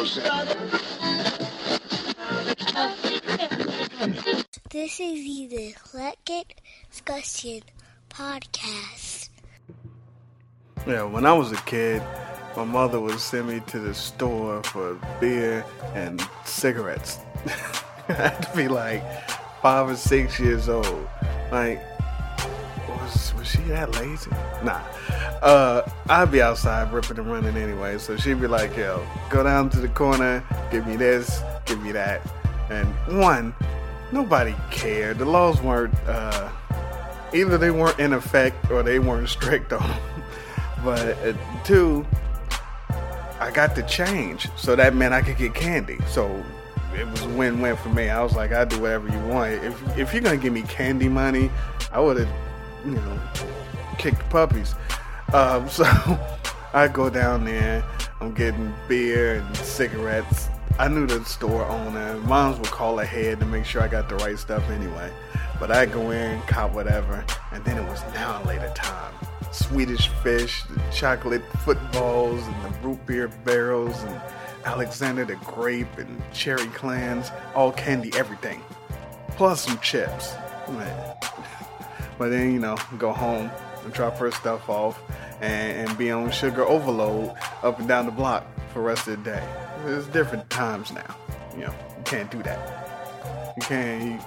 This 0.00 0.16
is 4.98 5.50
the 5.50 5.74
Eclectic 5.76 6.62
Discussion 6.90 7.60
Podcast. 8.08 9.28
Yeah, 10.86 11.02
when 11.02 11.26
I 11.26 11.34
was 11.34 11.52
a 11.52 11.60
kid, 11.66 12.02
my 12.56 12.64
mother 12.64 12.98
would 12.98 13.20
send 13.20 13.48
me 13.48 13.60
to 13.66 13.78
the 13.78 13.92
store 13.92 14.62
for 14.62 14.98
beer 15.20 15.66
and 15.94 16.26
cigarettes. 16.46 17.18
I 18.08 18.14
had 18.14 18.40
to 18.40 18.56
be 18.56 18.68
like 18.68 19.04
five 19.60 19.90
or 19.90 19.96
six 19.96 20.40
years 20.40 20.70
old. 20.70 21.06
Like, 21.52 21.78
was, 23.36 23.46
she 23.46 23.58
that 23.64 23.92
lazy? 23.92 24.30
Nah. 24.62 24.80
Uh, 25.42 25.88
I'd 26.08 26.30
be 26.30 26.42
outside 26.42 26.92
ripping 26.92 27.18
and 27.18 27.30
running 27.30 27.56
anyway, 27.56 27.98
so 27.98 28.16
she'd 28.16 28.40
be 28.40 28.46
like, 28.46 28.76
yo, 28.76 29.06
go 29.30 29.42
down 29.42 29.70
to 29.70 29.80
the 29.80 29.88
corner, 29.88 30.44
give 30.70 30.86
me 30.86 30.96
this, 30.96 31.42
give 31.66 31.82
me 31.82 31.92
that. 31.92 32.20
And 32.70 32.88
one, 33.18 33.54
nobody 34.12 34.54
cared. 34.70 35.18
The 35.18 35.24
laws 35.24 35.60
weren't, 35.62 35.94
uh, 36.06 36.50
either 37.32 37.58
they 37.58 37.70
weren't 37.70 37.98
in 37.98 38.12
effect 38.12 38.70
or 38.70 38.82
they 38.82 38.98
weren't 38.98 39.28
strict 39.28 39.72
on 39.74 39.88
them. 39.88 40.00
But 40.84 41.18
uh, 41.18 41.32
two, 41.64 42.06
I 43.40 43.50
got 43.50 43.74
the 43.74 43.82
change, 43.82 44.48
so 44.56 44.76
that 44.76 44.94
meant 44.94 45.14
I 45.14 45.22
could 45.22 45.38
get 45.38 45.54
candy. 45.54 45.98
So 46.06 46.44
it 46.94 47.06
was 47.06 47.22
a 47.22 47.28
win-win 47.28 47.76
for 47.76 47.88
me. 47.88 48.08
I 48.08 48.22
was 48.22 48.34
like, 48.34 48.52
I 48.52 48.64
do 48.64 48.80
whatever 48.80 49.08
you 49.08 49.18
want. 49.26 49.52
If 49.64 49.98
if 49.98 50.12
you're 50.12 50.22
gonna 50.22 50.36
give 50.36 50.52
me 50.52 50.62
candy 50.62 51.08
money, 51.08 51.50
I 51.92 52.00
would 52.00 52.18
have, 52.18 52.28
you 52.84 52.92
know, 52.92 53.20
kicked 53.98 54.28
puppies. 54.30 54.74
Um, 55.32 55.68
so 55.68 55.84
I 56.72 56.88
go 56.92 57.10
down 57.10 57.44
there. 57.44 57.84
I'm 58.20 58.34
getting 58.34 58.72
beer 58.88 59.36
and 59.36 59.56
cigarettes. 59.56 60.48
I 60.78 60.88
knew 60.88 61.06
the 61.06 61.24
store 61.24 61.64
owner. 61.64 62.16
Moms 62.20 62.58
would 62.58 62.70
call 62.70 63.00
ahead 63.00 63.40
to 63.40 63.46
make 63.46 63.64
sure 63.64 63.82
I 63.82 63.88
got 63.88 64.08
the 64.08 64.16
right 64.16 64.38
stuff 64.38 64.68
anyway. 64.70 65.12
But 65.58 65.70
I 65.70 65.86
go 65.86 66.10
in, 66.10 66.40
cop 66.42 66.72
whatever, 66.72 67.24
and 67.52 67.64
then 67.64 67.76
it 67.76 67.86
was 67.86 68.02
now 68.14 68.42
later 68.44 68.72
time. 68.74 69.12
Swedish 69.52 70.08
fish, 70.22 70.64
the 70.64 70.80
chocolate 70.90 71.42
footballs, 71.64 72.42
and 72.46 72.64
the 72.64 72.78
root 72.88 73.04
beer 73.04 73.28
barrels, 73.44 74.02
and 74.04 74.20
Alexander 74.64 75.24
the 75.24 75.34
grape, 75.36 75.98
and 75.98 76.22
cherry 76.32 76.66
clans, 76.68 77.30
all 77.54 77.72
candy, 77.72 78.10
everything. 78.14 78.62
Plus 79.36 79.62
some 79.62 79.78
chips. 79.80 80.34
Man. 80.68 81.16
But 82.20 82.28
then, 82.28 82.52
you 82.52 82.58
know, 82.58 82.76
go 82.98 83.14
home 83.14 83.50
and 83.82 83.92
drop 83.94 84.18
her 84.18 84.30
stuff 84.30 84.68
off 84.68 85.00
and, 85.40 85.88
and 85.88 85.96
be 85.96 86.10
on 86.10 86.30
sugar 86.30 86.66
overload 86.66 87.34
up 87.62 87.78
and 87.78 87.88
down 87.88 88.04
the 88.04 88.12
block 88.12 88.44
for 88.74 88.80
the 88.80 88.84
rest 88.84 89.08
of 89.08 89.24
the 89.24 89.30
day. 89.30 89.48
It's 89.86 90.06
different 90.08 90.50
times 90.50 90.92
now. 90.92 91.16
You 91.54 91.62
know, 91.62 91.74
you 91.96 92.04
can't 92.04 92.30
do 92.30 92.42
that. 92.42 93.54
You 93.56 93.62
can't 93.62 94.04
you 94.04 94.20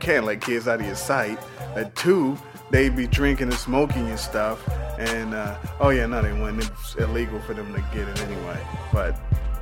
can't 0.00 0.24
let 0.24 0.40
kids 0.40 0.66
out 0.66 0.80
of 0.80 0.86
your 0.86 0.96
sight. 0.96 1.38
At 1.76 1.94
two, 1.94 2.36
they'd 2.72 2.96
be 2.96 3.06
drinking 3.06 3.50
and 3.50 3.58
smoking 3.58 4.10
and 4.10 4.18
stuff. 4.18 4.68
And 4.98 5.32
uh, 5.32 5.56
oh 5.78 5.90
yeah, 5.90 6.06
no, 6.06 6.22
they 6.22 6.32
wouldn't. 6.32 6.64
It's 6.64 6.96
illegal 6.96 7.38
for 7.42 7.54
them 7.54 7.72
to 7.74 7.80
get 7.94 8.08
it 8.08 8.20
anyway. 8.22 8.58
But 8.92 9.14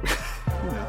you 0.65 0.71
know, 0.71 0.89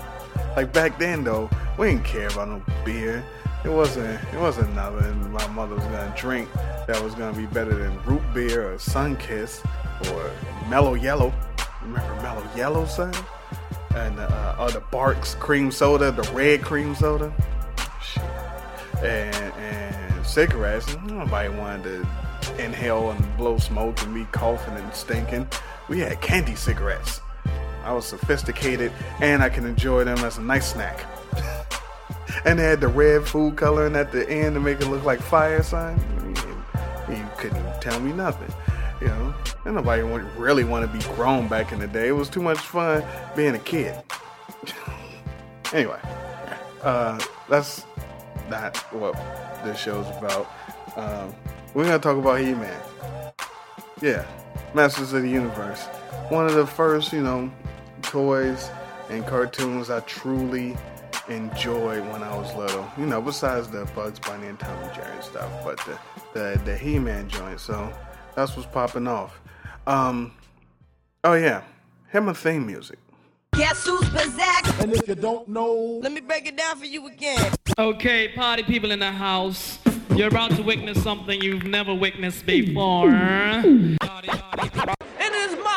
like 0.56 0.72
back 0.72 0.98
then 0.98 1.26
though, 1.26 1.50
we 1.78 1.88
didn't 1.88 2.06
care 2.06 2.30
about 2.30 2.48
no 2.48 2.64
beer. 2.86 3.22
It 3.66 3.72
wasn't. 3.72 4.20
It 4.32 4.40
wasn't 4.40 4.76
nothing 4.76 5.32
my 5.32 5.48
mother 5.48 5.74
was 5.74 5.84
gonna 5.86 6.14
drink 6.16 6.48
that 6.88 7.02
was 7.04 7.16
gonna 7.16 7.36
be 7.36 7.48
better 7.48 7.74
than 7.74 8.00
root 8.04 8.22
beer 8.32 8.72
or 8.72 8.76
Sunkist 8.76 9.66
or 10.12 10.32
Mellow 10.70 10.94
Yellow. 10.94 11.34
Remember 11.82 12.16
Mellow 12.22 12.48
Yellow, 12.56 12.86
son? 12.86 13.14
And 13.96 14.20
uh, 14.20 14.56
or 14.60 14.70
the 14.70 14.82
Barq's 14.82 15.34
cream 15.36 15.72
soda, 15.72 16.12
the 16.12 16.22
red 16.32 16.62
cream 16.62 16.94
soda. 16.94 17.34
Shit. 18.02 18.24
And 19.04 19.54
and 19.56 20.26
cigarettes. 20.26 20.96
Nobody 21.04 21.50
wanted 21.50 22.06
to 22.42 22.64
inhale 22.64 23.10
and 23.10 23.38
blow 23.38 23.58
smoke 23.58 24.00
and 24.04 24.14
be 24.14 24.26
coughing 24.26 24.76
and 24.76 24.94
stinking. 24.94 25.48
We 25.90 26.00
had 26.00 26.22
candy 26.22 26.56
cigarettes. 26.56 27.20
I 27.84 27.94
was 27.94 28.06
sophisticated 28.06 28.92
and 29.22 29.42
I 29.42 29.50
can 29.50 29.66
enjoy 29.66 30.04
them 30.04 30.20
as 30.20 30.38
a 30.38 30.42
nice 30.42 30.72
snack. 30.72 31.06
and 32.44 32.60
they 32.60 32.64
had 32.64 32.82
the 32.82 32.88
red 32.88 33.28
food 33.28 33.56
coloring 33.56 33.96
at 33.96 34.12
the 34.12 34.30
end 34.30 34.56
to 34.56 34.60
make 34.60 34.82
it 34.82 34.88
look 34.88 35.04
like 35.04 35.22
fire 35.22 35.64
sign. 35.64 36.00
You, 37.10 37.24
couldn't 37.38 37.82
tell 37.82 38.00
me 38.00 38.12
nothing. 38.12 38.52
You 39.00 39.08
know, 39.08 39.36
and 39.66 39.76
nobody 39.76 40.02
really 40.02 40.64
want 40.64 40.90
to 40.90 40.98
be 40.98 41.04
grown 41.16 41.48
back 41.48 41.72
in 41.72 41.80
the 41.80 41.88
day. 41.88 42.08
It 42.08 42.14
was 42.14 42.30
too 42.30 42.42
much 42.42 42.58
fun 42.58 43.04
being 43.36 43.56
a 43.56 43.60
kid. 43.60 43.96
anyway, 45.74 46.00
uh, 46.82 47.20
that's 47.50 47.86
not 48.50 48.78
what 48.94 49.14
this 49.64 49.80
show's 49.80 50.08
about. 50.18 50.50
Um, 50.96 51.36
we're 51.74 51.84
gonna 51.84 52.00
talk 52.00 52.18
about 52.18 52.40
He-Man. 52.40 52.82
Yeah, 54.02 54.26
Masters 54.74 55.14
of 55.14 55.22
the 55.22 55.30
Universe. 55.30 55.86
One 56.30 56.46
of 56.46 56.54
the 56.54 56.66
first, 56.66 57.12
you 57.12 57.22
know, 57.22 57.52
toys 58.02 58.70
and 59.10 59.26
cartoons 59.26 59.90
I 59.90 60.00
truly 60.02 60.78
enjoyed 61.30 62.06
when 62.12 62.24
I 62.24 62.36
was 62.36 62.54
little. 62.56 62.88
You 62.98 63.06
know, 63.06 63.22
besides 63.22 63.68
the 63.68 63.86
Bugs 63.96 64.20
Bunny 64.20 64.48
and 64.48 64.60
Tom 64.60 64.78
and 64.84 64.94
Jerry 64.94 65.22
stuff, 65.22 65.52
but 65.64 65.78
the 65.86 65.98
the, 66.34 66.62
the 66.66 66.78
He-Man 66.78 67.30
joint. 67.30 67.60
So 67.60 67.92
that's 68.36 68.56
what's 68.56 68.68
popping 68.70 69.08
off. 69.08 69.40
Um, 69.88 70.34
oh 71.24 71.34
yeah, 71.34 71.64
him 72.12 72.28
a 72.28 72.34
theme 72.34 72.66
music. 72.66 73.00
Guess 73.54 73.86
who's 73.86 74.10
Bazak? 74.10 74.84
And 74.84 74.94
if 74.94 75.08
you 75.08 75.16
don't 75.16 75.48
know, 75.48 76.00
Let 76.04 76.12
me 76.12 76.20
break 76.20 76.46
it 76.46 76.58
down 76.58 76.78
for 76.78 76.86
you 76.86 77.08
again. 77.08 77.54
Okay, 77.80 78.28
party 78.30 78.64
people 78.64 78.92
in 78.92 79.00
the 79.00 79.12
house. 79.12 79.80
You're 80.14 80.28
about 80.28 80.52
to 80.52 80.62
witness 80.62 81.02
something 81.02 81.42
you've 81.42 81.64
never 81.64 81.94
witnessed 81.94 82.46
before. 82.46 83.10
It 84.28 84.80
is 84.90 84.95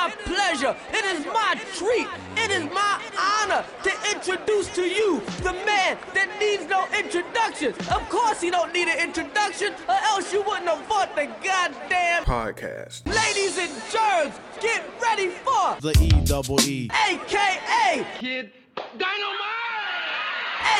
my 0.09 0.23
pleasure, 0.25 0.77
it 0.93 1.05
is 1.05 1.27
my 1.27 1.55
treat, 1.75 2.09
it 2.37 2.51
is 2.51 2.65
my 2.73 3.01
honor 3.19 3.65
to 3.83 3.93
introduce 4.15 4.69
to 4.75 4.83
you 4.83 5.21
the 5.43 5.53
man 5.53 5.99
that 6.15 6.29
needs 6.41 6.67
no 6.69 6.87
introduction. 6.97 7.73
Of 7.93 8.09
course 8.09 8.41
he 8.41 8.51
don't 8.51 8.73
need 8.73 8.89
an 8.89 8.99
introduction, 9.01 9.75
or 9.89 9.95
else 10.05 10.33
you 10.33 10.43
wouldn't 10.43 10.69
have 10.69 10.83
fought 10.87 11.15
the 11.15 11.27
goddamn 11.43 12.25
Podcast. 12.25 13.07
ladies 13.07 13.59
and 13.59 13.71
germs. 13.91 14.35
Get 14.61 14.83
ready 15.01 15.29
for 15.29 15.77
the 15.81 15.97
E 16.01 16.11
double 16.25 16.61
E. 16.63 16.91
AKA 17.09 18.07
Kid 18.19 18.53
Dynamite! 18.77 19.55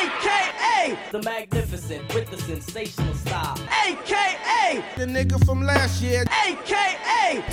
AKA 0.01 0.97
The 1.11 1.21
magnificent 1.23 2.13
with 2.13 2.29
the 2.29 2.37
sensational 2.37 3.13
style. 3.15 3.57
AKA 3.85 4.83
The 4.97 5.05
nigga 5.05 5.43
from 5.45 5.61
last 5.63 6.01
year. 6.01 6.23
AKA 6.45 7.43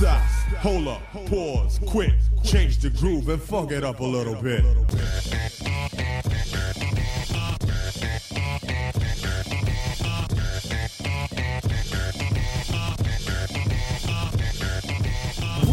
Stop. 0.00 0.22
Hold 0.60 0.88
up. 0.88 1.02
Pause. 1.26 1.80
quit, 1.86 2.12
Change 2.42 2.78
the 2.78 2.88
groove 2.88 3.28
and 3.28 3.42
fuck 3.42 3.70
it 3.70 3.84
up 3.84 4.00
a 4.00 4.02
little 4.02 4.34
bit. 4.34 4.62
Who 4.62 4.78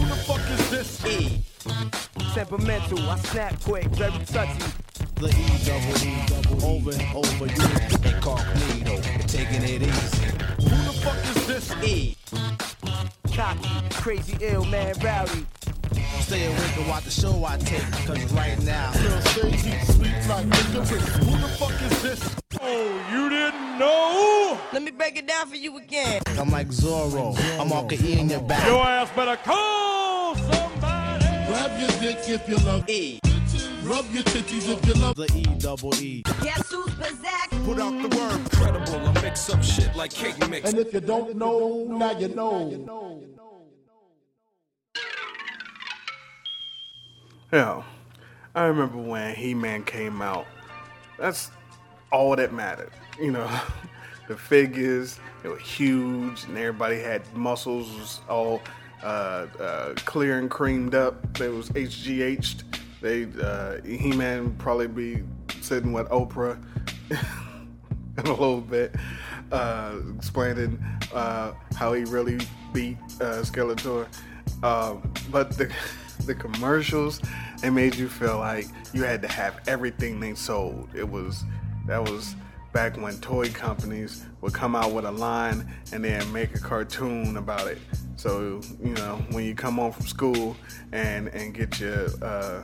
the 0.04 0.18
fuck 0.26 0.42
is 0.52 0.70
this? 0.72 1.06
E. 1.06 1.42
Temperamental, 2.34 3.00
I 3.10 3.18
snap 3.20 3.58
quick, 3.62 3.86
very 3.92 4.12
touchy. 4.26 4.60
The 5.16 5.30
E 5.30 5.64
double 5.64 5.98
E 6.04 6.26
double 6.28 6.66
over 6.66 6.92
and 6.92 7.16
over. 7.16 7.46
You 7.46 7.64
incognito, 8.12 9.02
taking 9.26 9.64
it 9.64 9.84
easy. 9.84 10.26
Who 10.68 10.76
the 10.84 10.94
fuck 11.02 11.38
is 11.38 11.48
this? 11.48 11.72
E. 11.82 12.18
Cocky, 13.34 13.70
crazy 13.92 14.38
ill 14.42 14.66
man 14.66 14.96
rowdy. 15.04 15.46
Stay 16.22 16.46
awake 16.46 16.78
and 16.78 16.88
watch 16.88 17.04
the 17.04 17.12
show 17.12 17.46
I 17.46 17.58
take. 17.58 17.82
Cause 18.06 18.34
right 18.34 18.62
now, 18.64 18.92
Still 18.92 19.22
stay 19.22 19.52
deep, 19.52 19.82
sweet 19.84 20.30
like 20.30 20.46
nigga. 20.48 20.98
Who 21.24 21.38
the 21.38 21.48
fuck 21.48 21.92
is 21.92 22.02
this? 22.02 22.36
Oh, 22.62 23.12
you 23.12 23.30
didn't 23.30 23.80
know? 23.80 24.60
Let 24.74 24.82
me 24.84 24.92
break 24.92 25.18
it 25.18 25.28
down 25.28 25.48
for 25.48 25.56
you 25.56 25.78
again. 25.78 26.22
I'm 26.38 26.50
like 26.50 26.68
Zorro. 26.70 27.38
I'm 27.60 27.72
all 27.72 27.88
E 27.94 28.20
in 28.20 28.30
your 28.30 28.42
back. 28.42 28.66
Your 28.68 28.84
ass 28.86 29.10
better 29.16 29.38
call 29.44 30.36
somebody. 30.36 31.26
Grab 31.48 31.80
your 31.80 31.90
dick 32.02 32.18
if 32.28 32.50
you 32.50 32.58
love 32.58 32.90
E. 32.90 33.20
Rub 33.84 34.06
your 34.12 34.24
titties 34.24 34.68
if 34.70 34.86
you 34.86 34.94
love 35.02 35.16
The 35.16 35.32
E 35.34 35.44
double 35.60 35.96
E. 35.96 36.22
Guess 36.42 36.72
who's 36.72 36.94
Bazak? 36.96 37.57
Put 37.68 37.80
out 37.80 38.02
the 38.02 38.18
word. 38.18 38.52
Credible, 38.52 39.10
I 39.10 39.22
mix 39.22 39.50
up 39.50 39.62
shit 39.62 39.94
like 39.94 40.12
cake 40.12 40.40
mix. 40.50 40.70
And 40.70 40.80
if 40.80 40.94
you 40.94 41.02
don't 41.02 41.36
know, 41.36 41.84
now 41.84 42.18
you 42.18 42.30
know. 42.30 43.44
Yeah, 47.52 47.84
I 48.56 48.64
remember 48.64 48.98
when 49.00 49.36
He-Man 49.36 49.84
came 49.84 50.22
out. 50.22 50.48
That's 51.20 51.52
all 52.10 52.38
that 52.38 52.54
mattered. 52.54 52.94
You 53.20 53.32
know, 53.32 53.50
the 54.30 54.38
figures 54.38 55.20
they 55.44 55.50
were 55.50 55.58
huge, 55.58 56.46
and 56.46 56.58
everybody 56.58 57.02
had 57.02 57.22
muscles 57.36 58.22
all 58.30 58.62
uh, 59.04 59.48
uh, 59.60 59.94
clear 60.06 60.40
and 60.40 60.50
creamed 60.50 60.96
up. 60.96 61.38
They 61.38 61.50
was 61.50 61.70
HGH'd. 61.72 62.64
they 63.02 63.28
uh, 63.44 63.82
He 63.86 64.14
Man 64.14 64.56
probably 64.58 64.88
be 64.88 65.24
sitting 65.60 65.92
with 65.92 66.08
Oprah 66.08 66.64
in 68.18 68.26
a 68.26 68.30
little 68.30 68.62
bit, 68.62 68.96
uh, 69.52 69.96
explaining 70.16 70.84
uh, 71.14 71.54
how 71.76 71.94
he 71.94 72.04
really 72.06 72.40
beat 72.74 72.98
uh, 73.22 73.42
Skeletor. 73.44 74.08
Um, 74.64 75.14
but 75.32 75.52
the 75.58 75.72
the 76.26 76.36
commercials, 76.36 77.22
they 77.62 77.70
made 77.70 77.96
you 77.96 78.10
feel 78.10 78.38
like 78.38 78.68
you 78.94 79.04
had 79.04 79.22
to 79.22 79.28
have 79.28 79.62
everything 79.68 80.20
they 80.20 80.36
sold. 80.36 80.90
It 80.96 81.08
was 81.08 81.44
that 81.86 82.04
was 82.04 82.36
back 82.74 82.98
when 82.98 83.18
toy 83.22 83.50
companies 83.50 84.26
would 84.42 84.54
come 84.54 84.76
out 84.76 84.92
with 84.92 85.06
a 85.06 85.12
line 85.12 85.68
and 85.94 86.04
then 86.04 86.32
make 86.34 86.54
a 86.54 86.60
cartoon 86.60 87.38
about 87.38 87.68
it. 87.68 87.80
So 88.18 88.62
you 88.84 88.94
know 88.96 89.24
when 89.32 89.46
you 89.46 89.56
come 89.56 89.76
home 89.76 89.92
from 89.92 90.08
school 90.08 90.58
and 90.92 91.28
and 91.30 91.54
get 91.54 91.80
your 91.80 92.08
uh, 92.22 92.64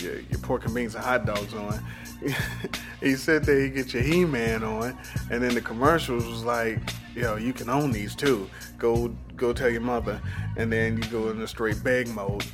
your, 0.00 0.20
your 0.20 0.38
pork 0.40 0.64
and 0.64 0.74
beans 0.74 0.94
and 0.94 1.04
hot 1.04 1.26
dogs 1.26 1.54
on. 1.54 1.84
he 3.00 3.14
said 3.14 3.44
there, 3.44 3.60
he 3.60 3.70
get 3.70 3.92
your 3.92 4.02
He-Man 4.02 4.62
on, 4.64 4.96
and 5.30 5.42
then 5.42 5.54
the 5.54 5.60
commercials 5.60 6.26
was 6.26 6.44
like, 6.44 6.78
yo, 7.14 7.36
you 7.36 7.52
can 7.52 7.68
own 7.68 7.92
these 7.92 8.14
too. 8.14 8.48
Go 8.78 9.08
go 9.36 9.52
tell 9.52 9.70
your 9.70 9.80
mother, 9.80 10.20
and 10.56 10.72
then 10.72 10.96
you 10.96 11.08
go 11.10 11.30
in 11.30 11.38
the 11.38 11.48
straight 11.48 11.82
bag 11.82 12.08
mode. 12.08 12.44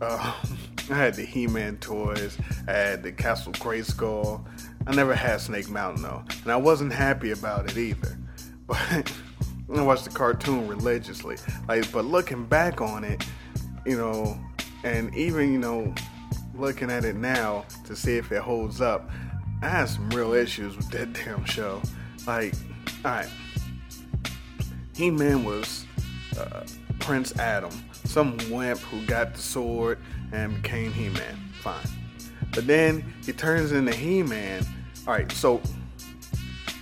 Uh, 0.00 0.34
I 0.90 0.94
had 0.94 1.14
the 1.14 1.24
He-Man 1.24 1.78
toys, 1.78 2.36
I 2.68 2.72
had 2.72 3.02
the 3.02 3.12
Castle 3.12 3.52
Grayskull. 3.54 4.44
I 4.86 4.94
never 4.94 5.14
had 5.14 5.40
Snake 5.40 5.70
Mountain 5.70 6.02
though, 6.02 6.22
and 6.42 6.52
I 6.52 6.56
wasn't 6.56 6.92
happy 6.92 7.30
about 7.30 7.70
it 7.70 7.76
either. 7.76 8.18
But 9.66 9.78
I 9.78 9.82
watched 9.82 10.04
the 10.04 10.10
cartoon 10.10 10.68
religiously. 10.68 11.36
Like, 11.68 11.90
but 11.90 12.04
looking 12.04 12.44
back 12.44 12.82
on 12.82 13.02
it, 13.02 13.24
you 13.86 13.96
know, 13.96 14.38
and 14.82 15.14
even 15.14 15.52
you 15.52 15.58
know 15.58 15.94
looking 16.56 16.90
at 16.90 17.04
it 17.04 17.16
now 17.16 17.64
to 17.84 17.96
see 17.96 18.16
if 18.16 18.32
it 18.32 18.42
holds 18.42 18.80
up, 18.80 19.10
I 19.62 19.68
had 19.68 19.84
some 19.86 20.10
real 20.10 20.34
issues 20.34 20.76
with 20.76 20.90
that 20.90 21.12
damn 21.24 21.44
show. 21.44 21.80
Like, 22.26 22.54
alright, 23.04 23.28
He 24.94 25.10
Man 25.10 25.44
was 25.44 25.86
uh, 26.38 26.64
Prince 26.98 27.38
Adam, 27.38 27.72
some 28.04 28.36
wimp 28.50 28.80
who 28.80 29.04
got 29.06 29.34
the 29.34 29.40
sword 29.40 29.98
and 30.32 30.62
became 30.62 30.92
He 30.92 31.08
Man. 31.08 31.38
Fine. 31.60 31.86
But 32.52 32.66
then 32.66 33.12
he 33.24 33.32
turns 33.32 33.72
into 33.72 33.94
He 33.94 34.22
Man. 34.22 34.64
Alright, 35.06 35.32
so 35.32 35.60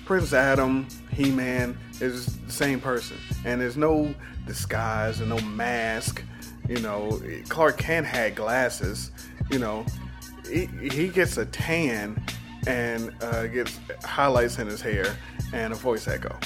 Prince 0.04 0.32
Adam, 0.32 0.86
He 1.12 1.30
Man 1.30 1.78
is 2.00 2.38
the 2.40 2.52
same 2.52 2.80
person, 2.80 3.16
and 3.44 3.60
there's 3.60 3.76
no 3.76 4.14
disguise 4.46 5.20
and 5.20 5.30
no 5.30 5.38
mask. 5.38 6.22
You 6.68 6.80
know, 6.80 7.20
Clark 7.48 7.78
Kent 7.78 8.06
had 8.06 8.34
glasses 8.34 9.11
you 9.52 9.58
know, 9.58 9.84
he, 10.50 10.66
he 10.90 11.08
gets 11.08 11.36
a 11.36 11.44
tan 11.46 12.20
and 12.66 13.14
uh, 13.22 13.46
gets 13.46 13.78
highlights 14.02 14.58
in 14.58 14.66
his 14.66 14.80
hair 14.80 15.16
and 15.52 15.72
a 15.72 15.76
voice 15.76 16.08
echo. 16.08 16.36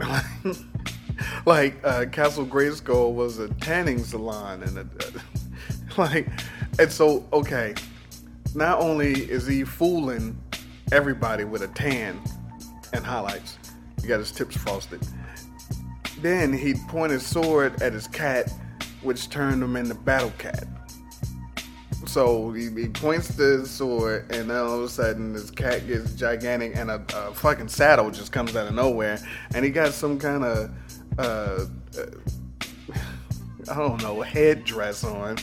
like 1.46 1.78
uh, 1.84 2.06
Castle 2.06 2.44
Grayskull 2.44 3.14
was 3.14 3.38
a 3.38 3.48
tanning 3.54 4.02
salon 4.02 4.62
and 4.64 4.78
a, 4.78 4.86
like, 6.00 6.28
and 6.78 6.90
so 6.90 7.26
okay. 7.32 7.74
Not 8.54 8.80
only 8.80 9.12
is 9.12 9.46
he 9.46 9.62
fooling 9.62 10.36
everybody 10.90 11.44
with 11.44 11.62
a 11.62 11.68
tan 11.68 12.18
and 12.92 13.04
highlights, 13.04 13.58
he 14.00 14.08
got 14.08 14.18
his 14.18 14.32
tips 14.32 14.56
frosted. 14.56 15.06
Then 16.20 16.52
he'd 16.52 16.78
point 16.88 17.12
his 17.12 17.24
sword 17.24 17.80
at 17.82 17.92
his 17.92 18.08
cat, 18.08 18.50
which 19.02 19.28
turned 19.28 19.62
him 19.62 19.76
into 19.76 19.94
Battle 19.94 20.32
Cat. 20.38 20.66
So 22.08 22.52
he, 22.52 22.70
he, 22.70 22.88
points 22.88 23.28
the 23.28 23.66
sword, 23.66 24.32
and 24.32 24.48
then 24.48 24.56
all 24.56 24.78
of 24.78 24.82
a 24.84 24.88
sudden 24.88 25.34
this 25.34 25.50
cat 25.50 25.86
gets 25.86 26.14
gigantic, 26.14 26.74
and 26.74 26.90
a, 26.90 27.04
a 27.14 27.34
fucking 27.34 27.68
saddle 27.68 28.10
just 28.10 28.32
comes 28.32 28.56
out 28.56 28.66
of 28.66 28.74
nowhere, 28.74 29.18
and 29.54 29.62
he 29.62 29.70
got 29.70 29.92
some 29.92 30.18
kind 30.18 30.42
of 30.42 30.70
uh, 31.18 31.66
uh, 31.98 32.06
I 33.70 33.74
don't 33.74 34.02
know 34.02 34.22
headdress 34.22 35.04
on. 35.04 35.36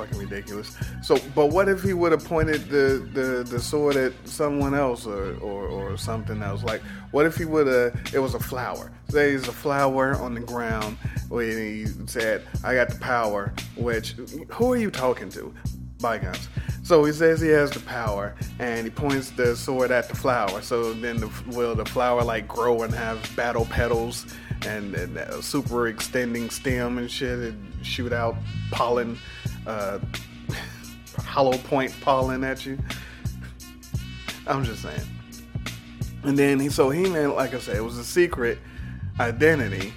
Fucking 0.00 0.18
ridiculous. 0.18 0.78
So, 1.02 1.18
but 1.34 1.48
what 1.48 1.68
if 1.68 1.82
he 1.82 1.92
would 1.92 2.12
have 2.12 2.24
pointed 2.24 2.70
the, 2.70 3.06
the, 3.12 3.44
the 3.44 3.60
sword 3.60 3.96
at 3.96 4.14
someone 4.26 4.74
else 4.74 5.06
or, 5.06 5.36
or, 5.40 5.68
or 5.68 5.98
something 5.98 6.42
else? 6.42 6.62
Like, 6.62 6.80
what 7.10 7.26
if 7.26 7.36
he 7.36 7.44
would 7.44 7.66
have, 7.66 8.14
it 8.14 8.18
was 8.18 8.32
a 8.32 8.40
flower? 8.40 8.92
There's 9.08 9.46
a 9.46 9.52
flower 9.52 10.14
on 10.14 10.32
the 10.32 10.40
ground 10.40 10.96
where 11.28 11.44
he 11.46 11.84
said, 12.06 12.46
I 12.64 12.74
got 12.76 12.88
the 12.88 12.98
power, 12.98 13.52
which, 13.76 14.12
who 14.48 14.72
are 14.72 14.76
you 14.78 14.90
talking 14.90 15.28
to? 15.32 15.54
Bygones. 16.00 16.48
So 16.82 17.04
he 17.04 17.12
says 17.12 17.42
he 17.42 17.48
has 17.48 17.70
the 17.70 17.80
power, 17.80 18.34
and 18.58 18.86
he 18.86 18.90
points 18.90 19.28
the 19.32 19.54
sword 19.54 19.90
at 19.90 20.08
the 20.08 20.16
flower. 20.16 20.62
So 20.62 20.94
then, 20.94 21.18
the, 21.18 21.30
will 21.48 21.74
the 21.74 21.84
flower 21.84 22.24
like 22.24 22.48
grow 22.48 22.84
and 22.84 22.94
have 22.94 23.36
battle 23.36 23.66
petals 23.66 24.24
and, 24.66 24.94
and 24.94 25.18
a 25.18 25.42
super 25.42 25.88
extending 25.88 26.48
stem 26.48 26.96
and 26.96 27.10
shit, 27.10 27.38
and 27.38 27.86
shoot 27.86 28.14
out 28.14 28.36
pollen, 28.70 29.18
uh, 29.66 29.98
hollow 31.18 31.56
point 31.58 31.94
pollen 32.00 32.44
at 32.44 32.64
you? 32.66 32.78
I'm 34.46 34.64
just 34.64 34.82
saying. 34.82 35.00
And 36.22 36.38
then 36.38 36.60
he, 36.60 36.68
so 36.68 36.90
he 36.90 37.08
man, 37.08 37.34
like 37.34 37.54
I 37.54 37.58
said, 37.58 37.76
it 37.76 37.84
was 37.84 37.98
a 37.98 38.04
secret 38.04 38.58
identity. 39.18 39.92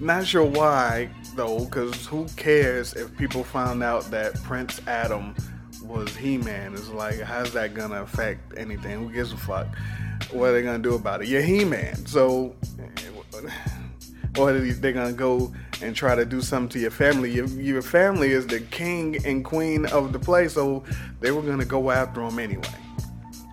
Not 0.00 0.26
sure 0.26 0.44
why 0.44 1.10
though, 1.36 1.64
because 1.66 2.06
who 2.06 2.26
cares 2.36 2.94
if 2.94 3.16
people 3.16 3.44
found 3.44 3.82
out 3.82 4.10
that 4.10 4.42
Prince 4.42 4.80
Adam 4.86 5.34
was 5.82 6.14
He-Man? 6.16 6.72
It's 6.74 6.88
like, 6.88 7.20
how's 7.20 7.52
that 7.52 7.74
gonna 7.74 8.02
affect 8.02 8.56
anything? 8.58 9.06
Who 9.06 9.12
gives 9.12 9.32
a 9.32 9.36
fuck? 9.36 9.68
What 10.32 10.50
are 10.50 10.52
they 10.52 10.62
gonna 10.62 10.78
do 10.78 10.94
about 10.94 11.22
it? 11.22 11.28
You're 11.28 11.42
He-Man, 11.42 12.06
so 12.06 12.54
or 14.38 14.52
they're 14.52 14.92
gonna 14.92 15.12
go 15.12 15.52
and 15.82 15.94
try 15.94 16.14
to 16.14 16.24
do 16.24 16.40
something 16.40 16.68
to 16.70 16.78
your 16.78 16.90
family. 16.90 17.30
Your, 17.32 17.46
your 17.46 17.82
family 17.82 18.32
is 18.32 18.46
the 18.46 18.60
king 18.60 19.24
and 19.24 19.44
queen 19.44 19.86
of 19.86 20.12
the 20.12 20.18
place, 20.18 20.54
so 20.54 20.84
they 21.20 21.30
were 21.30 21.42
gonna 21.42 21.64
go 21.64 21.90
after 21.90 22.22
him 22.22 22.38
anyway. 22.38 22.64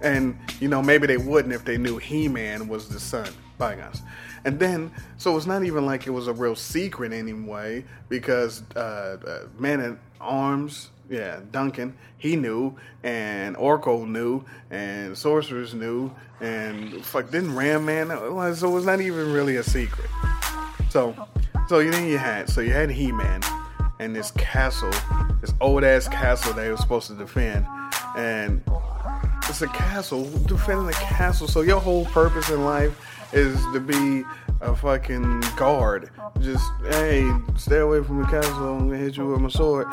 And 0.01 0.37
you 0.59 0.67
know, 0.67 0.81
maybe 0.81 1.07
they 1.07 1.17
wouldn't 1.17 1.53
if 1.53 1.63
they 1.65 1.77
knew 1.77 1.97
He-Man 1.97 2.67
was 2.67 2.89
the 2.89 2.99
son. 2.99 3.29
Bygones. 3.57 4.01
And 4.45 4.59
then, 4.59 4.91
so 5.17 5.37
it's 5.37 5.45
not 5.45 5.63
even 5.63 5.85
like 5.85 6.07
it 6.07 6.09
was 6.09 6.27
a 6.27 6.33
real 6.33 6.55
secret 6.55 7.13
anyway, 7.13 7.85
because 8.09 8.63
uh, 8.75 9.17
uh, 9.25 9.39
Man 9.59 9.79
at 9.79 9.97
Arms, 10.19 10.89
yeah, 11.09 11.39
Duncan, 11.51 11.95
he 12.17 12.35
knew, 12.35 12.75
and 13.03 13.55
Orko 13.55 14.07
knew, 14.07 14.43
and 14.71 15.17
Sorcerers 15.17 15.73
knew, 15.73 16.11
and 16.41 17.05
fuck, 17.05 17.29
didn't 17.29 17.55
Ram 17.55 17.85
Man? 17.85 18.07
So 18.55 18.69
it 18.69 18.73
was 18.73 18.85
not 18.85 19.01
even 19.01 19.31
really 19.31 19.57
a 19.57 19.63
secret. 19.63 20.09
So, 20.89 21.15
so 21.67 21.79
you 21.79 21.91
then 21.91 22.07
you 22.07 22.17
had, 22.17 22.49
so 22.49 22.61
you 22.61 22.71
had 22.71 22.89
He 22.89 23.11
Man, 23.11 23.41
and 23.99 24.15
this 24.15 24.31
castle, 24.31 24.91
this 25.41 25.53
old 25.61 25.83
ass 25.83 26.07
castle 26.07 26.53
they 26.53 26.69
were 26.69 26.77
supposed 26.77 27.07
to 27.07 27.15
defend, 27.15 27.65
and 28.17 28.61
it's 29.49 29.61
a 29.61 29.67
castle 29.67 30.23
defending 30.45 30.89
a 30.89 30.93
castle. 30.93 31.47
So 31.47 31.61
your 31.61 31.79
whole 31.79 32.05
purpose 32.05 32.49
in 32.49 32.65
life 32.65 32.99
is 33.33 33.55
to 33.73 33.79
be 33.79 34.23
a 34.61 34.75
fucking 34.75 35.41
guard. 35.55 36.09
Just 36.39 36.65
hey, 36.89 37.29
stay 37.57 37.77
away 37.77 38.03
from 38.03 38.21
the 38.21 38.27
castle. 38.27 38.77
I'm 38.77 38.87
gonna 38.87 38.97
hit 38.97 39.17
you 39.17 39.27
with 39.27 39.39
my 39.39 39.49
sword. 39.49 39.87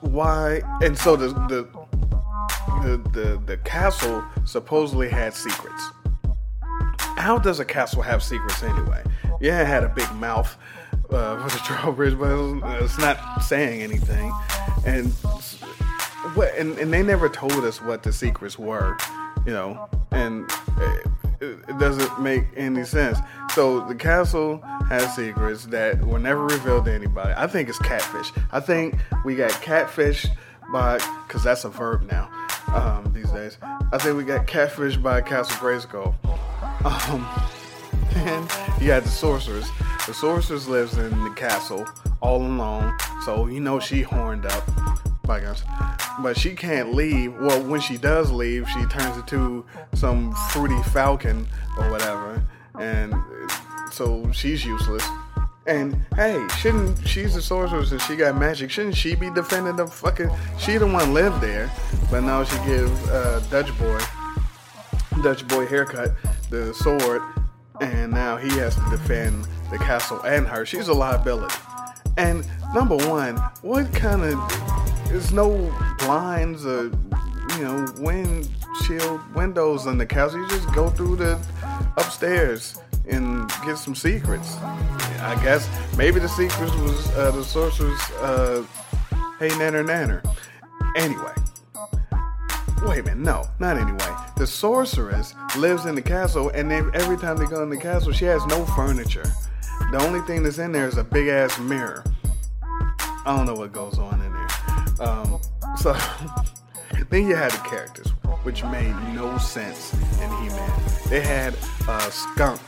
Why? 0.00 0.62
And 0.82 0.96
so 0.96 1.16
the 1.16 1.28
the 1.28 1.68
the 2.82 2.96
the, 3.12 3.42
the 3.46 3.56
castle 3.58 4.24
supposedly 4.44 5.08
had 5.08 5.34
secrets. 5.34 5.90
How 7.16 7.38
does 7.38 7.60
a 7.60 7.64
castle 7.64 8.02
have 8.02 8.22
secrets 8.22 8.62
anyway? 8.62 9.02
Yeah, 9.40 9.62
it 9.62 9.66
had 9.66 9.84
a 9.84 9.88
big 9.88 10.10
mouth 10.14 10.56
uh, 11.12 11.42
for 11.48 11.56
the 11.56 11.62
drawbridge, 11.66 12.18
but 12.18 12.82
it's 12.82 12.98
not 12.98 13.42
saying 13.42 13.82
anything. 13.82 14.32
And 14.84 15.12
what? 16.34 16.54
And, 16.56 16.78
and 16.78 16.92
they 16.92 17.02
never 17.02 17.28
told 17.28 17.64
us 17.64 17.80
what 17.82 18.02
the 18.02 18.12
secrets 18.12 18.58
were, 18.58 18.96
you 19.46 19.52
know. 19.52 19.88
And 20.12 20.50
it 21.40 21.78
doesn't 21.78 22.20
make 22.20 22.44
any 22.56 22.84
sense. 22.84 23.18
So 23.54 23.80
the 23.86 23.94
castle 23.94 24.58
has 24.88 25.14
secrets 25.14 25.66
that 25.66 26.04
were 26.04 26.18
never 26.18 26.44
revealed 26.44 26.84
to 26.86 26.92
anybody. 26.92 27.32
I 27.36 27.46
think 27.46 27.68
it's 27.68 27.78
catfish. 27.78 28.32
I 28.52 28.60
think 28.60 28.96
we 29.24 29.36
got 29.36 29.50
catfish 29.62 30.26
by 30.72 30.98
because 31.26 31.42
that's 31.42 31.64
a 31.64 31.68
verb 31.68 32.02
now 32.02 32.28
um, 32.68 33.10
these 33.12 33.30
days. 33.30 33.58
I 33.92 33.98
think 33.98 34.16
we 34.16 34.24
got 34.24 34.46
catfish 34.46 34.96
by 34.96 35.20
Castle 35.20 35.56
Grayskull. 35.56 36.14
Um, 36.84 37.26
and 38.16 38.50
you 38.80 38.90
had 38.90 39.04
the 39.04 39.08
sorceress. 39.08 39.68
The 40.06 40.14
sorceress 40.14 40.66
lives 40.66 40.96
in 40.98 41.10
the 41.24 41.30
castle 41.30 41.86
all 42.20 42.42
alone, 42.42 42.96
so 43.24 43.46
you 43.46 43.60
know 43.60 43.80
she 43.80 44.02
horned 44.02 44.46
up. 44.46 44.68
By 45.24 45.40
guys 45.40 45.62
but 46.22 46.38
she 46.38 46.54
can't 46.54 46.94
leave. 46.94 47.34
Well, 47.38 47.62
when 47.62 47.80
she 47.80 47.96
does 47.96 48.30
leave, 48.30 48.68
she 48.68 48.84
turns 48.86 49.16
into 49.16 49.64
some 49.94 50.34
fruity 50.50 50.80
falcon 50.90 51.46
or 51.78 51.90
whatever, 51.90 52.42
and 52.78 53.14
so 53.92 54.30
she's 54.32 54.64
useless. 54.64 55.06
And 55.66 56.04
hey, 56.16 56.46
shouldn't 56.58 57.06
she's 57.06 57.34
the 57.34 57.42
sorceress 57.42 57.92
and 57.92 58.00
she 58.02 58.16
got 58.16 58.36
magic? 58.36 58.70
Shouldn't 58.70 58.96
she 58.96 59.14
be 59.14 59.30
defending 59.30 59.76
the 59.76 59.86
fucking? 59.86 60.30
She 60.58 60.78
the 60.78 60.86
one 60.86 61.14
lived 61.14 61.40
there, 61.40 61.70
but 62.10 62.22
now 62.22 62.44
she 62.44 62.56
gives 62.64 63.08
uh, 63.08 63.42
Dutch 63.50 63.76
boy, 63.78 64.00
Dutch 65.22 65.46
boy 65.46 65.66
haircut, 65.66 66.12
the 66.50 66.74
sword, 66.74 67.22
and 67.80 68.12
now 68.12 68.36
he 68.36 68.48
has 68.58 68.74
to 68.74 68.90
defend 68.90 69.46
the 69.70 69.78
castle 69.78 70.20
and 70.22 70.46
her. 70.46 70.66
She's 70.66 70.88
a 70.88 70.94
liability. 70.94 71.54
And 72.16 72.44
number 72.74 72.96
one, 72.96 73.36
what 73.62 73.92
kind 73.94 74.22
of? 74.22 75.06
There's 75.06 75.32
no 75.32 75.50
blinds 75.98 76.64
or 76.64 76.84
you 76.84 77.64
know 77.64 77.86
windshield 77.98 79.34
windows 79.34 79.86
in 79.86 79.98
the 79.98 80.06
castle. 80.06 80.40
You 80.40 80.48
just 80.48 80.72
go 80.72 80.88
through 80.90 81.16
the 81.16 81.40
upstairs 81.96 82.78
and 83.08 83.48
get 83.64 83.76
some 83.76 83.94
secrets. 83.94 84.56
I 84.58 85.38
guess 85.42 85.68
maybe 85.96 86.20
the 86.20 86.28
secrets 86.28 86.74
was 86.76 87.10
uh, 87.16 87.30
the 87.32 87.42
sorcerer's 87.42 88.00
uh, 88.20 88.64
hey 89.38 89.48
nanner 89.50 89.84
nanner. 89.84 90.36
Anyway, 90.96 91.34
wait 92.82 93.00
a 93.00 93.02
minute, 93.02 93.18
no, 93.18 93.46
not 93.58 93.76
anyway. 93.76 94.14
The 94.36 94.46
sorceress 94.46 95.34
lives 95.56 95.86
in 95.86 95.94
the 95.94 96.02
castle, 96.02 96.50
and 96.50 96.70
they, 96.70 96.78
every 96.94 97.16
time 97.16 97.36
they 97.36 97.46
go 97.46 97.62
in 97.62 97.70
the 97.70 97.76
castle, 97.76 98.12
she 98.12 98.24
has 98.26 98.44
no 98.46 98.64
furniture. 98.66 99.30
The 99.90 99.98
only 100.02 100.20
thing 100.22 100.42
that's 100.42 100.58
in 100.58 100.72
there 100.72 100.86
is 100.86 100.96
a 100.96 101.04
big 101.04 101.28
ass 101.28 101.58
mirror. 101.58 102.04
I 103.24 103.36
don't 103.36 103.46
know 103.46 103.54
what 103.54 103.72
goes 103.72 103.98
on 103.98 104.20
in 104.22 104.32
there. 104.32 105.08
Um, 105.08 105.40
so 105.76 105.92
then 107.10 107.26
you 107.26 107.34
had 107.34 107.50
the 107.52 107.68
characters, 107.68 108.08
which 108.44 108.64
made 108.64 108.94
no 109.14 109.36
sense 109.38 109.92
in 109.92 110.30
He-Man. 110.42 110.80
They 111.08 111.20
had 111.20 111.54
a 111.88 112.10
skunk, 112.10 112.60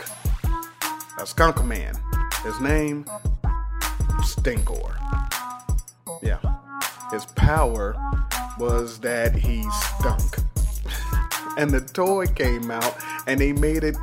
a 1.19 1.27
skunk 1.27 1.65
man. 1.65 1.95
His 2.45 2.61
name, 2.61 3.05
Stinkor. 4.23 4.97
Yeah. 6.23 6.39
His 7.11 7.25
power 7.27 7.95
was 8.59 8.99
that 9.01 9.35
he 9.35 9.65
stunk. 9.71 10.37
and 11.57 11.71
the 11.71 11.81
toy 11.81 12.27
came 12.27 12.71
out 12.71 12.97
and 13.27 13.41
they 13.41 13.53
made 13.53 13.85
it 13.85 13.97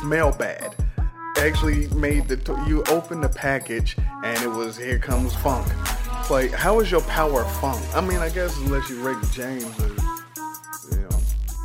smell 0.00 0.32
bad. 0.32 0.74
Actually 1.38 1.88
made 1.88 2.28
the 2.28 2.36
you 2.66 2.82
open 2.84 3.20
the 3.20 3.28
package 3.28 3.96
and 4.24 4.42
it 4.42 4.48
was 4.48 4.76
here 4.76 4.98
comes 4.98 5.34
funk. 5.36 5.66
Like 6.30 6.50
how 6.50 6.80
is 6.80 6.90
your 6.90 7.02
power 7.02 7.44
funk? 7.44 7.82
I 7.94 8.00
mean 8.00 8.18
I 8.18 8.30
guess 8.30 8.56
unless 8.58 8.88
you 8.88 9.02
Rick 9.02 9.18
James 9.32 9.78
or 9.80 9.88
you 10.90 11.02
know 11.02 11.18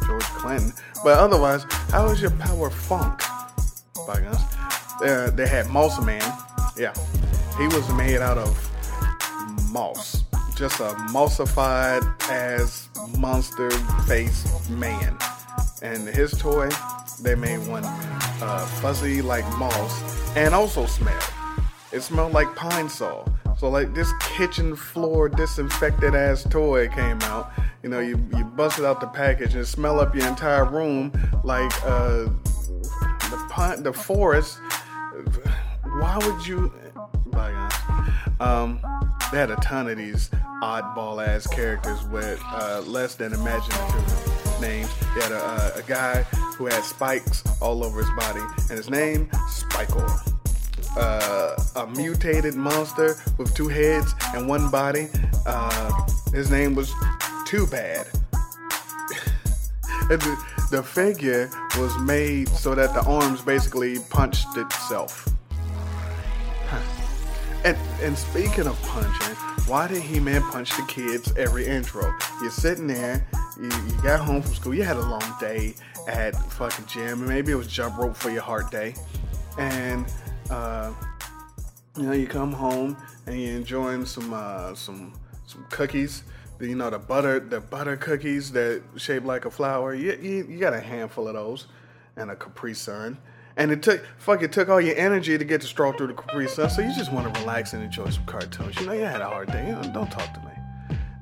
George 0.05 0.23
Clinton, 0.23 0.73
but 1.03 1.17
otherwise 1.17 1.63
how 1.89 2.07
is 2.07 2.21
your 2.21 2.31
power 2.31 2.69
funk? 2.69 3.21
By 4.07 4.19
guns. 4.19 4.41
Uh, 5.01 5.31
they 5.33 5.47
had 5.47 5.67
Moss 5.69 5.99
Man. 6.05 6.21
Yeah, 6.77 6.93
he 7.57 7.65
was 7.67 7.91
made 7.93 8.17
out 8.17 8.37
of 8.37 8.55
moss, 9.71 10.20
just 10.61 10.79
a 10.79 10.93
mossified 11.11 12.03
as 12.29 12.87
monster 13.17 13.71
face 14.05 14.69
man. 14.69 15.17
And 15.81 16.07
his 16.07 16.37
toy, 16.37 16.69
they 17.23 17.33
made 17.33 17.67
one 17.67 17.83
uh, 17.83 18.67
fuzzy 18.79 19.23
like 19.23 19.43
moss 19.57 20.37
and 20.37 20.53
also 20.53 20.85
smelled. 20.85 21.23
It 21.91 22.01
smelled 22.01 22.33
like 22.33 22.55
Pine-Sol. 22.55 23.27
So 23.57 23.69
like 23.69 23.95
this 23.95 24.13
kitchen 24.19 24.75
floor 24.75 25.29
disinfected 25.29 26.13
ass 26.13 26.43
toy 26.43 26.89
came 26.89 27.19
out. 27.23 27.51
You 27.81 27.89
know, 27.89 27.99
you 27.99 28.23
you 28.37 28.43
busted 28.43 28.85
out 28.85 29.01
the 29.01 29.07
package 29.07 29.55
and 29.55 29.65
smell 29.65 29.99
up 29.99 30.13
your 30.13 30.27
entire 30.27 30.65
room 30.65 31.11
like 31.43 31.73
uh, 31.83 32.29
the 33.31 33.47
pine, 33.49 33.81
the 33.81 33.93
forest. 33.93 34.59
Why 35.85 36.19
would 36.21 36.45
you? 36.45 36.71
Bygones. 37.25 37.90
Um, 38.41 38.79
they 39.31 39.37
had 39.37 39.51
a 39.51 39.55
ton 39.57 39.87
of 39.87 39.97
these 39.97 40.29
oddball 40.63 41.25
ass 41.25 41.45
characters 41.45 42.03
with 42.05 42.41
uh, 42.47 42.81
less 42.87 43.13
than 43.13 43.33
imaginative 43.33 44.59
names. 44.59 44.89
They 45.13 45.21
had 45.21 45.31
a, 45.31 45.43
uh, 45.43 45.71
a 45.75 45.83
guy 45.83 46.23
who 46.57 46.65
had 46.65 46.83
spikes 46.83 47.43
all 47.61 47.83
over 47.83 47.99
his 47.99 48.09
body, 48.17 48.41
and 48.69 48.77
his 48.77 48.89
name 48.89 49.27
Spikor. 49.47 50.09
Uh, 50.97 51.55
a 51.75 51.87
mutated 51.95 52.55
monster 52.55 53.15
with 53.37 53.53
two 53.53 53.67
heads 53.67 54.15
and 54.33 54.47
one 54.47 54.71
body. 54.71 55.07
Uh, 55.45 56.07
his 56.33 56.49
name 56.49 56.73
was 56.73 56.91
Too 57.45 57.67
Bad. 57.67 58.07
the, 60.09 60.43
the 60.71 60.81
figure 60.81 61.47
was 61.77 61.95
made 61.99 62.49
so 62.49 62.73
that 62.73 62.93
the 62.95 63.03
arms 63.03 63.41
basically 63.41 63.99
punched 64.09 64.57
itself. 64.57 65.30
And 67.63 67.77
and 68.01 68.17
speaking 68.17 68.65
of 68.65 68.81
punching, 68.81 69.35
why 69.67 69.87
did 69.87 70.01
He 70.01 70.19
Man 70.19 70.41
punch 70.41 70.75
the 70.75 70.83
kids 70.87 71.31
every 71.37 71.67
intro? 71.67 72.11
You're 72.41 72.49
sitting 72.49 72.87
there, 72.87 73.27
you, 73.55 73.65
you 73.65 74.01
got 74.01 74.19
home 74.21 74.41
from 74.41 74.53
school, 74.55 74.73
you 74.73 74.83
had 74.83 74.97
a 74.97 75.01
long 75.01 75.35
day 75.39 75.75
at 76.07 76.35
fucking 76.53 76.87
gym, 76.87 77.27
maybe 77.27 77.51
it 77.51 77.55
was 77.55 77.67
jump 77.67 77.97
rope 77.97 78.15
for 78.15 78.31
your 78.31 78.41
heart 78.41 78.71
day, 78.71 78.95
and 79.59 80.11
uh, 80.49 80.91
you 81.95 82.03
know 82.03 82.13
you 82.13 82.25
come 82.25 82.51
home 82.51 82.97
and 83.27 83.39
you're 83.39 83.55
enjoying 83.55 84.05
some 84.05 84.33
uh, 84.33 84.73
some 84.73 85.13
some 85.45 85.63
cookies. 85.69 86.23
You 86.59 86.75
know 86.75 86.89
the 86.89 86.99
butter 86.99 87.39
the 87.39 87.61
butter 87.61 87.95
cookies 87.95 88.51
that 88.53 88.81
shaped 88.95 89.25
like 89.25 89.45
a 89.45 89.51
flower. 89.51 89.93
You, 89.93 90.17
you, 90.19 90.47
you 90.49 90.59
got 90.59 90.73
a 90.73 90.79
handful 90.79 91.27
of 91.27 91.35
those, 91.35 91.67
and 92.15 92.31
a 92.31 92.35
Capri 92.35 92.73
Sun. 92.73 93.19
And 93.57 93.71
it 93.71 93.83
took 93.83 94.03
fuck 94.17 94.41
it 94.43 94.51
took 94.51 94.69
all 94.69 94.81
your 94.81 94.95
energy 94.95 95.37
to 95.37 95.43
get 95.43 95.61
to 95.61 95.67
stroll 95.67 95.93
through 95.93 96.07
the 96.07 96.13
Capri 96.13 96.47
Sun. 96.47 96.69
So 96.69 96.81
you 96.81 96.93
just 96.95 97.11
want 97.11 97.33
to 97.33 97.41
relax 97.41 97.73
and 97.73 97.83
enjoy 97.83 98.09
some 98.09 98.25
cartoons. 98.25 98.79
You 98.79 98.85
know 98.85 98.93
you 98.93 99.03
had 99.03 99.21
a 99.21 99.27
hard 99.27 99.51
day. 99.51 99.67
You 99.67 99.73
know, 99.73 99.83
don't 99.93 100.11
talk 100.11 100.33
to 100.33 100.39
me. 100.41 100.51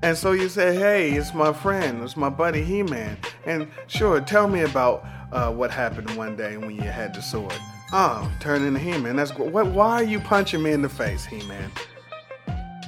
And 0.01 0.17
so 0.17 0.31
you 0.31 0.47
say, 0.47 0.75
hey, 0.75 1.11
it's 1.11 1.33
my 1.33 1.51
friend, 1.51 2.01
it's 2.03 2.15
my 2.15 2.29
buddy 2.29 2.63
He 2.63 2.83
Man. 2.83 3.17
And 3.45 3.67
sure, 3.87 4.21
tell 4.21 4.47
me 4.47 4.61
about 4.61 5.05
uh, 5.31 5.51
what 5.51 5.71
happened 5.71 6.09
one 6.15 6.37
day 6.37 6.57
when 6.57 6.71
you 6.71 6.83
had 6.83 7.13
the 7.13 7.21
sword. 7.21 7.53
Oh, 7.91 8.31
turn 8.39 8.63
into 8.63 8.79
He 8.79 8.97
Man. 8.97 9.15
That's 9.15 9.35
what. 9.35 9.65
Why 9.67 9.95
are 9.95 10.03
you 10.03 10.19
punching 10.19 10.61
me 10.61 10.71
in 10.71 10.81
the 10.81 10.89
face, 10.89 11.25
He 11.25 11.41
Man? 11.47 11.71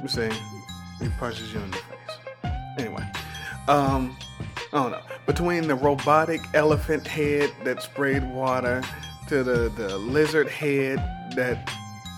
You 0.01 0.07
see, 0.07 0.29
he 0.99 1.09
punches 1.19 1.53
you 1.53 1.59
in 1.59 1.71
the 1.71 1.77
face. 1.77 2.51
Anyway, 2.79 3.05
um, 3.67 4.17
I 4.73 4.81
don't 4.81 4.91
know. 4.91 5.01
Between 5.25 5.67
the 5.67 5.75
robotic 5.75 6.41
elephant 6.53 7.05
head 7.05 7.51
that 7.63 7.83
sprayed 7.83 8.23
water 8.31 8.83
to 9.31 9.43
the, 9.45 9.69
the 9.77 9.97
lizard 9.97 10.49
head 10.49 10.97
that 11.37 11.71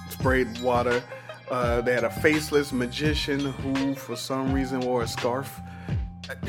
sprayed 0.09 0.59
water, 0.61 1.03
uh, 1.51 1.79
they 1.81 1.93
had 1.93 2.03
a 2.03 2.09
faceless 2.09 2.71
magician 2.71 3.39
who, 3.39 3.93
for 3.93 4.15
some 4.15 4.51
reason, 4.51 4.79
wore 4.79 5.03
a 5.03 5.07
scarf. 5.07 5.61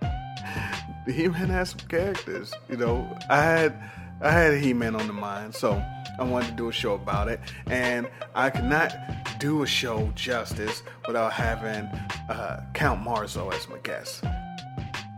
the 0.00 1.12
He-Man 1.12 1.50
has 1.50 1.68
some 1.68 1.80
characters. 1.80 2.50
You 2.70 2.78
know, 2.78 3.14
I 3.28 3.42
had 3.42 3.74
I 4.22 4.30
had 4.30 4.54
He-Man 4.54 4.96
on 4.96 5.06
the 5.06 5.12
mind, 5.12 5.54
so 5.54 5.72
I 6.18 6.24
wanted 6.24 6.46
to 6.46 6.54
do 6.54 6.70
a 6.70 6.72
show 6.72 6.94
about 6.94 7.28
it, 7.28 7.38
and 7.66 8.08
I 8.34 8.48
could 8.48 8.64
not 8.64 8.96
do 9.38 9.64
a 9.64 9.66
show 9.66 10.10
justice 10.14 10.82
without 11.06 11.34
having 11.34 11.84
uh, 12.30 12.64
Count 12.72 13.02
Marzo 13.06 13.52
as 13.52 13.68
my 13.68 13.76
guest. 13.82 14.24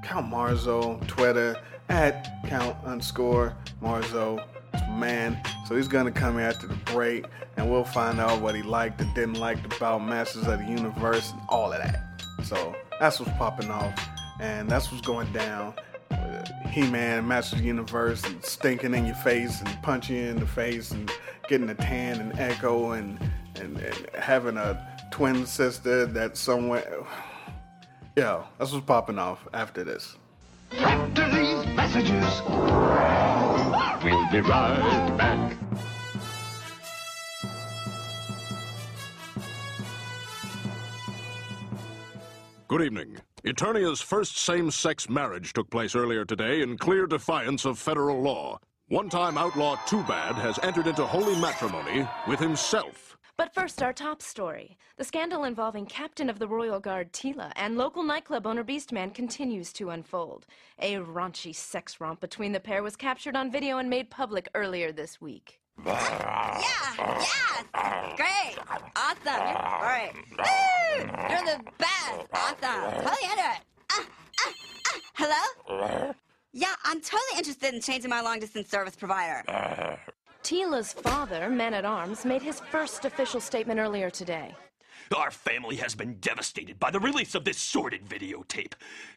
Count 0.03 0.29
Marzo, 0.29 1.07
Twitter 1.07 1.57
at 1.89 2.43
Count 2.47 2.77
underscore 2.85 3.57
Marzo, 3.81 4.43
man. 4.91 5.41
So 5.67 5.77
he's 5.77 5.89
gonna 5.89 6.13
come 6.13 6.35
here 6.35 6.49
after 6.49 6.67
the 6.67 6.77
break, 6.93 7.27
and 7.57 7.71
we'll 7.71 7.85
find 7.85 8.21
out 8.21 8.41
what 8.41 8.55
he 8.55 8.63
liked 8.63 9.01
and 9.01 9.13
didn't 9.15 9.41
like 9.41 9.65
about 9.65 9.99
Masters 9.99 10.47
of 10.47 10.59
the 10.59 10.67
Universe 10.67 11.33
and 11.33 11.41
all 11.49 11.73
of 11.73 11.79
that. 11.79 12.23
So 12.45 12.75
that's 13.01 13.21
what's 13.21 13.33
popping 13.39 13.71
off, 13.71 13.99
and 14.41 14.69
that's 14.69 14.91
what's 14.91 15.07
going 15.07 15.33
down. 15.33 15.75
He-Man, 16.71 17.27
Masters 17.27 17.55
of 17.55 17.59
the 17.61 17.67
Universe, 17.67 18.25
and 18.25 18.45
stinking 18.45 18.95
in 18.95 19.07
your 19.07 19.15
face 19.17 19.61
and 19.63 19.83
punching 19.83 20.17
you 20.17 20.25
in 20.25 20.39
the 20.39 20.47
face 20.47 20.91
and 20.91 21.11
getting 21.49 21.69
a 21.71 21.75
tan 21.75 22.21
and 22.21 22.39
Echo 22.39 22.93
and, 22.93 23.19
and, 23.57 23.79
and 23.79 24.07
having 24.15 24.57
a 24.57 24.87
twin 25.11 25.47
sister 25.47 26.07
that 26.07 26.37
somewhere. 26.37 27.05
Yeah, 28.19 28.45
that's 28.57 28.73
what's 28.73 28.87
popping 28.87 29.19
off 29.19 29.47
after 29.53 29.85
this. 29.85 30.17
After 30.73 31.31
these 31.31 31.67
messages, 31.75 32.43
we'll 34.03 34.31
be 34.31 34.41
right 34.41 35.15
back. 35.17 35.57
Good 42.69 42.83
evening. 42.83 43.17
Eternia's 43.45 44.01
first 44.01 44.39
same-sex 44.39 45.09
marriage 45.09 45.53
took 45.53 45.71
place 45.71 45.95
earlier 45.95 46.25
today 46.25 46.63
in 46.63 46.77
clear 46.77 47.07
defiance 47.07 47.65
of 47.65 47.79
federal 47.79 48.21
law. 48.21 48.59
One-time 48.89 49.39
outlaw 49.39 49.77
Too 49.87 50.03
Bad 50.05 50.35
has 50.35 50.59
entered 50.63 50.89
into 50.89 51.07
holy 51.07 51.41
matrimony 51.41 52.09
with 52.27 52.41
himself. 52.41 53.17
But 53.37 53.55
first, 53.55 53.83
our 53.83 53.93
top 53.93 54.21
story. 54.23 54.77
The 54.99 55.05
scandal 55.05 55.45
involving 55.45 55.85
Captain 55.85 56.31
of 56.31 56.39
the 56.39 56.49
Royal 56.49 56.81
Guard 56.81 57.13
Teela 57.13 57.53
and 57.55 57.77
local 57.77 58.03
nightclub 58.03 58.47
owner 58.47 58.65
Beastman 58.65 59.13
continues 59.13 59.71
to 59.75 59.91
unfold. 59.91 60.47
A 60.79 60.95
raunchy 60.95 61.55
sex 61.55 62.01
romp 62.01 62.19
between 62.19 62.53
the 62.53 62.61
pair 62.61 62.83
was 62.83 62.97
captured 62.97 63.37
on 63.37 63.51
video 63.51 63.77
and 63.77 63.91
made 63.91 64.09
public 64.09 64.49
earlier 64.55 64.93
this 64.93 65.21
week. 65.21 65.61
Yeah, 65.85 66.57
yes, 67.29 67.65
great, 68.17 68.57
awesome. 68.97 69.19
You're, 69.27 69.59
all 69.59 69.83
right, 69.83 70.15
Woo! 70.39 71.05
you're 71.29 71.45
the 71.45 71.63
best, 71.77 72.27
awesome. 72.33 72.91
Totally 72.93 73.31
into 73.31 73.51
it. 73.51 73.61
Uh, 73.93 74.01
uh, 74.01 74.51
uh, 74.51 74.99
hello? 75.13 76.15
Yeah, 76.55 76.75
I'm 76.85 77.03
totally 77.03 77.37
interested 77.37 77.75
in 77.75 77.83
changing 77.83 78.09
my 78.09 78.23
long 78.23 78.41
distance 78.41 78.71
service 78.71 78.97
provider. 78.97 79.99
Teela's 80.43 80.95
father, 80.95 81.51
Man 81.51 81.75
at 81.75 81.85
Arms, 81.85 82.25
made 82.25 82.41
his 82.41 82.61
first 82.71 83.05
official 83.05 83.43
statement 83.43 83.79
earlier 83.79 84.09
today. 84.09 84.55
Our 85.15 85.31
family 85.31 85.77
has 85.77 85.95
been 85.95 86.15
devastated 86.21 86.81
by 86.81 86.91
the 86.91 86.99
release 86.99 87.35
of 87.35 87.45
this 87.45 87.59
sordid 87.59 88.05
videotape. 88.07 88.73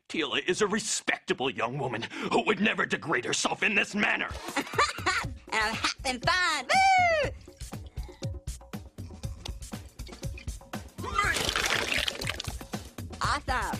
Teela 0.07 0.47
is 0.47 0.61
a 0.61 0.67
respectable 0.67 1.49
young 1.49 1.79
woman 1.79 2.03
who 2.31 2.43
would 2.43 2.61
never 2.61 2.85
degrade 2.85 3.25
herself 3.25 3.63
in 3.63 3.73
this 3.73 3.95
manner. 3.95 4.29
and 4.55 4.65
I'm 5.51 5.73
having 5.73 6.21
fun. 6.21 6.65
Woo! 7.23 7.31
Awesome. 13.21 13.79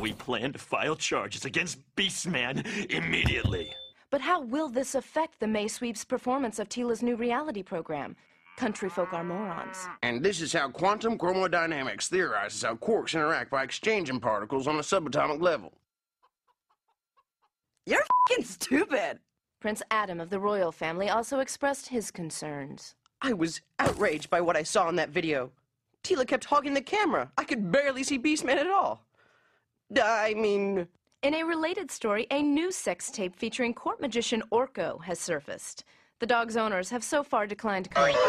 We 0.00 0.12
plan 0.12 0.52
to 0.52 0.58
file 0.58 0.96
charges 0.96 1.44
against 1.44 1.78
Beastman 1.96 2.66
immediately. 2.90 3.72
But 4.10 4.20
how 4.20 4.40
will 4.40 4.68
this 4.68 4.94
affect 4.94 5.40
the 5.40 5.46
May 5.46 5.68
Sweep's 5.68 6.04
performance 6.04 6.58
of 6.58 6.68
Teela's 6.68 7.02
new 7.02 7.16
reality 7.16 7.62
program? 7.62 8.16
Country 8.56 8.88
folk 8.88 9.12
are 9.12 9.22
morons. 9.22 9.86
And 10.02 10.22
this 10.22 10.40
is 10.40 10.52
how 10.52 10.70
quantum 10.70 11.18
chromodynamics 11.18 12.08
theorizes 12.08 12.62
how 12.62 12.74
quarks 12.74 13.14
interact 13.14 13.50
by 13.50 13.62
exchanging 13.62 14.18
particles 14.18 14.66
on 14.66 14.76
a 14.76 14.80
subatomic 14.80 15.42
level. 15.42 15.74
You're 17.84 18.02
fing 18.28 18.44
stupid. 18.44 19.20
Prince 19.60 19.82
Adam 19.90 20.20
of 20.20 20.30
the 20.30 20.40
royal 20.40 20.72
family 20.72 21.10
also 21.10 21.40
expressed 21.40 21.88
his 21.88 22.10
concerns. 22.10 22.94
I 23.20 23.34
was 23.34 23.60
outraged 23.78 24.30
by 24.30 24.40
what 24.40 24.56
I 24.56 24.62
saw 24.62 24.88
in 24.88 24.96
that 24.96 25.10
video. 25.10 25.50
Teela 26.02 26.26
kept 26.26 26.44
hogging 26.44 26.74
the 26.74 26.80
camera. 26.80 27.30
I 27.36 27.44
could 27.44 27.70
barely 27.70 28.04
see 28.04 28.18
Beastman 28.18 28.56
at 28.56 28.66
all. 28.66 29.04
I 30.02 30.34
mean. 30.34 30.88
In 31.22 31.34
a 31.34 31.44
related 31.44 31.90
story, 31.90 32.26
a 32.30 32.42
new 32.42 32.72
sex 32.72 33.10
tape 33.10 33.36
featuring 33.36 33.74
court 33.74 34.00
magician 34.00 34.42
Orko 34.50 35.02
has 35.02 35.18
surfaced. 35.18 35.84
The 36.18 36.26
dog's 36.26 36.56
owners 36.56 36.88
have 36.88 37.04
so 37.04 37.22
far 37.22 37.46
declined 37.46 37.90
comment. 37.90 38.16
Back 38.16 38.24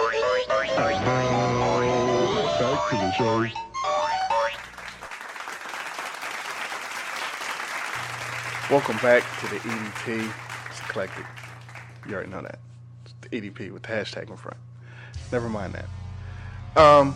to 2.90 2.96
the 2.98 3.12
show. 3.14 3.46
Welcome 8.70 8.98
back 8.98 9.24
to 9.40 9.48
the 9.48 9.56
EDP. 9.62 10.30
It's 10.70 10.82
eclectic. 10.82 11.24
You 12.06 12.16
already 12.16 12.30
know 12.30 12.42
that. 12.42 12.60
It's 13.06 13.14
the 13.22 13.30
EDP 13.30 13.72
with 13.72 13.84
the 13.84 13.88
hashtag 13.88 14.30
in 14.30 14.36
front. 14.36 14.58
Never 15.32 15.48
mind 15.48 15.74
that. 15.74 15.86
Um, 16.78 17.16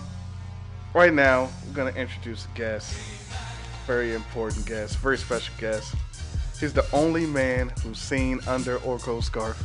right 0.94 1.14
now, 1.14 1.50
we're 1.68 1.74
gonna 1.74 1.92
introduce 2.00 2.46
a 2.46 2.50
guest. 2.58 2.98
Very 3.86 4.16
important 4.16 4.66
guest. 4.66 5.00
Very 5.00 5.18
special 5.18 5.54
guest. 5.60 5.94
He's 6.58 6.72
the 6.72 6.86
only 6.94 7.26
man 7.26 7.74
who's 7.84 8.00
seen 8.00 8.40
under 8.48 8.78
Orko's 8.78 9.26
scarf. 9.26 9.62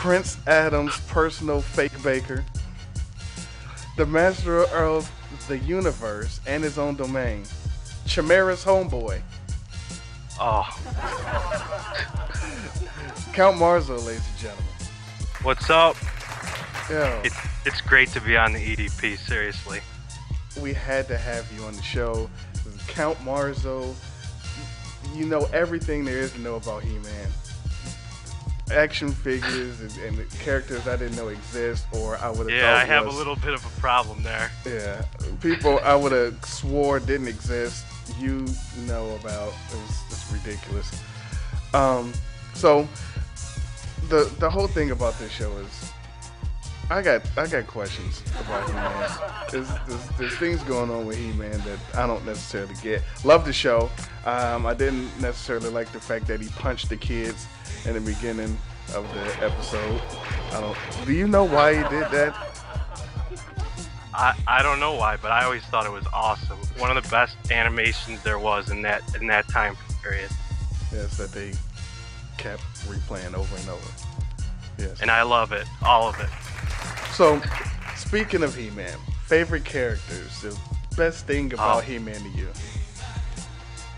Prince 0.00 0.36
Adam's 0.46 1.00
personal 1.08 1.60
fake 1.62 2.00
baker. 2.02 2.44
The 3.96 4.04
master 4.06 4.64
of 4.66 5.10
the 5.48 5.58
universe 5.58 6.38
and 6.46 6.62
his 6.62 6.76
own 6.78 6.96
domain. 6.96 7.44
Chimera's 8.06 8.62
homeboy. 8.62 9.22
Oh, 10.38 10.64
Count 13.32 13.56
Marzo, 13.56 13.96
ladies 14.06 14.22
and 14.28 14.38
gentlemen. 14.38 14.64
what's 15.42 15.70
up? 15.70 15.96
Yeah. 16.90 17.20
It's 17.24 17.36
it's 17.64 17.80
great 17.80 18.10
to 18.10 18.20
be 18.20 18.36
on 18.36 18.52
the 18.52 18.58
EDP. 18.60 19.16
Seriously. 19.18 19.80
we 20.60 20.74
had 20.74 21.08
to 21.08 21.16
have 21.16 21.50
you 21.56 21.64
on 21.64 21.74
the 21.74 21.82
show. 21.82 22.28
Count 22.86 23.18
Marzo, 23.24 23.94
you 25.14 25.24
know 25.24 25.48
everything 25.54 26.04
there 26.04 26.18
is 26.18 26.32
to 26.32 26.40
know 26.40 26.56
about 26.56 26.82
He-Man. 26.84 27.28
Action 28.74 29.12
figures 29.12 29.80
and, 29.80 29.96
and 29.98 30.30
characters 30.40 30.88
I 30.88 30.96
didn't 30.96 31.16
know 31.16 31.28
exist, 31.28 31.86
or 31.92 32.16
I 32.16 32.30
would 32.30 32.50
have 32.50 32.58
Yeah, 32.58 32.74
I 32.74 32.84
have 32.84 33.06
was, 33.06 33.14
a 33.14 33.18
little 33.18 33.36
bit 33.36 33.54
of 33.54 33.64
a 33.64 33.80
problem 33.80 34.22
there. 34.22 34.50
Yeah, 34.66 35.04
people 35.40 35.78
I 35.84 35.94
would 35.94 36.12
have 36.12 36.44
swore 36.44 36.98
didn't 36.98 37.28
exist. 37.28 37.84
You 38.18 38.46
know 38.86 39.14
about 39.20 39.52
it's, 39.70 40.02
it's 40.10 40.32
ridiculous. 40.32 40.90
Um, 41.74 42.12
so 42.54 42.88
the 44.08 44.30
the 44.40 44.50
whole 44.50 44.66
thing 44.66 44.90
about 44.90 45.18
this 45.18 45.30
show 45.30 45.56
is 45.58 45.92
I 46.88 47.02
got 47.02 47.22
I 47.36 47.46
got 47.48 47.66
questions 47.66 48.22
about 48.40 48.68
He-Man. 48.68 49.18
There's, 49.50 49.68
there's, 49.88 50.08
there's 50.18 50.36
things 50.36 50.62
going 50.62 50.90
on 50.90 51.04
with 51.04 51.16
He-Man 51.16 51.58
that 51.60 51.78
I 51.94 52.06
don't 52.06 52.24
necessarily 52.24 52.74
get. 52.80 53.02
Love 53.24 53.44
the 53.44 53.52
show. 53.52 53.90
Um, 54.24 54.66
I 54.66 54.74
didn't 54.74 55.08
necessarily 55.20 55.68
like 55.70 55.90
the 55.92 56.00
fact 56.00 56.28
that 56.28 56.40
he 56.40 56.48
punched 56.50 56.88
the 56.88 56.96
kids 56.96 57.46
in 57.86 57.94
the 57.94 58.00
beginning 58.00 58.56
of 58.94 59.12
the 59.14 59.44
episode. 59.44 60.00
I 60.52 60.60
don't. 60.60 61.06
Do 61.06 61.12
you 61.12 61.26
know 61.26 61.44
why 61.44 61.74
he 61.74 61.82
did 61.88 62.08
that? 62.12 62.34
I, 64.14 64.34
I 64.46 64.62
don't 64.62 64.80
know 64.80 64.94
why, 64.94 65.16
but 65.16 65.32
I 65.32 65.44
always 65.44 65.62
thought 65.64 65.86
it 65.86 65.92
was 65.92 66.06
awesome. 66.12 66.56
One 66.78 66.96
of 66.96 67.02
the 67.02 67.10
best 67.10 67.36
animations 67.50 68.22
there 68.22 68.38
was 68.38 68.70
in 68.70 68.80
that 68.82 69.02
in 69.20 69.26
that 69.26 69.48
time 69.48 69.76
period. 70.02 70.30
Yes, 70.92 71.16
that 71.18 71.32
they 71.32 71.52
kept 72.38 72.62
replaying 72.86 73.34
over 73.34 73.56
and 73.56 73.68
over. 73.68 73.90
Yes. 74.78 75.00
And 75.00 75.10
I 75.10 75.22
love 75.22 75.52
it, 75.52 75.66
all 75.82 76.08
of 76.08 76.18
it. 76.20 76.28
So, 77.16 77.40
speaking 77.96 78.42
of 78.42 78.54
He-Man, 78.54 78.98
favorite 79.24 79.64
characters, 79.64 80.42
the 80.42 80.54
best 80.98 81.26
thing 81.26 81.50
about 81.50 81.78
Oh. 81.78 81.80
He-Man 81.80 82.20
to 82.20 82.28
you? 82.28 82.50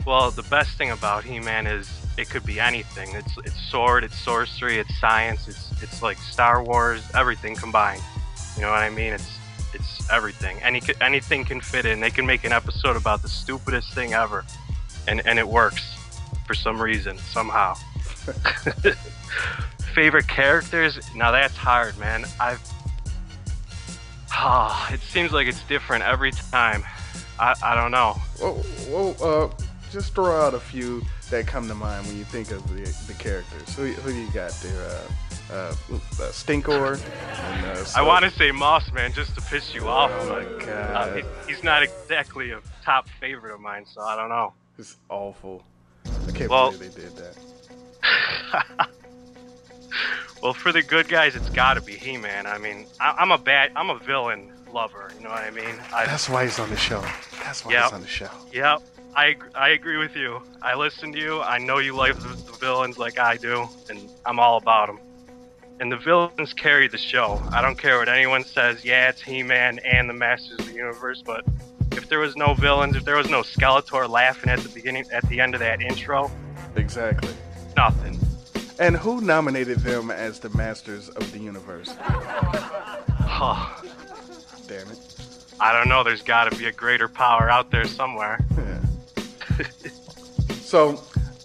Well, 0.06 0.30
the 0.30 0.44
best 0.44 0.78
thing 0.78 0.92
about 0.92 1.24
He-Man 1.24 1.66
is 1.66 1.90
it 2.16 2.30
could 2.30 2.46
be 2.46 2.60
anything. 2.60 3.16
It's 3.16 3.36
it's 3.38 3.60
sword, 3.72 4.04
it's 4.04 4.16
sorcery, 4.16 4.78
it's 4.78 4.96
science, 5.00 5.48
it's 5.48 5.72
it's 5.82 6.00
like 6.00 6.16
Star 6.18 6.62
Wars, 6.62 7.02
everything 7.12 7.56
combined. 7.56 8.02
You 8.54 8.62
know 8.62 8.70
what 8.70 8.84
I 8.84 8.90
mean? 8.90 9.14
It's 9.14 9.36
it's 9.74 10.08
everything. 10.12 10.62
Any 10.62 10.80
anything 11.00 11.44
can 11.44 11.60
fit 11.60 11.86
in. 11.86 11.98
They 11.98 12.10
can 12.10 12.24
make 12.24 12.44
an 12.44 12.52
episode 12.52 12.94
about 12.94 13.22
the 13.22 13.28
stupidest 13.28 13.94
thing 13.94 14.14
ever, 14.14 14.44
and 15.08 15.26
and 15.26 15.40
it 15.40 15.48
works 15.48 15.96
for 16.46 16.54
some 16.54 16.80
reason 16.80 17.18
somehow. 17.18 17.74
Favorite 19.96 20.28
characters? 20.28 21.00
Now 21.16 21.32
that's 21.32 21.56
hard, 21.56 21.98
man. 21.98 22.24
I've 22.38 22.62
Ah, 24.30 24.92
it 24.92 25.00
seems 25.00 25.32
like 25.32 25.46
it's 25.46 25.62
different 25.64 26.04
every 26.04 26.30
time. 26.32 26.84
I, 27.38 27.54
I 27.62 27.74
don't 27.74 27.90
know. 27.90 28.16
Well, 28.40 28.62
well 28.88 29.16
uh, 29.22 29.64
just 29.90 30.14
throw 30.14 30.40
out 30.46 30.54
a 30.54 30.60
few 30.60 31.02
that 31.30 31.46
come 31.46 31.68
to 31.68 31.74
mind 31.74 32.06
when 32.06 32.16
you 32.18 32.24
think 32.24 32.50
of 32.50 32.66
the, 32.68 32.82
the 33.06 33.14
characters. 33.18 33.74
Who, 33.76 33.86
who 33.86 34.12
do 34.12 34.18
you 34.18 34.30
got 34.32 34.50
there? 34.62 34.82
Uh, 34.82 35.52
uh, 35.52 35.54
uh, 35.54 35.74
Stinkor. 36.32 37.00
And, 37.40 37.66
uh, 37.66 37.84
I 37.96 38.02
want 38.02 38.24
to 38.24 38.30
say 38.30 38.50
Moss 38.50 38.92
Man 38.92 39.12
just 39.12 39.34
to 39.34 39.40
piss 39.40 39.74
you 39.74 39.88
off, 39.88 40.10
Oh 40.14 40.28
but 40.28 40.66
my 40.66 40.72
uh, 40.72 41.06
God. 41.06 41.16
he- 41.46 41.52
he's 41.52 41.62
not 41.64 41.82
exactly 41.82 42.50
a 42.50 42.60
top 42.84 43.08
favorite 43.20 43.54
of 43.54 43.60
mine, 43.60 43.86
so 43.86 44.02
I 44.02 44.14
don't 44.16 44.28
know. 44.28 44.52
It's 44.78 44.96
awful. 45.08 45.62
I 46.26 46.32
can't 46.32 46.50
Well- 46.50 46.72
believe 46.72 46.94
they 46.94 47.02
did 47.02 47.16
that. 47.16 48.88
Well, 50.42 50.54
for 50.54 50.72
the 50.72 50.82
good 50.82 51.08
guys, 51.08 51.34
it's 51.34 51.48
got 51.50 51.74
to 51.74 51.80
be 51.80 51.92
He-Man. 51.94 52.46
I 52.46 52.58
mean, 52.58 52.86
I, 53.00 53.16
I'm 53.18 53.30
a 53.32 53.38
bad, 53.38 53.72
I'm 53.76 53.90
a 53.90 53.98
villain 53.98 54.52
lover. 54.72 55.10
You 55.16 55.24
know 55.24 55.30
what 55.30 55.42
I 55.42 55.50
mean? 55.50 55.74
I, 55.92 56.06
That's 56.06 56.28
why 56.28 56.44
he's 56.44 56.58
on 56.58 56.70
the 56.70 56.76
show. 56.76 57.04
That's 57.42 57.64
why 57.64 57.72
Yep. 57.72 57.84
he's 57.84 57.92
on 57.92 58.00
the 58.02 58.06
show. 58.06 58.30
Yep. 58.52 58.82
I, 59.16 59.36
I 59.54 59.70
agree 59.70 59.96
with 59.96 60.14
you. 60.14 60.42
I 60.62 60.74
listen 60.74 61.12
to 61.12 61.18
you. 61.18 61.40
I 61.40 61.58
know 61.58 61.78
you 61.78 61.94
like 61.96 62.14
the, 62.16 62.28
the 62.28 62.52
villains 62.60 62.98
like 62.98 63.18
I 63.18 63.36
do, 63.36 63.68
and 63.90 64.08
I'm 64.26 64.38
all 64.38 64.58
about 64.58 64.86
them. 64.86 65.00
And 65.80 65.90
the 65.90 65.96
villains 65.96 66.52
carry 66.52 66.86
the 66.88 66.98
show. 66.98 67.42
I 67.50 67.62
don't 67.62 67.78
care 67.78 67.98
what 67.98 68.08
anyone 68.08 68.44
says. 68.44 68.84
Yeah, 68.84 69.08
it's 69.08 69.22
He-Man 69.22 69.78
and 69.80 70.08
the 70.08 70.12
Masters 70.14 70.58
of 70.60 70.66
the 70.66 70.74
Universe, 70.74 71.22
but 71.24 71.44
if 71.92 72.08
there 72.08 72.18
was 72.18 72.36
no 72.36 72.54
villains, 72.54 72.94
if 72.96 73.04
there 73.04 73.16
was 73.16 73.30
no 73.30 73.40
Skeletor 73.42 74.08
laughing 74.08 74.50
at 74.50 74.58
the 74.60 74.68
beginning, 74.68 75.06
at 75.12 75.26
the 75.28 75.40
end 75.40 75.54
of 75.54 75.60
that 75.60 75.80
intro, 75.80 76.30
Exactly. 76.76 77.32
nothing. 77.76 78.17
And 78.80 78.96
who 78.96 79.20
nominated 79.20 79.80
them 79.80 80.10
as 80.10 80.38
the 80.38 80.50
Masters 80.50 81.08
of 81.08 81.32
the 81.32 81.38
Universe? 81.38 81.94
Huh. 82.00 83.66
Damn 84.68 84.88
it. 84.90 84.98
I 85.60 85.72
don't 85.72 85.88
know. 85.88 86.04
There's 86.04 86.22
got 86.22 86.50
to 86.50 86.56
be 86.56 86.66
a 86.66 86.72
greater 86.72 87.08
power 87.08 87.50
out 87.50 87.70
there 87.70 87.84
somewhere. 87.86 88.38
Yeah. 88.56 88.80
So, 90.60 91.02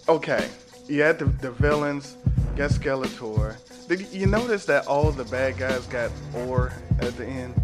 okay, 0.08 0.48
you 0.86 1.02
had 1.02 1.18
the, 1.18 1.24
the 1.24 1.50
villains, 1.50 2.16
you 2.52 2.56
got 2.58 2.70
Skeletor. 2.70 3.56
Did 3.88 4.06
you 4.12 4.26
notice 4.26 4.66
that 4.66 4.86
all 4.86 5.10
the 5.10 5.24
bad 5.24 5.56
guys 5.58 5.86
got 5.86 6.10
ore 6.34 6.72
at 7.00 7.16
the 7.16 7.26
end? 7.26 7.54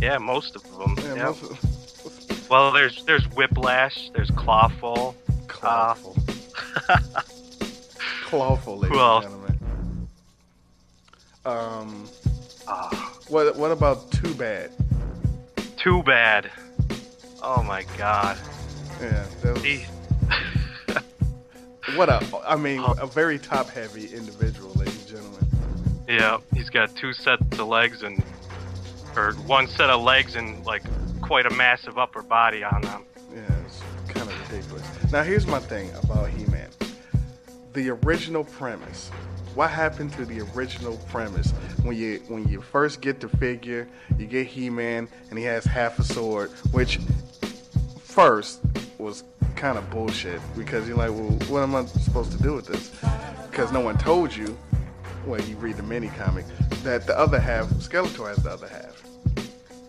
Yeah, 0.00 0.18
most 0.18 0.56
of 0.56 0.62
them. 0.78 0.96
Yeah, 1.02 1.14
yeah. 1.16 1.24
most 1.24 1.42
of- 1.42 2.50
Well, 2.50 2.70
there's 2.72 3.04
there's 3.04 3.24
Whiplash, 3.32 4.10
there's 4.14 4.30
Clawful. 4.30 5.14
Clawful. 5.48 6.16
Uh, 6.88 6.98
Clawful, 8.38 8.78
ladies 8.78 8.98
else? 8.98 9.24
and 9.26 9.34
gentlemen. 9.34 10.08
Um, 11.46 12.08
Ah, 12.66 13.12
what 13.28 13.54
what 13.56 13.70
about 13.70 14.10
Too 14.10 14.34
Bad? 14.34 14.70
too 15.76 16.02
bad. 16.02 16.50
Oh 17.42 17.62
my 17.62 17.84
god. 17.98 18.38
Yeah, 19.00 19.26
that 19.42 19.52
was, 19.52 19.62
what 21.96 22.08
a 22.08 22.20
I 22.48 22.56
mean 22.56 22.82
a 22.98 23.06
very 23.06 23.38
top 23.38 23.68
heavy 23.68 24.06
individual, 24.06 24.72
ladies 24.74 24.98
and 25.00 25.08
gentlemen. 25.08 25.46
yeah, 26.08 26.38
he's 26.54 26.70
got 26.70 26.96
two 26.96 27.12
sets 27.12 27.42
of 27.58 27.68
legs 27.68 28.02
and, 28.02 28.22
or 29.14 29.32
one 29.46 29.68
set 29.68 29.90
of 29.90 30.00
legs 30.02 30.34
and 30.36 30.64
like 30.64 30.82
quite 31.20 31.44
a 31.46 31.50
massive 31.50 31.98
upper 31.98 32.22
body 32.22 32.64
on 32.64 32.80
them. 32.82 33.04
Yeah, 33.32 33.42
it's 33.66 33.80
kind 34.08 34.26
of 34.28 34.50
ridiculous. 34.50 35.12
Now 35.12 35.22
here's 35.22 35.46
my 35.46 35.60
thing 35.60 35.90
about 36.02 36.30
He-Man. 36.30 36.53
The 37.74 37.90
original 37.90 38.44
premise. 38.44 39.10
What 39.54 39.70
happened 39.70 40.12
to 40.14 40.24
the 40.24 40.40
original 40.54 40.96
premise 41.08 41.50
when 41.82 41.96
you 41.96 42.22
when 42.28 42.48
you 42.48 42.60
first 42.60 43.00
get 43.00 43.20
the 43.20 43.28
figure, 43.28 43.88
you 44.18 44.26
get 44.26 44.46
He-Man 44.46 45.08
and 45.30 45.38
he 45.38 45.44
has 45.44 45.64
half 45.64 45.98
a 45.98 46.04
sword, 46.04 46.50
which 46.72 46.98
first 48.02 48.60
was 48.98 49.24
kind 49.56 49.76
of 49.78 49.88
bullshit 49.90 50.40
because 50.56 50.88
you're 50.88 50.96
like, 50.96 51.10
well, 51.10 51.30
what 51.48 51.62
am 51.62 51.74
I 51.74 51.84
supposed 51.86 52.32
to 52.32 52.38
do 52.42 52.54
with 52.54 52.66
this? 52.66 52.92
Because 53.50 53.70
no 53.72 53.80
one 53.80 53.96
told 53.98 54.34
you 54.34 54.56
when 55.24 55.46
you 55.48 55.56
read 55.56 55.76
the 55.76 55.82
mini 55.82 56.08
comic 56.08 56.44
that 56.82 57.06
the 57.06 57.18
other 57.18 57.38
half, 57.40 57.66
Skeletor 57.70 58.28
has 58.28 58.38
the 58.42 58.50
other 58.50 58.68
half 58.68 59.02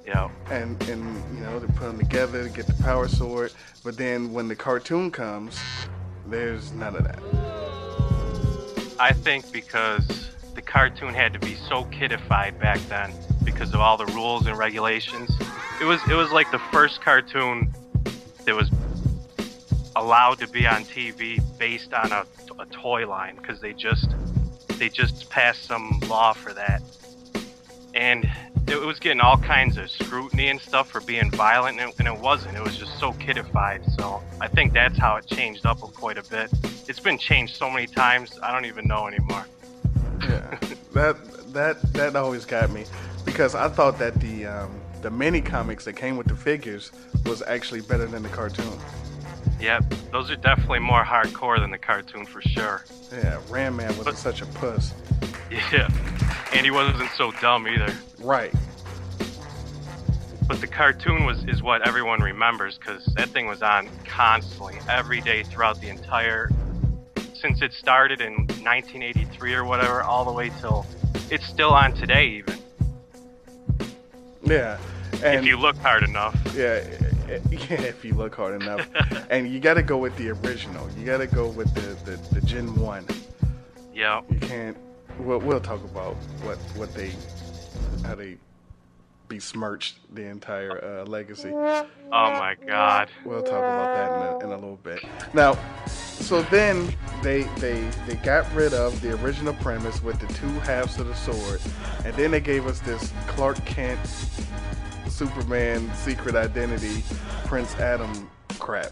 Yeah. 0.06 0.30
and 0.50 0.82
and 0.89 1.04
you 1.36 1.43
know 1.43 1.60
they 1.60 1.67
put 1.74 1.88
them 1.88 1.98
together 1.98 2.43
to 2.43 2.50
get 2.50 2.67
the 2.67 2.84
power 2.84 3.08
sword. 3.08 3.52
But 3.84 3.98
then 3.98 4.32
when 4.32 4.48
the 4.48 4.56
cartoon 4.56 5.12
comes, 5.12 5.60
there's 6.28 6.72
none 6.74 6.96
of 6.96 7.04
that. 7.04 7.20
I 9.00 9.12
think 9.12 9.52
because 9.52 10.32
the 10.56 10.62
cartoon 10.62 11.14
had 11.14 11.34
to 11.34 11.40
be 11.40 11.56
so 11.56 11.84
kidified 11.86 12.60
back 12.60 12.80
then 12.88 13.14
because 13.44 13.74
of 13.74 13.82
all 13.82 13.98
the 13.98 14.06
rules 14.08 14.48
and 14.48 14.58
regulations. 14.58 15.30
It 15.82 15.86
was 15.86 16.02
it 16.10 16.16
was 16.16 16.32
like 16.32 16.50
the 16.52 16.62
first 16.72 17.02
cartoon 17.02 17.74
that 18.46 18.56
was 18.56 18.72
allowed 19.96 20.40
to 20.40 20.48
be 20.48 20.66
on 20.66 20.84
TV 20.86 21.42
based 21.58 21.94
on 21.94 22.12
a, 22.12 22.26
a 22.60 22.66
toy 22.68 23.08
line 23.08 23.36
because 23.36 23.60
they 23.62 23.74
just 23.74 24.10
they 24.78 24.90
just 24.90 25.30
passed 25.30 25.66
some 25.66 26.00
law 26.08 26.34
for 26.34 26.54
that. 26.54 26.82
And 27.94 28.30
it 28.67 28.82
was 28.82 28.99
getting 28.99 29.21
all 29.21 29.38
kinds 29.38 29.78
of 29.78 29.89
scrutiny 29.89 30.47
and 30.47 30.60
stuff 30.60 30.89
for 30.89 31.01
being 31.01 31.32
violent, 31.32 31.80
and 31.80 31.89
it, 31.89 31.99
and 31.99 32.08
it 32.08 32.17
wasn't. 32.17 32.58
It 32.58 32.63
was 32.63 32.78
just 32.78 32.99
so 32.99 33.13
kidified. 33.13 33.89
So 33.97 34.21
I 34.41 34.47
think 34.47 34.73
that's 34.73 34.97
how 34.97 35.15
it 35.17 35.28
changed 35.28 35.65
up 35.65 35.80
quite 35.80 36.17
a 36.17 36.23
bit. 36.23 36.51
It's 36.88 36.99
been 36.99 37.17
changed 37.17 37.56
so 37.56 37.69
many 37.69 37.88
times, 37.88 38.39
I 38.41 38.51
don't 38.51 38.65
even 38.65 38.88
know 38.88 39.08
anymore. 39.08 39.45
Yeah, 40.21 40.58
that 40.93 41.17
that 41.54 41.93
that 41.93 42.15
always 42.15 42.45
got 42.45 42.71
me 42.71 42.86
because 43.25 43.56
I 43.56 43.69
thought 43.69 43.99
that 43.99 44.15
the 44.19 44.45
um, 44.45 44.71
the 45.01 45.12
mini 45.12 45.41
comics 45.41 45.86
that 45.86 45.93
came 45.93 46.17
with 46.17 46.28
the 46.28 46.36
figures 46.36 46.91
was 47.25 47.41
actually 47.43 47.82
better 47.82 48.06
than 48.06 48.23
the 48.23 48.30
cartoon. 48.30 48.80
Yep, 49.60 49.94
those 50.12 50.30
are 50.30 50.36
definitely 50.36 50.80
more 50.80 51.04
hardcore 51.04 51.60
than 51.60 51.72
the 51.72 51.78
cartoon 51.78 52.26
for 52.26 52.42
sure. 52.42 52.86
Yeah, 53.12 53.40
Ram 53.50 53.76
Man 53.76 53.96
wasn't 53.98 54.18
such 54.18 54.42
a 54.42 54.46
puss. 54.46 54.94
Yeah, 55.72 55.90
and 56.54 56.66
he 56.66 56.72
wasn't 56.72 57.10
so 57.12 57.32
dumb 57.42 57.68
either. 57.68 57.94
Right. 58.20 58.54
But 60.48 60.62
the 60.62 60.68
cartoon 60.68 61.26
was 61.26 61.44
is 61.46 61.64
what 61.64 61.88
everyone 61.88 62.22
remembers 62.22 62.78
because 62.78 63.06
that 63.16 63.30
thing 63.30 63.48
was 63.48 63.64
on 63.64 63.90
constantly, 64.06 64.78
every 64.88 65.22
day 65.22 65.44
throughout 65.44 65.82
the 65.82 65.90
entire. 65.90 66.52
Since 67.34 67.62
it 67.62 67.74
started 67.74 68.22
in 68.22 68.34
1983 68.34 69.54
or 69.54 69.66
whatever, 69.66 70.04
all 70.04 70.26
the 70.26 70.32
way 70.32 70.52
till 70.62 70.86
it's 71.32 71.46
still 71.48 71.72
on 71.72 71.94
today, 71.94 72.28
even 72.28 72.58
Yeah. 74.44 74.78
And 75.24 75.40
if 75.40 75.46
you 75.46 75.58
look 75.58 75.78
hard 75.78 76.04
enough. 76.04 76.36
Yeah, 76.56 76.84
yeah, 77.50 77.82
if 77.82 78.06
you 78.06 78.14
look 78.14 78.36
hard 78.36 78.62
enough. 78.62 78.88
and 79.30 79.52
you 79.52 79.60
got 79.60 79.76
to 79.76 79.84
go 79.84 79.98
with 79.98 80.16
the 80.18 80.30
original. 80.30 80.88
You 80.98 81.06
got 81.06 81.18
to 81.18 81.28
go 81.28 81.48
with 81.48 81.74
the, 81.74 82.12
the, 82.12 82.18
the 82.36 82.46
Gen 82.46 82.76
1. 82.76 83.06
Yeah. 83.94 84.22
You 84.30 84.40
can't. 84.40 84.78
We'll, 85.20 85.40
we'll 85.40 85.62
talk 85.62 85.84
about 85.84 86.16
what, 86.44 86.58
what 86.76 86.94
they. 86.94 87.12
how 88.04 88.16
they 88.16 88.38
besmirched 89.28 89.98
the 90.14 90.24
entire 90.24 90.84
uh, 90.84 91.06
legacy. 91.06 91.50
Oh 91.52 91.88
my 92.12 92.56
God. 92.68 93.10
We'll 93.24 93.42
talk 93.42 93.54
about 93.54 93.96
that 93.96 94.44
in 94.46 94.50
a, 94.52 94.54
in 94.54 94.58
a 94.58 94.62
little 94.62 94.78
bit. 94.78 95.00
Now, 95.34 95.58
so 95.88 96.44
then 96.44 96.94
they 97.22 97.44
they 97.58 97.90
they 98.08 98.16
got 98.16 98.52
rid 98.54 98.74
of 98.74 99.00
the 99.02 99.20
original 99.22 99.54
premise 99.56 100.02
with 100.02 100.20
the 100.20 100.32
two 100.34 100.48
halves 100.60 101.00
of 101.00 101.08
the 101.08 101.16
sword, 101.16 101.62
and 102.06 102.16
then 102.16 102.32
they 102.32 102.40
gave 102.40 102.68
us 102.68 102.80
this 102.80 103.12
Clark 103.28 103.64
Kent, 103.66 104.00
Superman 105.15 105.89
secret 105.95 106.36
identity, 106.36 107.01
Prince 107.45 107.73
Adam 107.75 108.30
crap. 108.60 108.91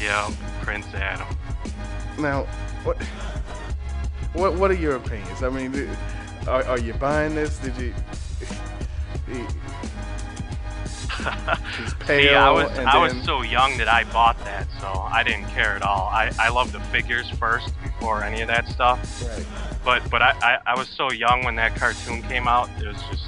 Yeah, 0.00 0.32
Prince 0.62 0.86
Adam. 0.94 1.26
Now, 2.18 2.44
what 2.82 2.96
what 4.32 4.54
what 4.54 4.70
are 4.70 4.74
your 4.74 4.96
opinions? 4.96 5.42
I 5.42 5.50
mean, 5.50 5.86
are, 6.48 6.64
are 6.64 6.78
you 6.78 6.94
buying 6.94 7.34
this? 7.34 7.58
Did 7.58 7.76
you? 7.76 7.92
he- 9.26 9.44
See, 12.06 12.30
I 12.30 12.50
was 12.50 12.70
I 12.78 12.96
was 12.96 13.12
so 13.24 13.42
young 13.42 13.76
that 13.76 13.88
I 13.88 14.04
bought 14.04 14.38
that, 14.46 14.66
so 14.80 14.86
I 14.86 15.22
didn't 15.22 15.48
care 15.50 15.76
at 15.76 15.82
all. 15.82 16.08
I 16.08 16.32
I 16.40 16.48
love 16.48 16.72
the 16.72 16.80
figures 16.80 17.28
first 17.28 17.74
before 17.82 18.24
any 18.24 18.40
of 18.40 18.48
that 18.48 18.66
stuff. 18.68 19.22
Right. 19.28 19.46
But 19.84 20.10
but 20.10 20.22
I, 20.22 20.30
I 20.42 20.58
I 20.72 20.78
was 20.78 20.88
so 20.88 21.12
young 21.12 21.44
when 21.44 21.56
that 21.56 21.76
cartoon 21.76 22.22
came 22.22 22.48
out. 22.48 22.70
It 22.80 22.86
was 22.86 23.02
just 23.10 23.26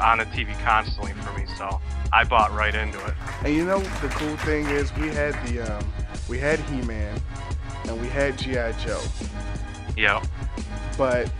on 0.00 0.18
the 0.18 0.24
TV 0.26 0.58
constantly 0.62 1.12
for 1.12 1.32
me, 1.38 1.44
so 1.56 1.80
I 2.12 2.24
bought 2.24 2.52
right 2.52 2.74
into 2.74 2.98
it. 3.06 3.14
And 3.44 3.54
you 3.54 3.64
know 3.64 3.80
the 3.80 4.08
cool 4.08 4.36
thing 4.38 4.66
is 4.66 4.94
we 4.96 5.08
had 5.08 5.34
the 5.46 5.76
um, 5.78 5.84
we 6.28 6.38
had 6.38 6.58
He-Man 6.60 7.20
and 7.86 8.00
we 8.00 8.08
had 8.08 8.38
GI 8.38 8.72
Joe, 8.84 9.00
Yep. 9.96 10.24
but 10.98 11.30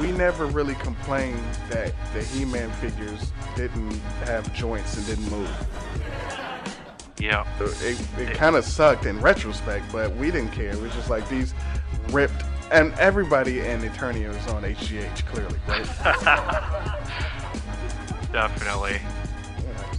we 0.00 0.12
never 0.12 0.46
really 0.46 0.74
complained 0.76 1.42
that 1.70 1.92
the 2.12 2.22
He-Man 2.22 2.70
figures 2.72 3.32
didn't 3.56 3.92
have 4.24 4.52
joints 4.54 4.96
and 4.96 5.06
didn't 5.06 5.30
move. 5.30 5.50
Yep. 7.18 7.46
It, 7.60 8.00
it 8.18 8.34
kind 8.34 8.54
of 8.56 8.64
sucked 8.64 9.04
in 9.06 9.20
retrospect, 9.20 9.84
but 9.92 10.14
we 10.16 10.30
didn't 10.30 10.52
care. 10.52 10.70
It 10.70 10.80
was 10.80 10.92
just 10.94 11.10
like 11.10 11.28
these 11.28 11.52
ripped, 12.10 12.44
and 12.70 12.92
everybody 12.94 13.60
in 13.60 13.80
Eternia 13.82 14.28
was 14.28 14.46
on 14.52 14.62
HGH 14.62 15.26
clearly, 15.26 15.58
right? 15.66 16.94
Definitely. 18.32 19.00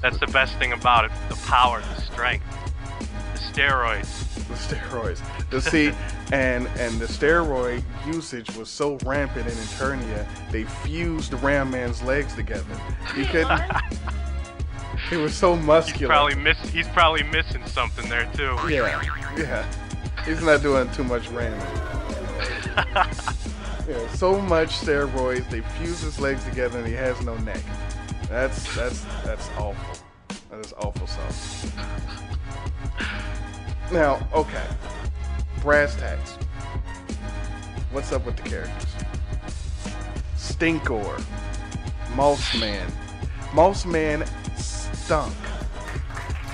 That's 0.01 0.19
the 0.19 0.27
best 0.27 0.57
thing 0.57 0.71
about 0.71 1.05
it. 1.05 1.11
The 1.27 1.35
power, 1.47 1.81
the 1.95 2.01
strength, 2.01 2.45
the 3.33 3.39
steroids. 3.39 4.47
the 4.47 4.53
steroids. 4.53 5.49
The 5.49 5.61
see, 5.61 5.91
and 6.31 6.67
and 6.77 6.99
the 6.99 7.05
steroid 7.05 7.83
usage 8.05 8.55
was 8.55 8.69
so 8.69 8.97
rampant 9.03 9.47
in 9.47 9.53
Eternia, 9.53 10.27
they 10.51 10.63
fused 10.63 11.33
Ram 11.33 11.71
Man's 11.71 12.01
legs 12.01 12.33
together. 12.35 12.79
He 13.15 13.25
couldn't. 13.25 13.61
he 15.09 15.17
was 15.17 15.33
so 15.33 15.55
muscular. 15.57 15.99
He's 15.99 16.07
probably 16.07 16.35
miss. 16.35 16.57
He's 16.69 16.87
probably 16.89 17.23
missing 17.23 17.65
something 17.65 18.07
there 18.09 18.29
too. 18.33 18.55
yeah, 18.69 19.01
yeah. 19.37 19.65
He's 20.25 20.41
not 20.41 20.61
doing 20.61 20.89
too 20.91 21.03
much 21.03 21.27
ramming. 21.29 21.59
yeah, 23.89 24.07
so 24.13 24.39
much 24.39 24.69
steroids, 24.69 25.49
they 25.49 25.61
fuse 25.61 26.01
his 26.01 26.19
legs 26.19 26.43
together, 26.45 26.79
and 26.79 26.87
he 26.87 26.93
has 26.93 27.19
no 27.21 27.35
neck. 27.37 27.63
That's 28.29 28.75
that's 28.75 29.03
that's 29.25 29.49
awful. 29.57 30.05
That 30.51 30.63
is 30.65 30.73
awful 30.73 31.07
sauce. 31.07 31.71
Now, 33.91 34.25
okay, 34.33 34.65
brass 35.61 35.95
tacks. 35.95 36.33
What's 37.91 38.11
up 38.11 38.25
with 38.25 38.35
the 38.37 38.43
characters? 38.43 38.85
Stinkor, 40.37 41.19
Mossman. 42.13 42.85
Mossman 43.51 44.27
stunk. 44.59 45.33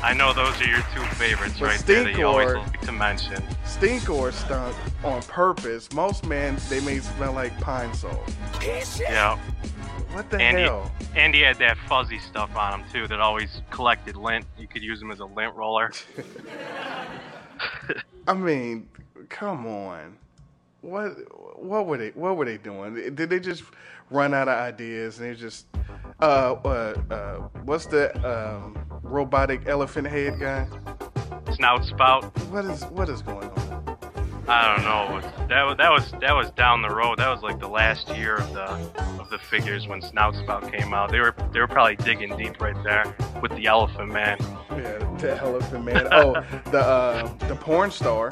I 0.01 0.13
know 0.13 0.31
those 0.33 0.59
are 0.61 0.67
your 0.67 0.83
two 0.93 1.01
favorites 1.15 1.55
But 1.59 1.65
right 1.69 1.79
there 1.85 2.03
that 2.03 2.15
you 2.17 2.25
always 2.27 2.47
Stinkor- 2.49 2.67
like 2.67 2.81
to 2.81 2.91
mention. 2.93 3.43
Stinkor 3.65 4.31
stunk 4.31 4.75
on 5.03 5.21
purpose. 5.23 5.89
Mossman, 5.89 6.57
they 6.69 6.79
may 6.81 6.99
smell 6.99 7.33
like 7.33 7.59
pine 7.59 7.93
sol. 7.93 8.23
Yeah. 8.61 9.37
What 10.15 10.31
the 10.31 10.39
and 10.39 10.57
hell? 10.57 10.89
He, 11.13 11.19
and 11.19 11.35
he 11.35 11.41
had 11.41 11.57
that 11.57 11.77
fuzzy 11.89 12.19
stuff 12.19 12.55
on 12.55 12.79
him 12.79 12.89
too 12.89 13.05
that 13.07 13.19
always 13.19 13.61
collected 13.69 14.15
lint. 14.15 14.45
You 14.57 14.65
could 14.65 14.81
use 14.81 15.01
him 15.01 15.11
as 15.11 15.19
a 15.19 15.25
lint 15.25 15.53
roller. 15.55 15.91
I 18.27 18.33
mean, 18.33 18.87
come 19.27 19.67
on. 19.67 20.15
What 20.79 21.17
what 21.61 21.85
were 21.85 21.97
they 21.97 22.11
what 22.11 22.37
were 22.37 22.45
they 22.45 22.57
doing? 22.57 23.13
Did 23.13 23.29
they 23.29 23.41
just 23.41 23.63
run 24.09 24.33
out 24.33 24.47
of 24.47 24.57
ideas 24.57 25.19
and 25.19 25.29
they 25.29 25.35
just 25.35 25.65
uh 26.21 26.55
uh, 26.63 26.95
uh 27.11 27.35
what's 27.65 27.85
the 27.85 28.15
um 28.25 28.77
robotic 29.03 29.67
elephant 29.67 30.07
head 30.07 30.39
guy? 30.39 30.65
Snout 31.55 31.83
spout. 31.83 32.23
What 32.51 32.63
is 32.63 32.85
what 32.85 33.09
is 33.09 33.21
going 33.21 33.49
on? 33.49 33.84
I 34.47 34.75
don't 34.75 34.83
know. 34.85 35.47
That 35.47 35.63
was 35.63 35.77
that 35.77 35.91
was 35.91 36.11
that 36.21 36.35
was 36.35 36.51
down 36.51 36.81
the 36.81 36.89
road. 36.89 37.17
That 37.17 37.29
was 37.29 37.41
like 37.41 37.59
the 37.59 37.67
last 37.67 38.09
year 38.15 38.35
of 38.35 38.53
the 38.53 38.65
of 39.19 39.29
the 39.29 39.39
figures 39.39 39.87
when 39.87 40.01
Snout 40.01 40.35
Spout 40.35 40.71
came 40.71 40.93
out. 40.93 41.11
They 41.11 41.19
were 41.19 41.35
they 41.51 41.59
were 41.59 41.67
probably 41.67 41.95
digging 41.95 42.35
deep 42.37 42.61
right 42.61 42.75
there 42.83 43.15
with 43.41 43.55
the 43.55 43.65
Elephant 43.65 44.11
Man. 44.11 44.37
Yeah, 44.71 44.99
the 45.17 45.37
Elephant 45.41 45.85
Man. 45.85 46.07
Oh, 46.11 46.33
the 46.71 46.79
uh, 46.79 47.27
the 47.47 47.55
porn 47.55 47.89
star. 47.89 48.29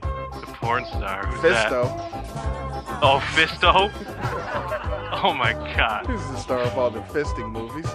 The 0.00 0.52
porn 0.54 0.84
star. 0.86 1.26
Who's 1.26 1.42
that? 1.42 1.72
Oh, 1.72 3.20
Fisto. 3.34 3.90
oh 5.22 5.34
my 5.34 5.52
God. 5.76 6.06
He's 6.06 6.20
the 6.30 6.36
star 6.36 6.60
of 6.60 6.76
all 6.78 6.90
the 6.90 7.00
fisting 7.00 7.50
movies. 7.50 7.86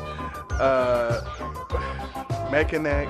Uh, 0.59 1.21
Mechanic. 2.51 3.09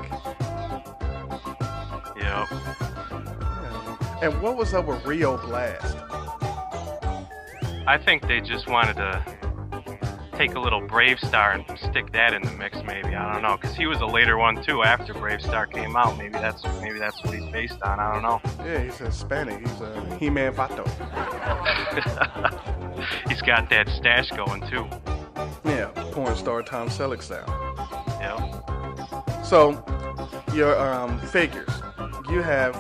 Yep. 2.18 2.91
And 4.22 4.40
what 4.40 4.56
was 4.56 4.76
up 4.76 4.86
with 4.86 5.04
Rio 5.04 5.36
Blast? 5.38 5.98
I 7.88 7.98
think 7.98 8.28
they 8.28 8.40
just 8.40 8.68
wanted 8.68 8.98
to 8.98 9.26
take 10.34 10.54
a 10.54 10.60
little 10.60 10.82
BraveStarr 10.82 11.56
and 11.56 11.80
stick 11.80 12.12
that 12.12 12.32
in 12.34 12.44
the 12.44 12.52
mix. 12.52 12.78
Maybe 12.86 13.16
I 13.16 13.34
don't 13.34 13.42
know, 13.42 13.58
because 13.58 13.76
he 13.76 13.88
was 13.88 14.00
a 14.02 14.06
later 14.06 14.38
one 14.38 14.64
too. 14.64 14.84
After 14.84 15.16
BraveStarr 15.16 15.74
came 15.74 15.96
out, 15.96 16.20
maybe 16.20 16.34
that's 16.34 16.64
maybe 16.82 17.00
that's 17.00 17.24
what 17.24 17.34
he's 17.34 17.52
based 17.52 17.82
on. 17.82 18.00
I 18.00 18.14
don't 18.14 18.22
know. 18.22 18.40
Yeah, 18.64 18.84
he's 18.84 19.00
Hispanic. 19.00 19.60
He's 19.60 19.82
a 19.82 20.18
He-Man 20.20 20.54
Vato. 20.54 20.86
he's 23.28 23.42
got 23.42 23.72
that 23.72 23.90
stash 23.90 24.30
going 24.30 24.62
too. 24.68 24.86
Yeah, 25.66 25.88
porn 26.12 26.36
star 26.36 26.62
Tom 26.62 26.90
Selleck 26.90 27.24
style. 27.24 27.46
Yeah. 28.20 29.42
So, 29.42 29.84
your 30.54 30.80
um, 30.80 31.20
figures. 31.20 31.70
You 32.30 32.44
have. 32.44 32.76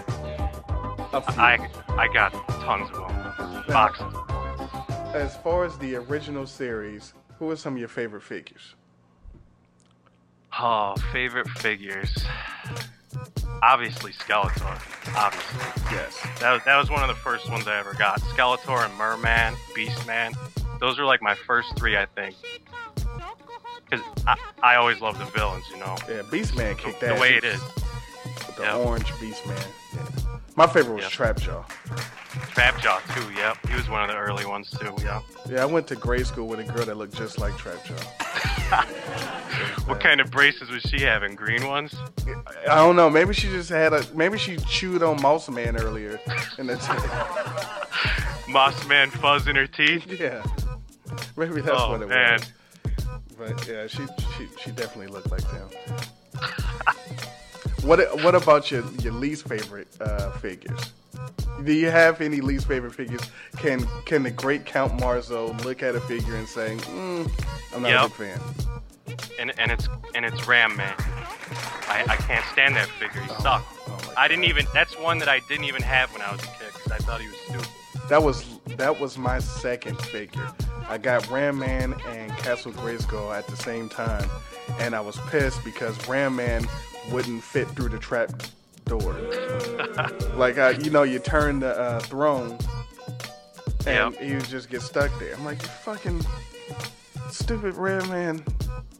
I 1.13 1.67
I 1.89 2.07
got 2.13 2.31
tons 2.47 2.89
of 2.91 3.07
them. 3.07 3.63
Boxes. 3.67 4.13
As 5.13 5.35
far 5.37 5.65
as 5.65 5.77
the 5.77 5.95
original 5.95 6.47
series, 6.47 7.13
who 7.37 7.49
are 7.49 7.55
some 7.55 7.73
of 7.73 7.79
your 7.79 7.89
favorite 7.89 8.23
figures? 8.23 8.75
Oh, 10.57 10.95
favorite 11.11 11.49
figures. 11.49 12.13
Obviously, 13.63 14.11
Skeletor. 14.13 15.15
Obviously. 15.15 15.95
Yes. 15.95 16.17
That 16.39 16.53
was, 16.53 16.63
that 16.65 16.77
was 16.77 16.89
one 16.89 17.01
of 17.01 17.07
the 17.09 17.15
first 17.21 17.49
ones 17.49 17.67
I 17.67 17.77
ever 17.77 17.93
got. 17.93 18.19
Skeletor 18.21 18.85
and 18.85 18.93
Merman, 18.97 19.53
Beastman. 19.75 20.33
Those 20.79 20.97
were 20.97 21.05
like 21.05 21.21
my 21.21 21.35
first 21.35 21.75
three, 21.77 21.95
I 21.97 22.05
think. 22.05 22.35
Because 23.89 24.05
I, 24.25 24.37
I 24.63 24.75
always 24.75 24.99
love 25.01 25.19
the 25.19 25.25
villains, 25.25 25.65
you 25.69 25.77
know. 25.77 25.95
Yeah, 26.09 26.21
Beastman 26.23 26.77
kicked 26.77 27.01
that. 27.01 27.15
The 27.15 27.21
way 27.21 27.35
it 27.35 27.43
is. 27.43 27.61
With 27.61 28.55
the 28.57 28.63
Yep. 28.63 28.75
orange 28.77 29.07
Beastman. 29.13 29.67
Yeah. 29.93 30.20
My 30.55 30.67
favorite 30.67 30.95
was 30.95 31.03
Yep. 31.03 31.11
Trapjaw. 31.11 31.65
Trapjaw, 32.53 33.15
too, 33.15 33.33
yep. 33.33 33.57
He 33.67 33.75
was 33.75 33.89
one 33.89 34.01
of 34.01 34.09
the 34.09 34.17
early 34.17 34.45
ones, 34.45 34.69
too, 34.69 34.93
yeah. 35.01 35.21
Yeah, 35.49 35.63
I 35.63 35.65
went 35.65 35.87
to 35.87 35.95
grade 35.95 36.25
school 36.27 36.47
with 36.47 36.59
a 36.59 36.63
girl 36.63 36.85
that 36.85 36.97
looked 36.97 37.15
just 37.15 37.39
like 37.39 37.53
Trapjaw. 37.53 37.97
What 39.85 39.99
kind 39.99 40.21
of 40.21 40.31
braces 40.31 40.69
was 40.69 40.81
she 40.83 41.01
having? 41.01 41.35
Green 41.35 41.67
ones? 41.67 41.93
I 42.69 42.75
don't 42.75 42.95
know. 42.95 43.09
Maybe 43.09 43.33
she 43.33 43.47
just 43.49 43.69
had 43.69 43.93
a. 43.93 44.03
Maybe 44.13 44.37
she 44.37 44.57
chewed 44.57 45.03
on 45.03 45.21
Moss 45.21 45.49
Man 45.49 45.75
earlier. 45.75 46.19
In 46.57 46.67
the 46.67 46.77
Moss 48.47 48.87
Man 48.87 49.09
fuzz 49.09 49.47
in 49.47 49.55
her 49.55 49.67
teeth? 49.67 50.07
yeah. 50.19 50.43
Maybe 51.35 51.61
that's 51.61 51.81
oh, 51.81 51.91
what 51.91 52.01
it 52.01 52.09
man. 52.09 52.39
was. 52.39 52.51
But 53.37 53.67
yeah, 53.67 53.87
she 53.87 54.05
she 54.37 54.47
she 54.59 54.71
definitely 54.71 55.07
looked 55.07 55.31
like 55.31 55.43
them. 55.51 55.69
What 57.83 57.99
what 58.23 58.35
about 58.35 58.71
your 58.71 58.83
your 59.01 59.13
least 59.13 59.47
favorite 59.47 59.87
uh, 60.01 60.31
figures? 60.31 60.93
Do 61.63 61.73
you 61.73 61.89
have 61.89 62.21
any 62.21 62.41
least 62.41 62.67
favorite 62.67 62.93
figures? 62.95 63.21
Can 63.57 63.85
can 64.05 64.23
the 64.23 64.31
great 64.31 64.65
Count 64.65 64.99
Marzo 64.99 65.53
look 65.63 65.83
at 65.83 65.95
a 65.95 66.01
figure 66.01 66.35
and 66.35 66.47
say, 66.47 66.75
mm, 66.77 67.29
"I'm 67.75 67.81
not 67.83 67.89
Yep. 67.89 68.01
a 68.01 68.07
big 68.07 68.13
fan"? 68.13 68.39
and 69.39 69.59
and 69.59 69.71
it's 69.71 69.87
and 70.15 70.25
it's 70.25 70.47
Ram 70.47 70.75
Man. 70.75 70.95
I, 71.87 72.05
I 72.07 72.15
can't 72.15 72.45
stand 72.53 72.75
that 72.77 72.87
figure. 72.87 73.21
He 73.21 73.29
sucked. 73.41 73.65
I 74.17 74.27
didn't 74.27 74.45
even. 74.45 74.65
That's 74.73 74.97
one 74.99 75.17
that 75.19 75.27
I 75.27 75.39
didn't 75.49 75.65
even 75.65 75.81
have 75.81 76.11
when 76.13 76.21
I 76.21 76.31
was 76.31 76.41
a 76.43 76.47
kid 76.47 76.71
because 76.73 76.91
I 76.91 76.97
thought 76.97 77.19
he 77.21 77.27
was 77.27 77.37
stupid. 77.47 77.67
That 78.09 78.23
was 78.23 78.45
that 78.77 78.99
was 78.99 79.17
my 79.17 79.39
second 79.39 79.99
figure. 80.01 80.47
I 80.87 80.97
got 80.97 81.29
Ram 81.29 81.59
Man 81.59 81.93
and 82.07 82.31
Castle 82.37 82.71
Grayskull 82.71 83.35
at 83.37 83.47
the 83.47 83.55
same 83.57 83.89
time, 83.89 84.29
and 84.79 84.95
I 84.95 85.01
was 85.01 85.17
pissed 85.29 85.63
because 85.63 86.07
Ram 86.07 86.35
Man 86.35 86.65
wouldn't 87.09 87.43
fit 87.43 87.67
through 87.69 87.89
the 87.89 87.99
trap 87.99 88.31
door. 88.85 89.13
like 90.35 90.57
uh, 90.57 90.73
you 90.81 90.89
know, 90.89 91.03
you 91.03 91.19
turn 91.19 91.59
the 91.59 91.77
uh, 91.79 91.99
throne, 92.01 92.57
and 93.87 94.15
he 94.17 94.33
would 94.35 94.45
just 94.45 94.69
get 94.69 94.81
stuck 94.81 95.11
there. 95.19 95.33
I'm 95.35 95.45
like, 95.45 95.61
you 95.61 95.67
fucking 95.67 96.21
stupid 97.29 97.75
Ram 97.75 98.07
Man. 98.09 98.43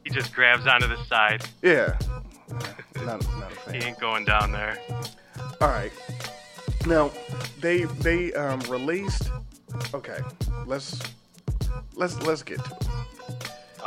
He 0.03 0.09
just 0.09 0.33
grabs 0.33 0.65
onto 0.65 0.87
the 0.87 1.03
side. 1.05 1.43
Yeah, 1.61 1.97
not, 3.05 3.21
not. 3.39 3.51
He 3.71 3.77
ain't 3.77 3.99
going 3.99 4.25
down 4.25 4.51
there. 4.51 4.77
All 5.59 5.69
right. 5.69 5.91
Now 6.87 7.11
they 7.59 7.83
they 7.83 8.33
um, 8.33 8.59
released. 8.61 9.29
Okay, 9.93 10.19
let's 10.65 10.99
let's 11.95 12.19
let's 12.23 12.43
get 12.43 12.63
to 12.65 12.71
it. 12.71 12.87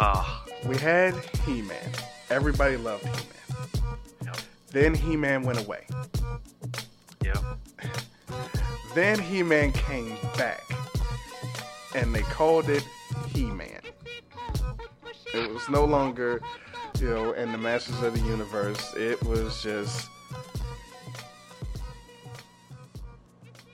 Oh, 0.01 0.45
We 0.67 0.77
had 0.77 1.15
He 1.47 1.63
Man. 1.63 1.91
Everybody 2.31 2.77
loved 2.77 3.05
He 3.05 3.11
Man. 3.13 3.84
Then 4.75 4.93
He 4.93 5.17
Man 5.17 5.45
went 5.45 5.65
away. 5.65 5.87
Yep. 7.23 7.39
Then 8.97 9.21
He 9.21 9.43
Man 9.45 9.71
came 9.73 10.17
back, 10.37 10.65
and 11.95 12.13
they 12.13 12.23
called 12.23 12.69
it 12.69 12.85
He 13.29 13.45
Man. 13.45 13.81
It 15.33 15.53
was 15.53 15.69
no 15.69 15.85
longer, 15.85 16.41
you 16.99 17.09
know, 17.09 17.33
in 17.33 17.53
the 17.53 17.59
Masters 17.59 18.03
of 18.03 18.21
the 18.21 18.27
Universe. 18.29 18.93
It 18.97 19.23
was 19.23 19.63
just 19.63 20.09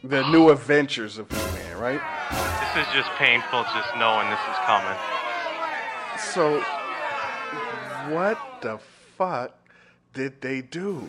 the 0.04 0.22
new 0.30 0.50
adventures 0.50 1.16
of 1.16 1.30
He 1.30 1.36
Man, 1.36 1.78
right? 1.78 2.00
This 2.74 2.86
is 2.86 2.92
just 2.92 3.10
painful 3.12 3.62
just 3.74 3.96
knowing 3.96 4.28
this 4.28 4.40
is 4.40 4.56
coming. 4.66 4.98
So, 6.18 6.60
what 8.14 8.38
the 8.60 8.78
fuck 9.16 9.59
did 10.12 10.40
they 10.40 10.62
do? 10.62 11.08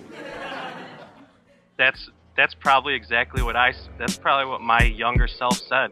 That's 1.77 2.09
that's 2.37 2.53
probably 2.53 2.93
exactly 2.93 3.41
what 3.41 3.55
I. 3.55 3.73
That's 3.97 4.17
probably 4.17 4.49
what 4.49 4.61
my 4.61 4.83
younger 4.83 5.27
self 5.27 5.57
said. 5.57 5.91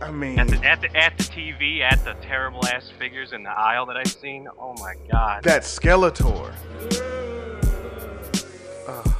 I 0.00 0.10
mean, 0.10 0.38
At 0.38 0.48
the, 0.48 0.56
at 0.64 0.80
the 0.80 0.96
at 0.96 1.16
the 1.16 1.24
TV, 1.24 1.80
at 1.80 2.04
the 2.04 2.14
terrible 2.22 2.66
ass 2.66 2.90
figures 2.98 3.32
in 3.32 3.42
the 3.42 3.50
aisle 3.50 3.86
that 3.86 3.96
I've 3.96 4.08
seen. 4.10 4.48
Oh 4.58 4.74
my 4.74 4.94
god. 5.10 5.44
that 5.44 5.62
Skeletor. 5.62 6.52
Oh, 8.86 9.16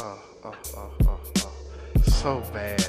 oh, 0.00 0.22
oh, 0.44 0.56
oh, 0.76 0.90
oh, 1.06 1.20
oh. 1.36 2.00
So 2.02 2.40
bad. 2.52 2.88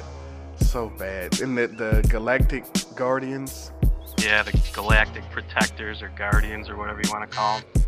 So 0.62 0.90
bad. 0.90 1.42
And 1.42 1.58
the, 1.58 1.68
the 1.68 2.08
Galactic 2.10 2.66
Guardians. 2.96 3.72
Yeah, 4.18 4.44
the 4.44 4.60
Galactic 4.74 5.24
Protectors 5.32 6.02
or 6.02 6.10
Guardians 6.10 6.70
or 6.70 6.78
whatever 6.78 7.02
you 7.04 7.12
want 7.12 7.30
to 7.30 7.36
call 7.36 7.60
them. 7.60 7.84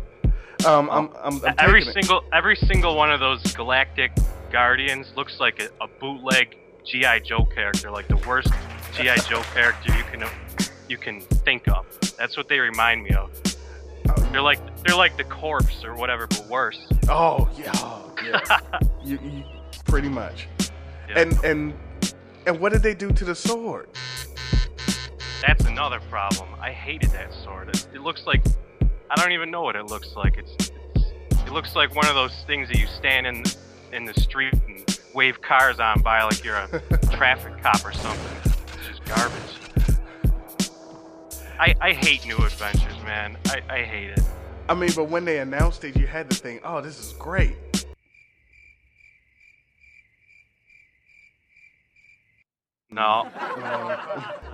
Um, 0.66 0.88
I'm, 0.90 1.08
I'm, 1.22 1.44
I'm 1.44 1.54
every 1.58 1.80
taking 1.84 1.98
it- 1.98 2.04
single 2.04 2.24
every 2.32 2.56
single 2.56 2.96
one 2.96 3.10
of 3.10 3.20
those 3.20 3.42
Galactic 3.54 4.12
Guardians 4.50 5.12
looks 5.16 5.38
like 5.40 5.60
a, 5.60 5.68
a 5.82 5.88
bootleg 6.00 6.56
GI 6.84 7.20
Joe 7.24 7.44
character, 7.44 7.90
like 7.90 8.08
the 8.08 8.16
worst 8.28 8.48
GI 8.94 9.16
Joe 9.28 9.42
character 9.52 9.96
you 9.96 10.04
can 10.04 10.24
you 10.88 10.98
can 10.98 11.20
think 11.20 11.68
of. 11.68 11.86
That's 12.18 12.36
what 12.36 12.48
they 12.48 12.58
remind 12.58 13.02
me 13.02 13.10
of. 13.10 13.30
They're 14.32 14.42
like 14.42 14.60
they're 14.84 14.96
like 14.96 15.16
the 15.16 15.24
corpse 15.24 15.84
or 15.84 15.94
whatever, 15.96 16.26
but 16.26 16.46
worse. 16.48 16.78
Oh 17.08 17.48
yeah, 17.56 17.72
oh, 17.76 18.14
yeah. 18.24 18.58
you, 19.04 19.18
you, 19.22 19.44
pretty 19.86 20.08
much. 20.08 20.48
Yeah. 21.08 21.20
And 21.20 21.44
and 21.44 21.74
and 22.46 22.60
what 22.60 22.72
did 22.72 22.82
they 22.82 22.94
do 22.94 23.10
to 23.12 23.24
the 23.24 23.34
sword? 23.34 23.88
That's 25.46 25.64
another 25.64 26.00
problem. 26.10 26.48
I 26.60 26.70
hated 26.72 27.10
that 27.10 27.32
sword. 27.44 27.68
It, 27.70 27.88
it 27.94 28.00
looks 28.00 28.22
like 28.26 28.42
I 29.14 29.20
don't 29.20 29.30
even 29.30 29.52
know 29.52 29.62
what 29.62 29.76
it 29.76 29.86
looks 29.86 30.16
like. 30.16 30.38
It's, 30.38 30.56
it's 30.96 31.12
it 31.46 31.52
looks 31.52 31.76
like 31.76 31.94
one 31.94 32.06
of 32.06 32.16
those 32.16 32.34
things 32.48 32.66
that 32.66 32.80
you 32.80 32.88
stand 32.88 33.28
in 33.28 33.44
in 33.92 34.06
the 34.06 34.14
street 34.14 34.52
and 34.66 35.00
wave 35.14 35.40
cars 35.40 35.78
on 35.78 36.02
by 36.02 36.24
like 36.24 36.42
you're 36.42 36.56
a 36.56 36.68
traffic 37.12 37.62
cop 37.62 37.86
or 37.86 37.92
something. 37.92 38.52
It's 38.76 38.88
just 38.88 39.04
garbage. 39.04 40.00
I 41.60 41.76
I 41.80 41.92
hate 41.92 42.26
new 42.26 42.38
adventures, 42.38 43.00
man. 43.04 43.36
I, 43.46 43.62
I 43.68 43.82
hate 43.82 44.10
it. 44.10 44.20
I 44.68 44.74
mean, 44.74 44.90
but 44.96 45.04
when 45.04 45.24
they 45.24 45.38
announced 45.38 45.84
it, 45.84 45.96
you 45.96 46.08
had 46.08 46.28
to 46.30 46.36
think, 46.36 46.62
oh, 46.64 46.80
this 46.80 46.98
is 46.98 47.12
great. 47.12 47.54
No. 52.90 53.28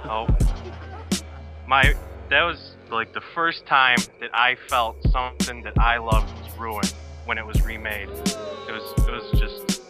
No. 0.04 0.28
My 1.66 1.94
that 2.30 2.42
was 2.42 2.76
like 2.90 3.12
the 3.12 3.20
first 3.20 3.66
time 3.66 3.98
that 4.20 4.30
I 4.32 4.56
felt 4.68 4.96
something 5.10 5.62
that 5.62 5.78
I 5.78 5.98
loved 5.98 6.32
was 6.40 6.58
ruined 6.58 6.94
when 7.24 7.38
it 7.38 7.46
was 7.46 7.62
remade. 7.62 8.08
It 8.08 8.72
was 8.72 9.06
it 9.06 9.10
was 9.10 9.40
just 9.40 9.82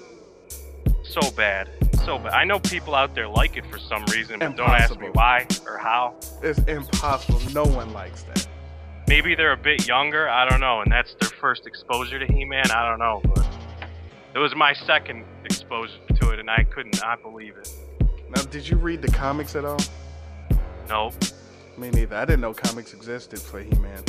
so 1.03 1.31
bad, 1.33 1.69
so 2.05 2.19
bad. 2.19 2.33
I 2.33 2.45
know 2.45 2.59
people 2.59 2.95
out 2.95 3.15
there 3.15 3.29
like 3.29 3.57
it 3.57 3.67
for 3.67 3.79
some 3.79 4.05
reason, 4.07 4.39
but 4.39 4.57
don't 4.57 4.71
ask 4.71 4.99
me 4.99 5.09
why 5.13 5.47
or 5.67 5.77
how. 5.77 6.17
It's 6.43 6.59
impossible. 6.61 7.41
No 7.53 7.65
one 7.65 7.93
likes 7.93 8.23
that. 8.25 8.49
Maybe 9.07 9.35
they're 9.35 9.53
a 9.53 9.57
bit 9.57 9.87
younger. 9.87 10.29
I 10.29 10.49
don't 10.49 10.61
know, 10.61 10.81
and 10.81 10.91
that's 10.91 11.15
their 11.15 11.31
first 11.31 11.67
exposure 11.67 12.19
to 12.19 12.33
He-Man. 12.33 12.71
I 12.71 12.89
don't 12.89 13.01
know, 13.01 13.21
but 13.35 13.47
it 14.35 14.39
was 14.39 14.55
my 14.55 14.73
second 14.73 15.25
exposure 15.45 15.99
to 16.21 16.31
it, 16.31 16.39
and 16.39 16.49
I 16.49 16.65
could 16.65 16.87
not 17.01 17.21
believe 17.23 17.57
it. 17.57 17.71
Now, 18.31 18.43
did 18.43 18.69
you 18.69 18.77
read 18.77 19.03
the 19.03 19.09
comics 19.09 19.57
at 19.57 19.65
all? 19.65 19.81
Nope. 20.89 21.15
Me 21.81 21.89
neither. 21.89 22.15
I 22.17 22.27
didn't 22.27 22.43
know 22.43 22.53
comics 22.53 22.93
existed 22.93 23.41
for 23.41 23.61
He-Man. 23.63 24.05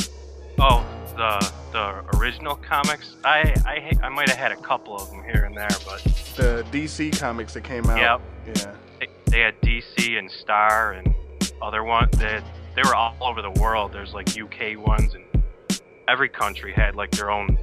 Oh, 0.60 0.86
the 1.15 1.51
the 1.71 2.17
original 2.17 2.55
comics. 2.55 3.15
I 3.23 3.55
I 3.65 4.05
I 4.05 4.10
might 4.10 4.27
have 4.27 4.38
had 4.38 4.51
a 4.51 4.57
couple 4.57 4.93
of 4.95 5.10
them 5.10 5.23
here 5.23 5.45
and 5.45 5.55
there, 5.55 5.69
but 5.86 6.03
The 6.36 6.65
DC 6.69 7.17
comics 7.17 7.53
that 7.53 7.63
came 7.63 7.86
out. 7.89 7.97
Yep. 8.45 8.57
Yeah. 8.57 8.75
they, 8.99 9.07
they 9.27 9.39
had 9.39 9.60
DC 9.62 10.19
and 10.19 10.29
Star 10.29 10.91
and 10.91 11.15
other 11.62 11.86
one. 11.86 12.10
They 12.17 12.41
they 12.75 12.81
were 12.84 12.93
all 12.93 13.15
over 13.21 13.41
the 13.41 13.51
world. 13.51 13.93
There's 13.93 14.13
like 14.13 14.27
UK 14.38 14.77
ones, 14.77 15.13
and 15.13 15.41
every 16.10 16.27
country 16.29 16.73
had 16.73 16.95
like 16.95 17.12
their 17.12 17.31
own 17.31 17.57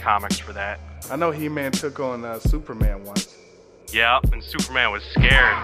comics 0.00 0.38
for 0.40 0.52
that. 0.54 0.80
I 1.08 1.14
know 1.14 1.30
He-Man 1.30 1.70
took 1.70 2.00
on 2.00 2.24
uh, 2.24 2.40
Superman 2.40 3.04
once. 3.04 3.36
Yeah, 3.92 4.18
and 4.32 4.42
Superman 4.42 4.90
was 4.90 5.04
scared. 5.12 5.56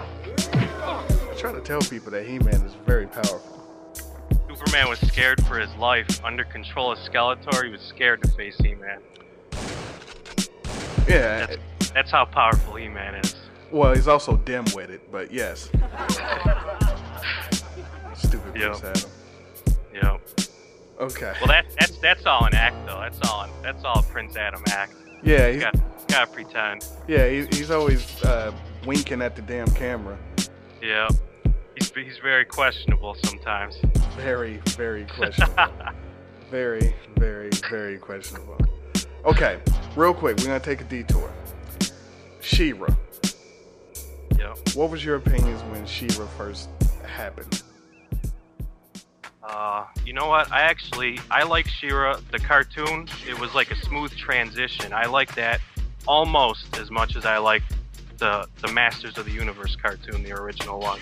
I 0.55 1.35
try 1.37 1.51
to 1.51 1.61
tell 1.61 1.81
people 1.81 2.13
that 2.13 2.25
He-Man 2.27 2.55
is 2.63 2.75
very 2.87 3.09
powerful. 3.09 3.59
Superman 4.65 4.89
was 4.89 5.01
scared 5.01 5.45
for 5.47 5.59
his 5.59 5.75
life. 5.75 6.25
Under 6.25 6.45
control 6.45 6.93
of 6.93 6.99
Skeletor, 6.99 7.65
he 7.65 7.71
was 7.71 7.81
scared 7.81 8.23
to 8.23 8.29
face 8.31 8.57
He-Man. 8.59 9.01
Yeah. 11.09 11.57
That's 11.93 12.13
how 12.13 12.25
powerful 12.27 12.77
He-Man 12.77 13.17
is. 13.17 13.35
Well, 13.73 13.93
he's 13.93 14.07
also 14.07 14.37
dim-witted, 14.37 15.01
but 15.11 15.33
yes. 15.33 15.69
Stupid 18.15 18.55
Yep. 18.55 18.79
Prince 18.79 18.85
Adam. 18.85 19.11
Yep. 19.95 20.21
Okay. 21.01 21.33
Well, 21.41 21.49
that 21.49 21.65
that's 21.81 21.99
that's 21.99 22.27
all 22.27 22.45
an 22.45 22.55
act, 22.55 22.77
though. 22.87 23.01
That's 23.01 23.29
all. 23.29 23.49
That's 23.63 23.83
all 23.85 24.03
Prince 24.05 24.37
Adam 24.37 24.63
act. 24.69 24.95
Yeah, 25.25 25.51
he's 25.51 25.63
got 25.63 25.75
gotta 26.07 26.31
pretend. 26.31 26.87
yeah, 27.09 27.29
he, 27.29 27.47
he's 27.47 27.71
always 27.73 28.23
uh, 28.23 28.53
winking 28.87 29.23
at 29.23 29.35
the 29.35 29.43
damn 29.43 29.69
camera. 29.73 30.17
Yeah. 30.81 31.09
He's 31.95 32.07
he's 32.07 32.19
very 32.19 32.45
questionable 32.45 33.17
sometimes. 33.25 33.79
Very, 34.17 34.59
very 34.69 35.05
questionable. 35.17 35.73
very, 36.51 36.95
very, 37.17 37.51
very 37.71 37.99
questionable. 37.99 38.59
Okay, 39.25 39.61
real 39.97 40.15
quick, 40.15 40.37
we're 40.39 40.47
gonna 40.47 40.61
take 40.61 40.81
a 40.81 40.85
detour. 40.85 41.31
She-Ra. 42.41 42.89
Yep. 44.37 44.75
What 44.75 44.91
was 44.91 45.05
your 45.05 45.17
opinions 45.17 45.63
when 45.65 45.87
She-Ra 45.87 46.27
first 46.37 46.69
happened? 47.07 47.63
Uh, 49.43 49.85
you 50.05 50.13
know 50.13 50.29
what? 50.29 50.51
I 50.51 50.63
actually 50.63 51.21
I 51.31 51.45
like 51.45 51.69
She-Ra 51.69 52.19
the 52.31 52.39
cartoon. 52.39 53.09
It 53.29 53.39
was 53.39 53.55
like 53.55 53.71
a 53.71 53.77
smooth 53.77 54.15
transition. 54.17 54.93
I 54.93 55.07
like 55.07 55.35
that 55.37 55.61
almost 56.07 56.77
as 56.79 56.91
much 56.91 57.17
as 57.17 57.25
I 57.25 57.39
like 57.39 57.63
the 58.23 58.47
the 58.65 58.73
Masters 58.73 59.19
of 59.19 59.25
the 59.25 59.33
Universe 59.33 59.75
cartoon, 59.77 60.23
the 60.23 60.33
original 60.33 60.79
one. 60.79 61.01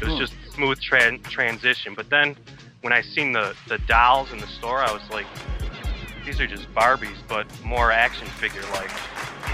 It 0.00 0.04
was 0.06 0.14
Mhm. 0.14 0.18
just 0.18 0.34
smooth 0.54 0.78
tran- 0.80 1.22
transition. 1.30 1.94
But 1.94 2.10
then 2.10 2.36
when 2.82 2.92
I 2.92 3.00
seen 3.00 3.32
the 3.32 3.56
the 3.68 3.78
dolls 3.78 4.30
in 4.32 4.38
the 4.38 4.46
store, 4.46 4.80
I 4.82 4.92
was 4.92 5.02
like, 5.10 5.26
these 6.26 6.38
are 6.42 6.46
just 6.46 6.72
Barbies, 6.74 7.16
but 7.26 7.46
more 7.64 7.90
action 7.90 8.26
figure 8.26 8.60
like. 8.74 8.90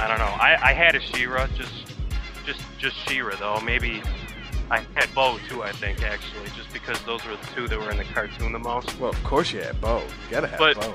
I 0.01 0.09
don't 0.09 0.19
know. 0.19 0.35
I, 0.49 0.59
I 0.71 0.73
had 0.73 0.97
a 0.97 1.01
She-Ra, 1.01 1.47
just 1.57 1.95
just 2.45 2.61
just 2.79 2.97
She-Ra 3.09 3.37
though. 3.39 3.61
Maybe 3.61 4.03
I 4.73 4.79
had 4.97 5.15
Bow 5.15 5.39
too. 5.49 5.63
I 5.63 5.71
think 5.71 6.03
actually, 6.03 6.49
just 6.57 6.73
because 6.73 7.01
those 7.05 7.25
were 7.25 7.37
the 7.37 7.47
two 7.55 7.69
that 7.69 7.79
were 7.79 7.93
in 7.93 7.97
the 7.99 8.05
cartoon 8.13 8.51
the 8.53 8.59
most. 8.59 8.99
Well, 8.99 9.11
of 9.11 9.23
course 9.23 9.53
you 9.53 9.61
had 9.63 9.81
Bow. 9.81 9.99
You 9.99 10.31
gotta 10.33 10.49
have 10.49 10.59
But- 10.59 10.81
Bow. 10.81 10.95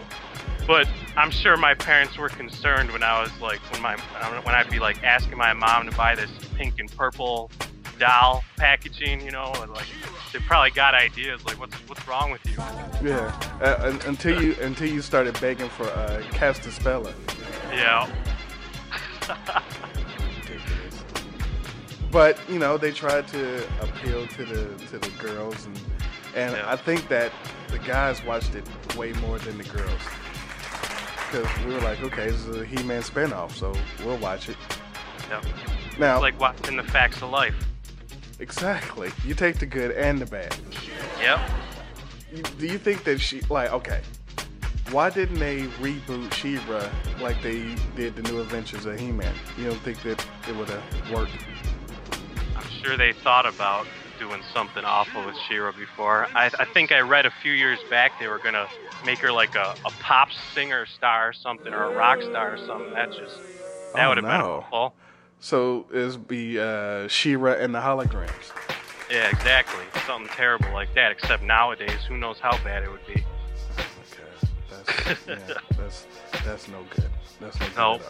But 0.70 0.88
I'm 1.18 1.32
sure 1.32 1.58
my 1.58 1.74
parents 1.74 2.16
were 2.16 2.30
concerned 2.30 2.92
when 2.92 3.02
I 3.02 3.20
was 3.20 3.32
like 3.42 3.60
when 3.74 3.82
my 3.82 3.98
when 3.98 4.54
I'd 4.54 4.70
be 4.70 4.78
like 4.78 5.04
asking 5.04 5.36
my 5.36 5.52
mom 5.52 5.90
to 5.90 5.98
buy 5.98 6.14
this 6.14 6.30
pink 6.56 6.76
and 6.78 6.96
purple 6.96 7.50
doll 7.98 8.44
packaging, 8.56 9.22
you 9.22 9.32
know, 9.32 9.52
and 9.56 9.72
like 9.74 9.88
they 10.32 10.38
probably 10.38 10.70
got 10.70 10.94
ideas 10.94 11.44
like 11.44 11.60
what's 11.60 11.74
what's 11.90 12.08
wrong 12.08 12.30
with 12.30 12.46
you? 12.46 12.54
Yeah, 13.02 13.34
uh, 13.64 13.98
until 14.06 14.40
you 14.40 14.56
until 14.62 14.88
you 14.88 15.02
started 15.02 15.42
begging 15.42 15.70
for 15.70 15.86
uh, 15.86 16.22
Castaspella. 16.34 17.16
Yeah. 17.74 18.08
But 22.12 22.40
you 22.50 22.58
know 22.58 22.78
they 22.78 22.92
tried 22.92 23.28
to 23.30 23.64
appeal 23.82 24.26
to 24.26 24.46
the 24.46 24.86
to 24.88 24.98
the 25.00 25.12
girls, 25.20 25.66
and 25.66 25.80
and 26.36 26.56
Yeah. 26.56 26.72
I 26.72 26.76
think 26.76 27.08
that 27.10 27.32
the 27.70 27.80
guys 27.80 28.24
watched 28.24 28.54
it 28.56 28.68
way 28.96 29.14
more 29.14 29.38
than 29.40 29.58
the 29.60 29.64
girls 29.64 30.02
because 31.32 31.66
we 31.66 31.74
were 31.74 31.82
like, 31.82 32.02
okay, 32.04 32.30
this 32.30 32.46
is 32.46 32.56
a 32.58 32.66
He-Man 32.66 33.02
spinoff, 33.02 33.52
so 33.52 33.74
we'll 34.06 34.18
watch 34.18 34.50
it. 34.50 34.58
Yep. 35.30 35.46
Now, 36.00 36.16
It's 36.16 36.22
like 36.22 36.40
watching 36.40 36.76
the 36.78 36.84
facts 36.84 37.22
of 37.22 37.30
life. 37.30 37.56
exactly, 38.40 39.12
you 39.26 39.34
take 39.34 39.60
the 39.60 39.66
good 39.66 39.92
and 39.92 40.20
the 40.20 40.26
bad. 40.26 40.56
Yep. 41.22 41.40
Do 42.58 42.68
you 42.68 42.78
think 42.78 43.04
that 43.06 43.20
she 43.20 43.42
like 43.50 43.72
okay? 43.74 44.02
Why 44.92 45.10
didn't 45.12 45.38
they 45.40 45.64
reboot 45.82 46.34
She-Ra 46.34 46.90
like 47.22 47.40
they 47.44 47.76
did 47.96 48.16
the 48.16 48.24
New 48.24 48.40
Adventures 48.42 48.86
of 48.88 49.00
He-Man? 49.00 49.34
You 49.58 49.66
don't 49.66 49.80
think 49.82 50.02
that 50.02 50.26
it 50.48 50.56
would 50.56 50.70
have 50.70 51.12
worked? 51.12 51.32
I'm 52.56 52.68
sure 52.84 52.98
they 52.98 53.14
thought 53.14 53.46
about 53.46 53.86
doing 54.20 54.42
something 54.54 54.84
awful 54.84 55.26
with 55.26 55.36
She-Ra 55.48 55.72
before. 55.72 56.28
I, 56.36 56.52
I 56.60 56.66
think 56.66 56.92
I 56.92 57.00
read 57.00 57.26
a 57.26 57.32
few 57.42 57.54
years 57.54 57.80
back 57.90 58.12
they 58.20 58.28
were 58.28 58.38
gonna 58.38 58.68
make 59.06 59.20
her 59.20 59.32
like 59.32 59.56
a, 59.56 59.76
a 59.86 59.90
pop 60.02 60.28
singer 60.54 60.86
star 60.86 61.30
or 61.30 61.34
something 61.34 61.74
or 61.74 61.84
a 61.86 61.96
rock 61.96 62.22
star 62.22 62.54
or 62.54 62.58
something. 62.68 62.94
That 62.94 63.10
just 63.12 63.40
that 63.96 64.06
Oh, 64.06 64.10
would 64.10 64.18
have 64.18 64.26
been 64.26 64.40
no. 64.40 64.66
awful. 64.68 64.94
So 65.40 65.86
it's 65.92 66.18
be 66.18 66.60
uh, 66.60 67.08
She-Ra 67.08 67.54
and 67.54 67.74
the 67.74 67.80
holograms. 67.80 68.30
Yeah, 69.10 69.30
exactly. 69.30 69.86
Something 70.06 70.30
terrible 70.36 70.72
like 70.74 70.94
that. 70.96 71.12
Except 71.12 71.42
nowadays, 71.42 72.04
who 72.08 72.18
knows 72.18 72.40
how 72.40 72.52
bad 72.64 72.84
it 72.84 72.92
would 72.92 73.06
be. 73.08 73.24
That's, 74.70 75.28
yeah, 75.28 75.58
that's 75.78 76.08
that's 76.46 76.68
no 76.68 76.84
good. 76.96 77.10
That's 77.40 77.60
no 77.60 77.66
good. 77.68 77.76
Nope. 77.78 78.02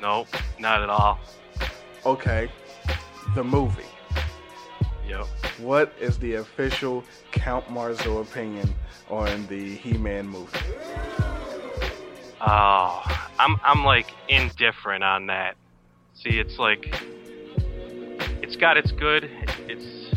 Nope. 0.00 0.28
Not 0.58 0.82
at 0.82 0.90
all. 0.90 1.18
Okay, 2.06 2.48
the 3.34 3.42
movie. 3.42 3.82
Yep. 5.08 5.26
What 5.58 5.92
is 6.00 6.18
the 6.18 6.34
official 6.34 7.04
Count 7.32 7.68
Marzo 7.68 8.20
opinion 8.22 8.74
on 9.10 9.46
the 9.48 9.74
He-Man 9.76 10.26
movie? 10.26 10.58
Oh, 12.40 13.02
I'm 13.38 13.56
I'm 13.62 13.84
like 13.84 14.06
indifferent 14.28 15.04
on 15.04 15.26
that. 15.26 15.56
See, 16.14 16.38
it's 16.38 16.58
like 16.58 16.94
it's 18.42 18.56
got 18.56 18.76
its 18.76 18.92
good. 18.92 19.30
It's 19.68 20.14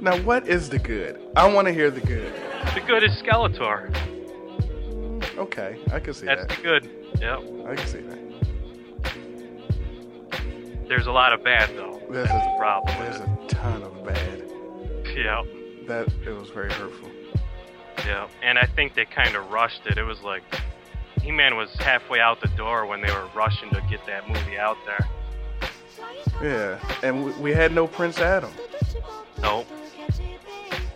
Now, 0.00 0.16
what 0.18 0.46
is 0.48 0.68
the 0.68 0.78
good? 0.78 1.20
I 1.36 1.46
want 1.52 1.66
to 1.68 1.72
hear 1.74 1.90
the 1.90 2.00
good. 2.00 2.32
the 2.74 2.82
good 2.86 3.02
is 3.02 3.12
Skeletor. 3.22 3.94
Okay, 5.36 5.78
I 5.92 6.00
can 6.00 6.12
see 6.14 6.26
That's 6.26 6.42
that. 6.42 6.48
That's 6.48 6.56
the 6.56 6.62
good. 6.62 6.90
Yep. 7.20 7.66
I 7.66 7.74
can 7.76 7.86
see 7.86 8.00
that. 8.00 8.29
There's 10.90 11.06
a 11.06 11.12
lot 11.12 11.32
of 11.32 11.44
bad 11.44 11.68
though. 11.76 12.02
There's 12.10 12.26
That's 12.26 12.44
a, 12.44 12.50
the 12.50 12.56
problem. 12.58 12.98
There's 12.98 13.20
a 13.20 13.46
ton 13.46 13.84
of 13.84 14.04
bad. 14.04 14.42
Yep. 15.14 15.86
That 15.86 16.08
it 16.26 16.36
was 16.36 16.50
very 16.50 16.72
hurtful. 16.72 17.08
Yeah, 17.98 18.26
and 18.42 18.58
I 18.58 18.66
think 18.66 18.96
they 18.96 19.04
kind 19.04 19.36
of 19.36 19.52
rushed 19.52 19.82
it. 19.86 19.98
It 19.98 20.02
was 20.02 20.20
like 20.22 20.42
He-Man 21.22 21.56
was 21.56 21.72
halfway 21.74 22.18
out 22.18 22.40
the 22.40 22.48
door 22.48 22.86
when 22.86 23.02
they 23.02 23.12
were 23.12 23.28
rushing 23.36 23.70
to 23.70 23.80
get 23.88 24.04
that 24.06 24.26
movie 24.26 24.58
out 24.58 24.78
there. 24.84 25.08
Yeah, 26.42 26.80
and 27.04 27.24
we, 27.24 27.32
we 27.34 27.50
had 27.52 27.72
no 27.72 27.86
Prince 27.86 28.18
Adam. 28.18 28.50
Nope. 29.40 29.68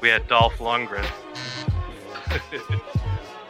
We 0.01 0.09
had 0.09 0.27
Dolph 0.27 0.55
Lundgren. 0.55 1.07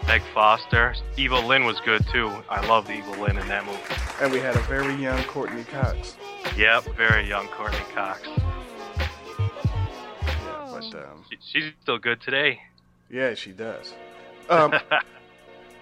Meg 0.06 0.22
Foster. 0.34 0.94
Evil 1.16 1.42
Lynn 1.46 1.64
was 1.64 1.80
good 1.80 2.06
too. 2.08 2.28
I 2.50 2.64
love 2.66 2.90
Evil 2.90 3.14
Lynn 3.22 3.38
in 3.38 3.48
that 3.48 3.64
movie. 3.64 3.78
And 4.20 4.32
we 4.32 4.38
had 4.38 4.54
a 4.56 4.60
very 4.60 4.94
young 4.94 5.22
Courteney 5.24 5.64
Cox. 5.64 6.16
Yep, 6.56 6.84
very 6.96 7.26
young 7.28 7.48
Courteney 7.48 7.84
Cox. 7.94 8.22
Yeah, 8.98 10.68
but 10.70 10.84
um, 10.94 11.24
She, 11.30 11.38
she's 11.60 11.72
still 11.82 11.98
good 11.98 12.20
today. 12.20 12.60
yeah, 13.10 13.34
she 13.34 13.50
does. 13.52 13.92
Um, 14.50 14.74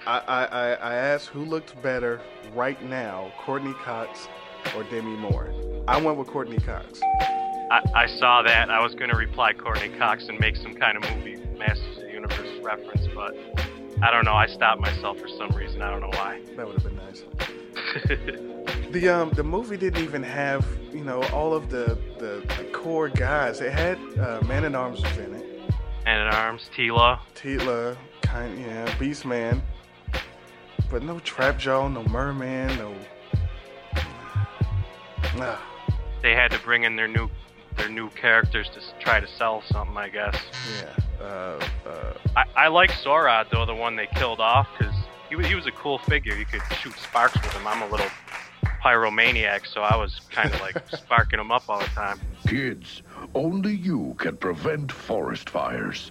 I, 0.07 0.19
I, 0.19 0.45
I, 0.45 0.73
I 0.75 0.95
asked 0.95 1.29
who 1.29 1.45
looked 1.45 1.81
better 1.83 2.21
right 2.55 2.83
now, 2.89 3.33
Courteney 3.41 3.75
Cox 3.85 4.29
or 4.77 4.85
Demi 4.85 5.17
Moore. 5.17 5.53
I 5.89 6.01
went 6.01 6.17
with 6.17 6.29
Courteney 6.29 6.59
Cox. 6.59 7.01
I, 7.03 7.83
I 7.95 8.07
saw 8.19 8.43
that. 8.43 8.71
I 8.71 8.81
was 8.81 8.95
going 8.95 9.11
to 9.11 9.17
reply 9.17 9.53
Courteney 9.53 9.97
Cox 9.99 10.29
and 10.29 10.39
make 10.39 10.57
some 10.57 10.75
kind 10.75 10.97
of 10.97 11.03
movie 11.17 11.37
Masters 11.59 11.99
of 11.99 12.05
the 12.05 12.13
Universe 12.13 12.61
reference, 12.63 13.07
but 13.15 13.35
I 14.03 14.11
don't 14.11 14.25
know. 14.25 14.35
I 14.35 14.47
stopped 14.47 14.81
myself 14.81 15.19
for 15.19 15.29
some 15.29 15.51
reason. 15.51 15.81
I 15.83 15.91
don't 15.91 16.01
know 16.01 16.11
why. 16.19 16.41
That 16.57 16.67
would 16.67 16.81
have 16.81 16.85
been 16.85 16.97
nice. 16.97 17.23
The 18.93 19.09
um 19.09 19.31
the 19.31 19.43
movie 19.43 19.79
didn't 19.79 20.03
even 20.05 20.23
have 20.23 20.67
you 20.93 21.03
know 21.03 21.23
all 21.33 21.55
of 21.55 21.71
the 21.71 21.99
the, 22.19 22.45
the 22.59 22.65
core 22.73 23.09
guys. 23.09 23.61
It 23.63 23.73
had 23.73 23.99
uh, 24.19 24.43
Man 24.47 24.65
at 24.65 24.75
Arms 24.75 25.01
was 25.03 25.17
in 25.17 25.35
it. 25.35 25.61
Man 26.05 26.27
at 26.27 26.35
Arms, 26.35 26.69
Teela. 26.77 27.19
Teela, 27.35 27.97
kind 28.21 28.59
yeah, 28.61 28.95
Beast 28.99 29.25
Man. 29.25 29.63
But 30.91 31.03
no 31.03 31.19
Trap 31.21 31.59
Jaw, 31.59 31.89
no 31.89 32.05
Merman, 32.05 32.77
no. 32.77 32.95
Ah, 35.39 35.63
They 36.21 36.35
had 36.35 36.51
to 36.51 36.59
bring 36.59 36.85
in 36.85 36.95
their 36.97 37.09
new 37.09 37.31
their 37.79 37.89
new 37.89 38.11
characters 38.11 38.69
to 38.75 38.81
try 39.01 39.19
to 39.21 39.27
sell 39.27 39.63
something, 39.73 39.97
I 39.97 40.11
guess. 40.11 40.37
yeah. 40.83 40.95
Uh, 41.23 41.61
uh, 41.87 42.15
I, 42.37 42.45
I 42.57 42.69
like 42.69 42.91
Saurod 42.91 43.51
though, 43.51 43.65
the 43.65 43.75
one 43.75 43.97
they 43.97 44.09
killed 44.09 44.41
off, 44.41 44.69
because 44.77 44.95
he, 45.31 45.37
he 45.47 45.55
was 45.55 45.67
a 45.67 45.73
cool 45.73 45.99
figure. 45.99 46.35
You 46.35 46.45
could 46.45 46.63
shoot 46.79 46.97
sparks 46.99 47.35
with 47.35 47.53
him. 47.53 47.67
I'm 47.67 47.83
a 47.83 47.89
little 47.89 48.09
pyromaniac, 48.83 49.67
so 49.67 49.83
I 49.83 49.97
was 49.97 50.21
kind 50.31 50.53
of 50.53 50.61
like 50.61 50.77
sparking 50.93 51.39
him 51.39 51.53
up 51.53 51.69
all 51.69 51.79
the 51.79 51.87
time. 51.87 52.21
Kids, 52.47 53.03
only 53.35 53.75
you 53.75 54.15
can 54.19 54.37
prevent 54.37 54.91
forest 54.91 55.49
fires. 55.49 56.11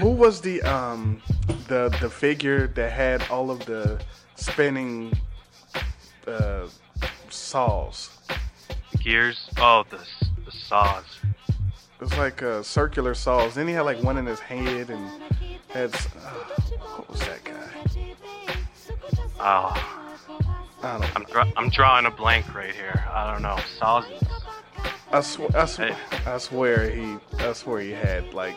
who 0.00 0.10
was 0.10 0.40
the 0.40 0.62
um 0.62 1.22
the 1.68 1.94
the 2.00 2.08
figure 2.08 2.66
that 2.68 2.92
had 2.92 3.22
all 3.30 3.50
of 3.50 3.64
the 3.66 4.00
spinning 4.36 5.12
uh 6.26 6.66
saws? 7.28 8.10
Gears. 8.98 9.48
Oh, 9.58 9.84
the 9.90 9.98
the 10.44 10.50
saws. 10.50 11.04
It 12.02 12.06
was 12.06 12.18
like 12.18 12.42
uh, 12.42 12.64
circular 12.64 13.14
saws. 13.14 13.54
Then 13.54 13.68
he 13.68 13.74
had 13.74 13.82
like 13.82 14.02
one 14.02 14.18
in 14.18 14.26
his 14.26 14.40
hand 14.40 14.90
and 14.90 15.08
had 15.68 15.94
s- 15.94 16.08
uh, 16.16 16.30
what 16.96 17.08
was 17.08 17.20
that 17.20 17.44
guy? 17.44 18.16
Oh, 19.38 20.10
I 20.82 20.98
don't. 20.98 21.16
I'm 21.16 21.22
dra- 21.22 21.52
I'm 21.56 21.70
drawing 21.70 22.06
a 22.06 22.10
blank 22.10 22.52
right 22.56 22.74
here. 22.74 23.04
I 23.08 23.30
don't 23.32 23.40
know. 23.40 23.56
Saws. 23.78 24.04
I 25.12 25.20
swear, 25.20 25.50
I 25.54 25.64
swear, 25.64 25.96
I 26.26 26.38
swear 26.38 26.90
he, 26.90 27.18
I 27.38 27.52
swear 27.52 27.80
he 27.80 27.90
had 27.92 28.34
like, 28.34 28.56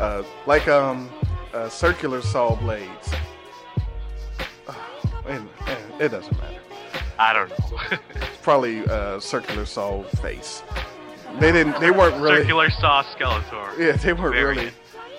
uh, 0.00 0.24
like 0.48 0.66
um, 0.66 1.08
uh, 1.54 1.68
circular 1.68 2.20
saw 2.20 2.56
blades. 2.56 3.14
And, 5.28 5.48
and 5.68 6.00
it 6.02 6.08
doesn't 6.08 6.36
matter. 6.36 6.58
I 7.16 7.32
don't 7.32 7.48
know. 7.50 7.56
It's 8.16 8.42
probably 8.42 8.84
uh, 8.88 9.20
circular 9.20 9.66
saw 9.66 10.02
face. 10.02 10.64
They 11.40 11.52
didn't. 11.52 11.78
They 11.80 11.90
weren't 11.90 12.20
really. 12.20 12.38
Circular 12.38 12.70
saw 12.70 13.02
Skeletor. 13.02 13.78
Yeah, 13.78 13.92
they 13.92 14.12
weren't 14.12 14.34
Variant. 14.34 14.56
really. 14.58 14.72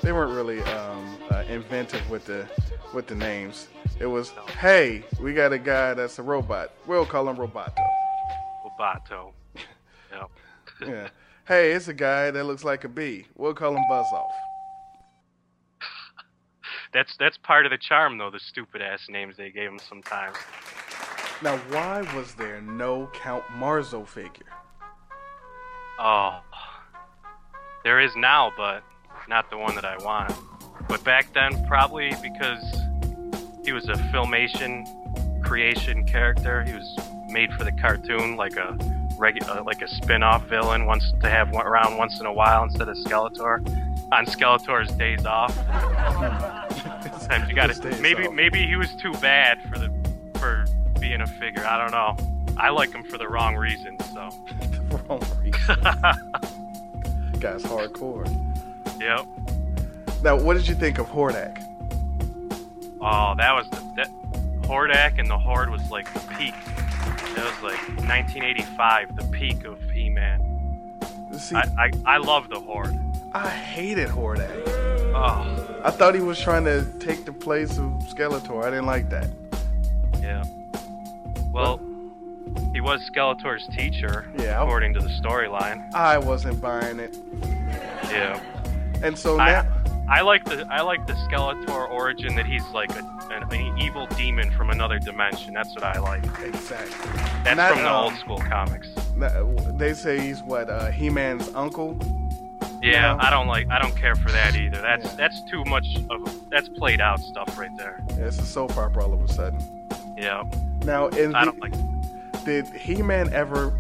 They 0.03 0.11
weren't 0.11 0.33
really 0.33 0.61
um, 0.63 1.17
uh, 1.31 1.43
inventive 1.49 2.07
with 2.09 2.25
the 2.25 2.47
with 2.93 3.07
the 3.07 3.15
names. 3.15 3.67
It 3.99 4.05
was, 4.05 4.29
hey, 4.59 5.03
we 5.19 5.33
got 5.33 5.53
a 5.53 5.57
guy 5.57 5.93
that's 5.95 6.19
a 6.19 6.23
robot. 6.23 6.71
We'll 6.85 7.05
call 7.05 7.27
him 7.29 7.37
Roboto. 7.37 7.73
Roboto. 8.65 9.31
Yep. 10.11 10.29
Yeah. 10.87 11.07
Hey, 11.47 11.71
it's 11.73 11.87
a 11.87 11.93
guy 11.93 12.31
that 12.31 12.43
looks 12.45 12.63
like 12.63 12.83
a 12.83 12.89
bee. 12.89 13.25
We'll 13.35 13.53
call 13.53 13.75
him 13.75 13.83
Buzz 13.89 14.05
Off. 14.13 14.31
That's 16.93 17.15
that's 17.19 17.37
part 17.37 17.65
of 17.65 17.71
the 17.71 17.77
charm, 17.77 18.17
though. 18.17 18.31
The 18.31 18.39
stupid 18.39 18.81
ass 18.81 19.01
names 19.09 19.35
they 19.37 19.49
gave 19.51 19.69
him 19.69 19.79
sometimes. 19.89 20.37
Now, 21.43 21.57
why 21.69 22.01
was 22.15 22.33
there 22.35 22.61
no 22.61 23.09
Count 23.13 23.43
Marzo 23.57 24.07
figure? 24.07 24.45
Oh, 25.99 26.41
there 27.83 27.99
is 27.99 28.15
now, 28.15 28.51
but 28.55 28.83
not 29.27 29.49
the 29.49 29.57
one 29.57 29.75
that 29.75 29.85
I 29.85 29.97
want. 29.97 30.33
But 30.87 31.03
back 31.03 31.33
then, 31.33 31.65
probably 31.67 32.13
because 32.21 32.63
he 33.63 33.71
was 33.73 33.89
a 33.89 33.93
filmation 34.13 34.85
creation 35.43 36.05
character. 36.07 36.63
He 36.63 36.73
was 36.73 36.97
made 37.29 37.51
for 37.53 37.63
the 37.63 37.71
cartoon, 37.73 38.35
like 38.35 38.55
a 38.55 38.77
regu- 39.17 39.47
uh, 39.47 39.63
like 39.63 39.81
a 39.81 39.87
spin-off 39.87 40.47
villain, 40.47 40.85
wants 40.85 41.11
to 41.21 41.29
have 41.29 41.49
one 41.51 41.65
around 41.65 41.97
once 41.97 42.19
in 42.19 42.25
a 42.25 42.33
while 42.33 42.63
instead 42.63 42.87
of 42.87 42.95
Skeletor. 42.97 43.65
On 44.11 44.25
Skeletor's 44.25 44.89
days 44.93 45.25
off. 45.25 45.53
Sometimes 47.19 47.49
you 47.49 47.55
got 47.55 47.69
to 47.73 48.01
maybe 48.01 48.27
off. 48.27 48.33
maybe 48.33 48.65
he 48.65 48.77
was 48.77 48.93
too 48.95 49.11
bad 49.13 49.61
for 49.69 49.77
the 49.79 49.91
for 50.39 50.63
being 50.99 51.19
a 51.21 51.27
figure. 51.27 51.65
I 51.65 51.77
don't 51.77 51.91
know. 51.91 52.36
I 52.59 52.69
like 52.69 52.91
him 52.91 53.03
for 53.03 53.17
the 53.17 53.27
wrong 53.27 53.55
reasons, 53.55 54.03
so. 54.13 54.29
The 54.87 54.97
wrong 55.09 55.21
reason. 55.43 57.39
Guy's 57.41 57.63
hardcore. 57.63 58.25
Yep. 58.99 59.25
Now, 60.23 60.37
what 60.37 60.55
did 60.55 60.67
you 60.67 60.75
think 60.75 60.97
of 60.97 61.07
Hordak? 61.07 61.61
Oh, 63.01 63.35
that 63.37 63.53
was 63.53 63.69
the 63.69 63.77
that, 63.97 64.09
Hordak 64.63 65.19
and 65.19 65.29
the 65.29 65.37
Horde 65.37 65.69
was 65.69 65.91
like 65.91 66.11
the 66.13 66.19
peak. 66.35 66.53
That 67.35 67.45
was 67.45 67.61
like 67.73 67.79
1985, 68.07 69.15
the 69.17 69.23
peak 69.25 69.65
of 69.65 69.77
He-Man. 69.91 70.41
See, 71.37 71.55
I, 71.55 71.63
I 71.77 71.91
I 72.05 72.17
love 72.17 72.49
the 72.49 72.59
Horde. 72.59 72.97
I 73.33 73.49
hated 73.49 74.07
Hordak. 74.07 74.49
Oh, 75.13 75.81
I 75.83 75.91
thought 75.91 76.15
he 76.15 76.21
was 76.21 76.39
trying 76.39 76.63
to 76.63 76.85
take 76.99 77.25
the 77.25 77.33
place 77.33 77.77
of 77.77 77.85
Skeletor. 78.09 78.63
I 78.63 78.69
didn't 78.69 78.85
like 78.87 79.09
that. 79.09 79.29
yeah. 80.21 80.43
Well, 81.51 81.79
he 82.73 82.81
was 82.81 83.01
Skeletor's 83.09 83.67
teacher, 83.67 84.25
Yeah. 84.37 84.61
according 84.61 84.93
to 84.95 84.99
the 84.99 85.09
storyline. 85.09 85.93
I 85.93 86.17
wasn't 86.17 86.61
buying 86.61 86.99
it. 86.99 87.17
Yeah. 88.11 88.39
And 89.03 89.17
so 89.17 89.39
I, 89.39 89.51
now, 89.51 89.67
I 90.09 90.21
like 90.21 90.43
the 90.45 90.65
I 90.71 90.81
like 90.81 91.05
the 91.07 91.13
Skeletor 91.13 91.89
origin 91.89 92.35
that 92.35 92.45
he's 92.45 92.63
like 92.73 92.89
a, 92.95 92.99
an, 93.31 93.43
an 93.51 93.77
evil 93.79 94.07
demon 94.17 94.49
from 94.51 94.69
another 94.69 94.99
dimension. 94.99 95.53
That's 95.53 95.73
what 95.75 95.83
I 95.83 95.99
like. 95.99 96.23
exactly. 96.41 97.11
That's 97.43 97.57
Not, 97.57 97.73
from 97.73 97.83
the 97.83 97.89
um, 97.91 98.05
old 98.05 98.15
school 98.15 98.37
comics. 98.39 98.87
They 99.77 99.93
say 99.93 100.19
he's 100.19 100.41
what 100.43 100.69
uh, 100.69 100.91
He-Man's 100.91 101.53
uncle. 101.55 101.97
Yeah, 102.81 103.15
No. 103.15 103.17
I 103.19 103.29
don't 103.31 103.47
like. 103.47 103.67
I 103.71 103.79
don't 103.79 103.95
care 103.95 104.15
for 104.15 104.31
that 104.31 104.55
either. 104.55 104.79
That's 104.81 105.11
that's 105.15 105.41
too 105.43 105.63
much 105.65 105.87
of. 106.11 106.21
A, 106.27 106.31
that's 106.49 106.69
played 106.69 107.01
out 107.01 107.19
stuff 107.19 107.57
right 107.57 107.75
there. 107.75 108.03
Yeah, 108.11 108.25
it's 108.27 108.37
a 108.39 108.45
soap 108.45 108.77
opera 108.77 109.03
all 109.03 109.13
of 109.13 109.21
a 109.23 109.27
sudden. 109.33 109.59
Yeah, 110.15 110.43
Now, 110.85 111.07
in 111.09 111.33
I 111.35 111.45
the- 111.45 111.51
don't 111.51 111.59
like. 111.59 111.73
Did 112.47 112.65
He-Man 112.69 113.33
ever 113.33 113.73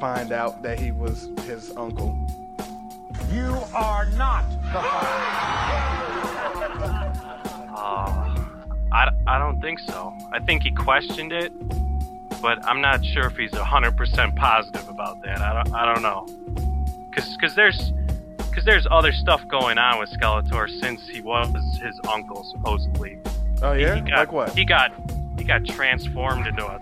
find 0.00 0.32
out 0.32 0.60
that 0.64 0.80
he 0.80 0.90
was 0.90 1.28
his 1.46 1.70
uncle? 1.76 2.18
You 3.30 3.56
are 3.72 4.06
not 4.16 4.44
the 4.72 4.80
Uh, 7.78 8.44
I, 8.90 9.10
I 9.28 9.38
don't 9.38 9.60
think 9.60 9.78
so. 9.78 10.12
I 10.32 10.40
think 10.40 10.64
he 10.64 10.72
questioned 10.72 11.32
it, 11.32 11.52
but 12.42 12.64
I'm 12.66 12.80
not 12.80 13.04
sure 13.04 13.26
if 13.26 13.36
he's 13.36 13.54
hundred 13.54 13.96
percent 13.96 14.34
positive 14.34 14.88
about 14.88 15.22
that. 15.22 15.40
I 15.40 15.62
don't. 15.62 15.72
I 15.74 15.94
don't 15.94 16.02
know. 16.02 16.26
Cause, 17.14 17.36
cause 17.40 17.54
there's, 17.54 17.92
cause 18.52 18.64
there's 18.64 18.86
other 18.90 19.12
stuff 19.12 19.46
going 19.46 19.78
on 19.78 20.00
with 20.00 20.10
Skeletor 20.10 20.68
since 20.80 21.06
he 21.06 21.20
was 21.20 21.54
his 21.80 22.00
uncle 22.12 22.42
supposedly. 22.44 23.18
Oh 23.62 23.74
He- 23.74 23.82
yeah, 23.82 23.94
he 23.94 24.00
got, 24.00 24.18
like 24.18 24.32
what? 24.32 24.50
He 24.58 24.64
got 24.64 24.92
he 25.38 25.44
got 25.44 25.64
transformed 25.64 26.48
into 26.48 26.66
a 26.66 26.80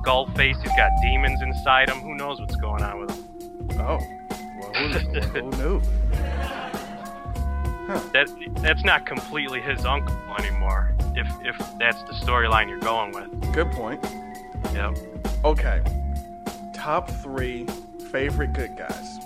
skull 0.00 0.26
face. 0.34 0.56
He's 0.62 0.76
got 0.76 0.90
demons 1.02 1.42
inside 1.42 1.88
him. 1.88 2.00
Who 2.00 2.14
knows 2.14 2.40
what's 2.40 2.56
going 2.56 2.82
on 2.82 3.00
with 3.00 3.10
him? 3.10 3.80
Oh, 3.80 3.98
well, 4.58 4.72
who, 4.74 5.20
who 5.20 5.50
knew? 5.58 5.82
That 8.12 8.28
that's 8.62 8.84
not 8.84 9.04
completely 9.04 9.60
his 9.60 9.84
uncle 9.84 10.16
anymore. 10.38 10.94
If 11.16 11.26
if 11.44 11.58
that's 11.78 12.00
the 12.04 12.12
storyline 12.12 12.68
you're 12.68 12.78
going 12.78 13.12
with. 13.12 13.52
Good 13.52 13.70
point. 13.72 14.02
Yep. 14.72 14.96
Okay, 15.44 15.82
top 16.72 17.10
three 17.10 17.66
favorite 18.12 18.52
good 18.52 18.76
guys. 18.76 19.18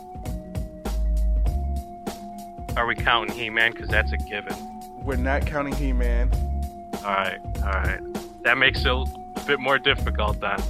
Are 2.77 2.87
we 2.87 2.95
counting 2.95 3.37
He-Man? 3.37 3.73
Because 3.73 3.89
that's 3.89 4.13
a 4.13 4.17
given. 4.17 4.55
We're 5.03 5.17
not 5.17 5.47
counting 5.47 5.75
He-Man. 5.75 6.31
All 7.05 7.11
right, 7.11 7.39
all 7.59 7.71
right. 7.71 8.01
That 8.43 8.59
makes 8.59 8.81
it 8.81 8.87
a 8.87 9.05
bit 9.47 9.61
more 9.61 9.79
difficult 9.79 10.41
then. 10.41 10.61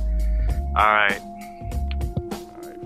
All 0.76 0.86
right. 0.92 1.20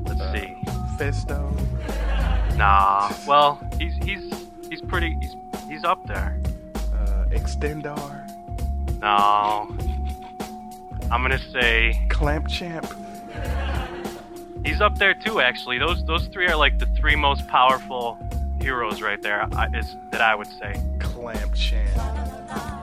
Let's 0.05 0.21
Uh, 0.21 0.33
see. 0.35 0.57
Fisto. 0.97 2.57
Nah. 2.57 3.11
Well, 3.27 3.61
he's 3.79 3.95
he's 4.05 4.33
he's 4.69 4.81
pretty. 4.83 5.17
He's 5.21 5.37
he's 5.69 5.85
up 5.85 6.05
there. 6.07 6.39
Uh, 6.95 7.25
Extendar. 7.31 8.25
No. 9.01 9.69
I'm 11.11 11.23
gonna 11.23 11.39
say 11.39 11.99
Clamp 12.11 12.49
Champ. 12.49 12.87
he's 14.65 14.81
up 14.81 14.99
there 14.99 15.15
too. 15.15 15.41
Actually, 15.41 15.79
those 15.79 16.05
those 16.05 16.27
three 16.27 16.47
are 16.49 16.57
like 16.57 16.79
the 16.79 16.87
three 16.87 17.17
most 17.17 17.47
powerful 17.47 18.19
heroes 18.61 19.01
right 19.01 19.23
there. 19.23 19.47
I, 19.55 19.69
is 19.77 19.97
that 20.11 20.21
I 20.21 20.35
would 20.35 20.49
say. 20.49 20.75
Clamp 20.99 21.55
Champ. 21.55 22.28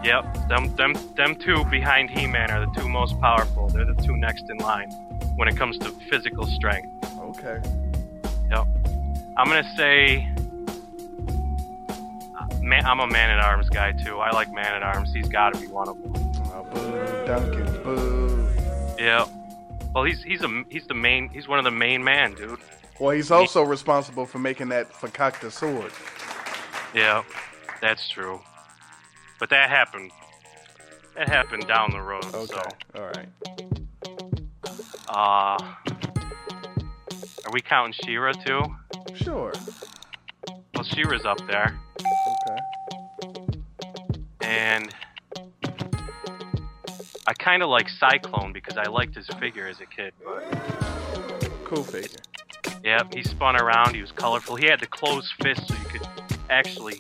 Yep, 0.04 0.48
them 0.50 0.76
them 0.76 0.94
them 1.16 1.36
two 1.36 1.66
behind 1.66 2.10
He-Man 2.12 2.52
are 2.52 2.66
the 2.66 2.72
two 2.80 2.88
most 2.88 3.20
powerful. 3.20 3.68
They're 3.68 3.86
the 3.86 3.96
two 4.02 4.16
next 4.16 4.50
in 4.50 4.58
line 4.58 4.92
when 5.36 5.48
it 5.48 5.58
comes 5.58 5.78
to 5.80 5.90
physical 6.10 6.46
strength. 6.46 6.92
Okay. 7.20 7.60
Yep. 8.52 8.68
I'm 9.38 9.48
gonna 9.48 9.76
say. 9.76 10.30
Uh, 12.38 12.62
man, 12.62 12.86
I'm 12.86 13.00
a 13.00 13.08
man 13.08 13.32
at 13.32 13.40
arms 13.40 13.70
guy 13.70 13.94
too. 13.94 14.20
I 14.20 14.32
like 14.32 14.54
man 14.54 14.76
at 14.76 14.84
arms. 14.84 15.12
He's 15.14 15.28
got 15.28 15.54
to 15.54 15.60
be 15.60 15.68
one 15.68 15.90
of 15.90 16.02
them. 16.02 16.14
Oh, 16.54 16.64
boo, 16.72 17.26
Duncan, 17.26 17.84
boo. 17.84 18.50
Yeah. 19.00 19.26
Well, 19.94 20.04
he's 20.04 20.22
he's 20.24 20.42
a 20.44 20.64
he's 20.70 20.86
the 20.88 20.94
main 20.94 21.30
he's 21.30 21.48
one 21.48 21.58
of 21.58 21.66
the 21.66 21.72
main 21.72 22.04
man, 22.04 22.34
dude. 22.36 22.60
Well, 23.00 23.10
he's 23.12 23.32
also 23.32 23.64
responsible 23.64 24.26
for 24.26 24.40
making 24.40 24.70
that 24.70 24.92
Fakakta 24.92 25.52
sword. 25.52 25.92
Yeah, 26.94 27.24
that's 27.82 28.08
true. 28.08 28.40
But 29.40 29.50
that 29.50 29.70
happened. 29.70 30.12
That 31.16 31.30
happened 31.30 31.68
down 31.68 31.92
the 31.92 32.02
road. 32.02 32.26
Okay, 32.34 32.46
So, 32.46 32.62
all 32.96 33.08
right. 33.08 33.30
uh, 35.08 35.74
are 37.46 37.52
we 37.52 37.62
counting 37.62 37.94
She-Ra 38.04 38.34
too? 38.34 38.62
Sure. 39.16 39.54
Well, 40.74 40.84
She-Ra's 40.84 41.26
up 41.26 41.38
there, 41.48 41.80
Okay. 42.48 42.58
and 44.42 44.94
I 47.28 47.34
kind 47.34 47.64
of 47.64 47.70
like 47.70 47.88
Sy-Klone 47.90 48.52
because 48.54 48.78
I 48.78 48.90
liked 48.90 49.16
his 49.16 49.28
figure 49.40 49.68
as 49.68 49.80
a 49.80 49.86
kid. 49.86 50.14
Cool 51.64 51.84
figure. 51.84 52.20
Yep, 52.84 53.14
he 53.16 53.24
spun 53.24 53.56
around. 53.60 53.96
He 53.96 54.02
was 54.02 54.12
colorful. 54.12 54.56
He 54.58 54.66
had 54.68 54.80
the 54.82 54.86
closed 54.88 55.32
fist, 55.42 55.68
so 55.68 55.74
you 55.76 55.86
could 55.86 56.08
actually, 56.50 57.00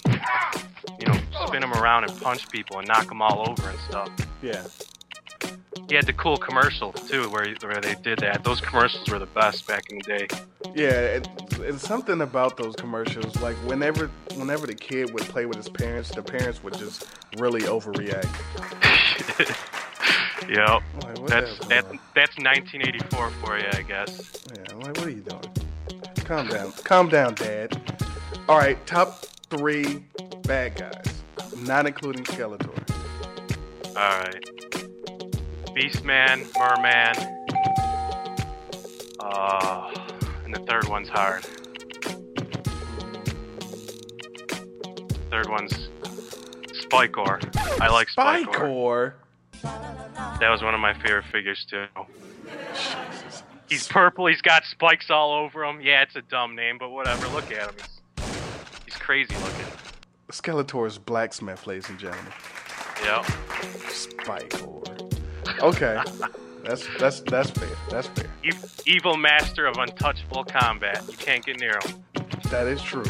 you 0.99 1.07
know, 1.07 1.17
spin 1.47 1.63
him 1.63 1.73
around 1.73 2.03
and 2.05 2.21
punch 2.21 2.49
people 2.49 2.79
and 2.79 2.87
knock 2.87 3.07
them 3.07 3.21
all 3.21 3.49
over 3.49 3.69
and 3.69 3.79
stuff. 3.79 4.09
Yeah. 4.41 4.63
He 5.87 5.93
had 5.93 6.07
the 6.07 6.13
cool 6.13 6.37
commercial 6.37 6.91
too, 6.93 7.29
where 7.29 7.53
where 7.61 7.81
they 7.81 7.95
did 7.95 8.19
that. 8.19 8.43
Those 8.43 8.59
commercials 8.59 9.07
were 9.09 9.19
the 9.19 9.27
best 9.27 9.67
back 9.67 9.89
in 9.89 9.97
the 9.99 10.03
day. 10.03 10.27
Yeah, 10.73 10.89
it, 10.89 11.27
it's 11.59 11.87
something 11.87 12.21
about 12.21 12.57
those 12.57 12.75
commercials. 12.75 13.39
Like 13.39 13.55
whenever, 13.57 14.09
whenever 14.35 14.65
the 14.65 14.73
kid 14.73 15.13
would 15.13 15.23
play 15.23 15.45
with 15.45 15.57
his 15.57 15.69
parents, 15.69 16.09
the 16.09 16.23
parents 16.23 16.63
would 16.63 16.75
just 16.77 17.07
really 17.37 17.61
overreact. 17.61 18.31
Yep, 20.49 20.83
Like, 21.01 21.25
that's 21.27 21.57
that, 21.67 21.85
that's 22.13 22.37
1984 22.37 23.31
for 23.43 23.57
you, 23.57 23.65
I 23.71 23.81
guess. 23.81 24.43
Yeah, 24.53 24.73
I'm 24.73 24.79
like, 24.81 24.97
what 24.97 25.07
are 25.07 25.09
you 25.09 25.21
doing? 25.21 25.41
Calm 26.23 26.47
down, 26.47 26.71
calm 26.83 27.09
down, 27.09 27.33
Dad. 27.33 27.81
All 28.47 28.57
right, 28.57 28.83
top 28.85 29.25
three 29.49 30.05
bad 30.43 30.75
guys, 30.75 31.23
not 31.57 31.85
including 31.85 32.23
Skeletor. 32.23 32.69
All 33.89 34.19
right, 34.19 34.43
Beastman, 35.75 36.45
Merman. 36.57 37.15
Uh, 39.19 39.91
and 40.43 40.53
the 40.53 40.59
third 40.67 40.87
one's 40.87 41.09
hard. 41.09 41.43
Third 45.29 45.49
one's 45.49 45.89
Spikor. 46.73 47.39
I 47.81 47.89
like 47.89 48.07
Spikor. 48.09 48.53
Spikor. 48.53 49.13
That 50.39 50.49
was 50.49 50.61
one 50.61 50.73
of 50.73 50.79
my 50.79 50.93
favorite 50.93 51.25
figures 51.31 51.65
too. 51.69 51.85
He's 53.67 53.87
purple. 53.87 54.27
He's 54.27 54.41
got 54.41 54.63
spikes 54.65 55.09
all 55.09 55.33
over 55.33 55.65
him. 55.65 55.81
Yeah, 55.81 56.03
it's 56.03 56.15
a 56.15 56.21
dumb 56.21 56.55
name, 56.55 56.77
but 56.77 56.89
whatever. 56.89 57.27
Look 57.29 57.51
at 57.51 57.69
him. 57.69 57.75
He's 57.75 57.94
crazy 59.05 59.35
looking. 59.35 59.65
Skeletor's 60.31 60.97
blacksmith, 60.97 61.67
ladies 61.67 61.87
and 61.89 61.99
gentlemen. 61.99 62.33
Yep. 63.03 63.23
Spikor. 63.91 65.61
Okay, 65.61 66.01
that's 66.63 66.87
that's 66.97 67.19
that's 67.21 67.51
fair. 67.51 67.69
That's 67.91 68.07
fair. 68.07 68.25
E- 68.43 68.51
evil 68.87 69.15
master 69.15 69.67
of 69.67 69.77
untouchable 69.77 70.43
combat. 70.43 71.03
You 71.07 71.15
can't 71.17 71.45
get 71.45 71.59
near 71.59 71.77
him. 71.85 72.03
That 72.49 72.65
is 72.65 72.81
true. 72.81 73.05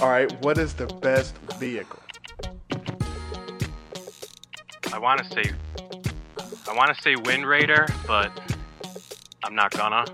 All 0.00 0.08
right, 0.08 0.32
what 0.42 0.56
is 0.56 0.72
the 0.72 0.86
best 0.86 1.36
vehicle? 1.58 2.00
I 4.90 4.98
want 4.98 5.22
to 5.22 5.30
say, 5.30 5.52
I 6.66 6.74
want 6.74 6.96
to 6.96 7.02
say 7.02 7.14
Wind 7.16 7.46
Raider, 7.46 7.86
but 8.06 8.32
I'm 9.44 9.54
not 9.54 9.70
gonna. 9.72 10.06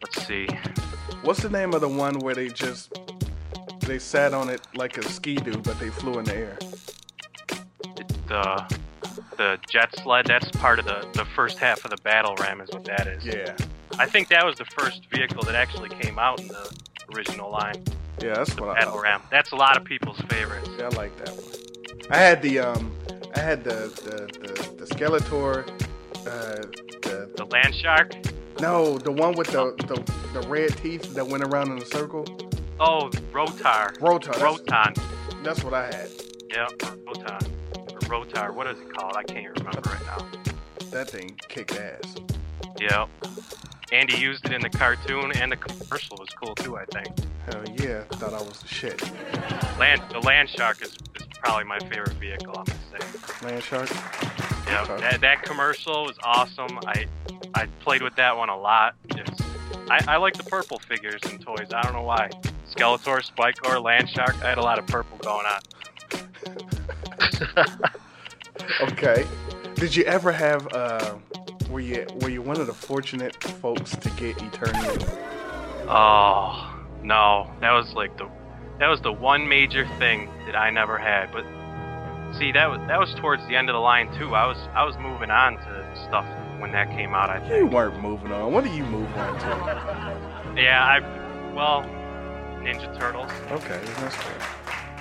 Let's 0.00 0.26
see. 0.26 0.48
What's 1.22 1.40
the 1.40 1.50
name 1.50 1.72
of 1.72 1.80
the 1.80 1.88
one 1.88 2.18
where 2.18 2.34
they 2.34 2.48
just 2.48 2.98
they 3.80 3.98
sat 3.98 4.34
on 4.34 4.48
it 4.50 4.60
like 4.74 4.96
a 4.98 5.02
Ski-Doo, 5.02 5.58
but 5.58 5.78
they 5.78 5.88
flew 5.88 6.18
in 6.18 6.24
the 6.24 6.34
air? 6.34 6.58
The 8.28 8.78
the 9.36 9.58
jet 9.68 9.94
sled. 10.02 10.26
That's 10.26 10.50
part 10.50 10.78
of 10.78 10.84
the 10.84 11.06
the 11.12 11.24
first 11.24 11.58
half 11.58 11.84
of 11.84 11.90
the 11.90 11.96
battle 12.02 12.34
ram. 12.36 12.60
Is 12.60 12.70
what 12.70 12.84
that 12.84 13.06
is. 13.06 13.24
Yeah. 13.24 13.56
I 13.98 14.06
think 14.06 14.28
that 14.28 14.44
was 14.44 14.56
the 14.56 14.64
first 14.64 15.06
vehicle 15.10 15.42
that 15.44 15.54
actually 15.54 15.90
came 15.90 16.18
out 16.18 16.40
in 16.40 16.48
the 16.48 16.74
original 17.14 17.50
line. 17.50 17.84
Yeah, 18.20 18.34
that's 18.34 18.58
what 18.58 18.70
I. 18.70 18.74
Battle 18.80 19.00
ram. 19.00 19.22
That's 19.30 19.52
a 19.52 19.56
lot 19.56 19.76
of 19.76 19.84
people's 19.84 20.20
favorites. 20.28 20.70
Yeah, 20.78 20.86
I 20.86 20.88
like 20.88 21.16
that 21.24 21.30
one. 21.30 22.10
I 22.10 22.16
had 22.16 22.42
the 22.42 22.58
um, 22.58 22.92
I 23.36 23.40
had 23.40 23.62
the 23.64 23.92
the 24.04 24.38
the, 24.38 24.84
the 24.84 24.94
Skeletor, 24.94 25.68
uh, 26.26 26.62
the 27.02 27.30
The 27.36 27.44
land 27.46 27.74
shark. 27.74 28.12
No, 28.62 28.96
the 28.96 29.10
one 29.10 29.34
with 29.34 29.48
the, 29.48 29.74
the 29.88 30.38
the 30.38 30.46
red 30.46 30.76
teeth 30.76 31.14
that 31.14 31.26
went 31.26 31.42
around 31.42 31.72
in 31.72 31.82
a 31.82 31.84
circle. 31.84 32.24
Oh, 32.78 33.10
Rotar. 33.32 33.98
Rotar. 33.98 34.26
That's, 34.26 34.40
Roton. 34.40 34.94
that's 35.42 35.64
what 35.64 35.74
I 35.74 35.86
had. 35.86 36.08
Yeah, 36.48 36.68
Roton. 37.04 37.40
Rotar. 38.02 38.54
What 38.54 38.68
is 38.68 38.78
it 38.78 38.88
called? 38.92 39.16
I 39.16 39.24
can't 39.24 39.58
remember 39.58 39.80
right 39.90 40.06
now. 40.06 40.28
That 40.92 41.10
thing 41.10 41.36
kicked 41.48 41.76
ass. 41.76 42.14
Yeah. 42.78 43.06
And 43.92 44.10
he 44.10 44.20
used 44.22 44.44
it 44.46 44.52
in 44.52 44.62
the 44.62 44.70
cartoon, 44.70 45.32
and 45.36 45.52
the 45.52 45.56
commercial 45.56 46.16
was 46.16 46.28
cool 46.30 46.54
too. 46.54 46.76
I 46.76 46.84
think. 46.86 47.08
Hell 47.46 47.62
yeah, 47.76 48.02
thought 48.04 48.32
I 48.32 48.40
was 48.42 48.58
the 48.60 48.68
shit. 48.68 49.02
Land, 49.78 50.00
the 50.10 50.20
land 50.20 50.48
shark 50.48 50.80
is, 50.82 50.92
is 50.92 51.26
probably 51.40 51.64
my 51.64 51.78
favorite 51.80 52.14
vehicle. 52.14 52.54
I'm 52.56 52.64
gonna 52.64 52.78
say. 53.00 53.46
Land 53.46 53.62
shark. 53.62 53.90
Yeah, 54.66 54.82
Okay. 54.88 54.96
that, 55.00 55.20
that 55.20 55.42
commercial 55.42 56.04
was 56.04 56.16
awesome. 56.22 56.78
I 56.86 57.06
I 57.54 57.66
played 57.80 58.02
with 58.02 58.16
that 58.16 58.36
one 58.36 58.48
a 58.48 58.56
lot. 58.58 58.94
It's, 59.10 59.40
I, 59.90 60.00
I 60.08 60.16
like 60.16 60.34
the 60.34 60.44
purple 60.44 60.78
figures 60.78 61.20
and 61.24 61.38
toys. 61.40 61.68
I 61.74 61.82
don't 61.82 61.92
know 61.92 62.02
why. 62.02 62.30
Skeletor, 62.74 63.20
Spikor, 63.22 63.82
Land 63.82 64.08
Shark. 64.08 64.42
I 64.42 64.48
had 64.48 64.56
a 64.58 64.62
lot 64.62 64.78
of 64.78 64.86
purple 64.86 65.18
going 65.18 65.44
on. 65.46 65.60
Okay. 68.80 69.26
Did 69.82 69.96
you 69.96 70.04
ever 70.04 70.30
have 70.30 70.72
uh, 70.72 71.16
were 71.68 71.80
you 71.80 72.06
were 72.20 72.28
you 72.28 72.40
one 72.40 72.60
of 72.60 72.68
the 72.68 72.72
fortunate 72.72 73.42
folks 73.42 73.90
to 73.96 74.10
get 74.10 74.36
Eternia? 74.36 74.96
Oh 75.88 76.86
no, 77.02 77.50
that 77.60 77.72
was 77.72 77.92
like 77.92 78.16
the 78.16 78.30
that 78.78 78.86
was 78.86 79.00
the 79.00 79.12
one 79.12 79.48
major 79.48 79.84
thing 79.98 80.30
that 80.46 80.54
I 80.54 80.70
never 80.70 80.98
had. 80.98 81.32
But 81.32 81.42
see, 82.38 82.52
that 82.52 82.70
was 82.70 82.78
that 82.86 83.00
was 83.00 83.12
towards 83.14 83.44
the 83.48 83.56
end 83.56 83.70
of 83.70 83.74
the 83.74 83.80
line 83.80 84.06
too. 84.16 84.36
I 84.36 84.46
was 84.46 84.56
I 84.72 84.84
was 84.84 84.96
moving 84.98 85.32
on 85.32 85.56
to 85.56 86.04
stuff 86.06 86.26
when 86.60 86.70
that 86.70 86.88
came 86.90 87.12
out. 87.12 87.28
I 87.28 87.40
think. 87.40 87.52
You 87.52 87.66
weren't 87.66 88.00
moving 88.00 88.30
on. 88.30 88.52
What 88.52 88.62
are 88.62 88.72
you 88.72 88.84
moving 88.84 89.18
on 89.18 89.36
to? 89.40 90.62
Yeah, 90.62 90.84
I 90.84 91.00
well, 91.54 91.82
Ninja 92.62 92.96
Turtles. 93.00 93.32
Okay, 93.50 93.80
that's 93.96 94.14
fair. 94.14 94.91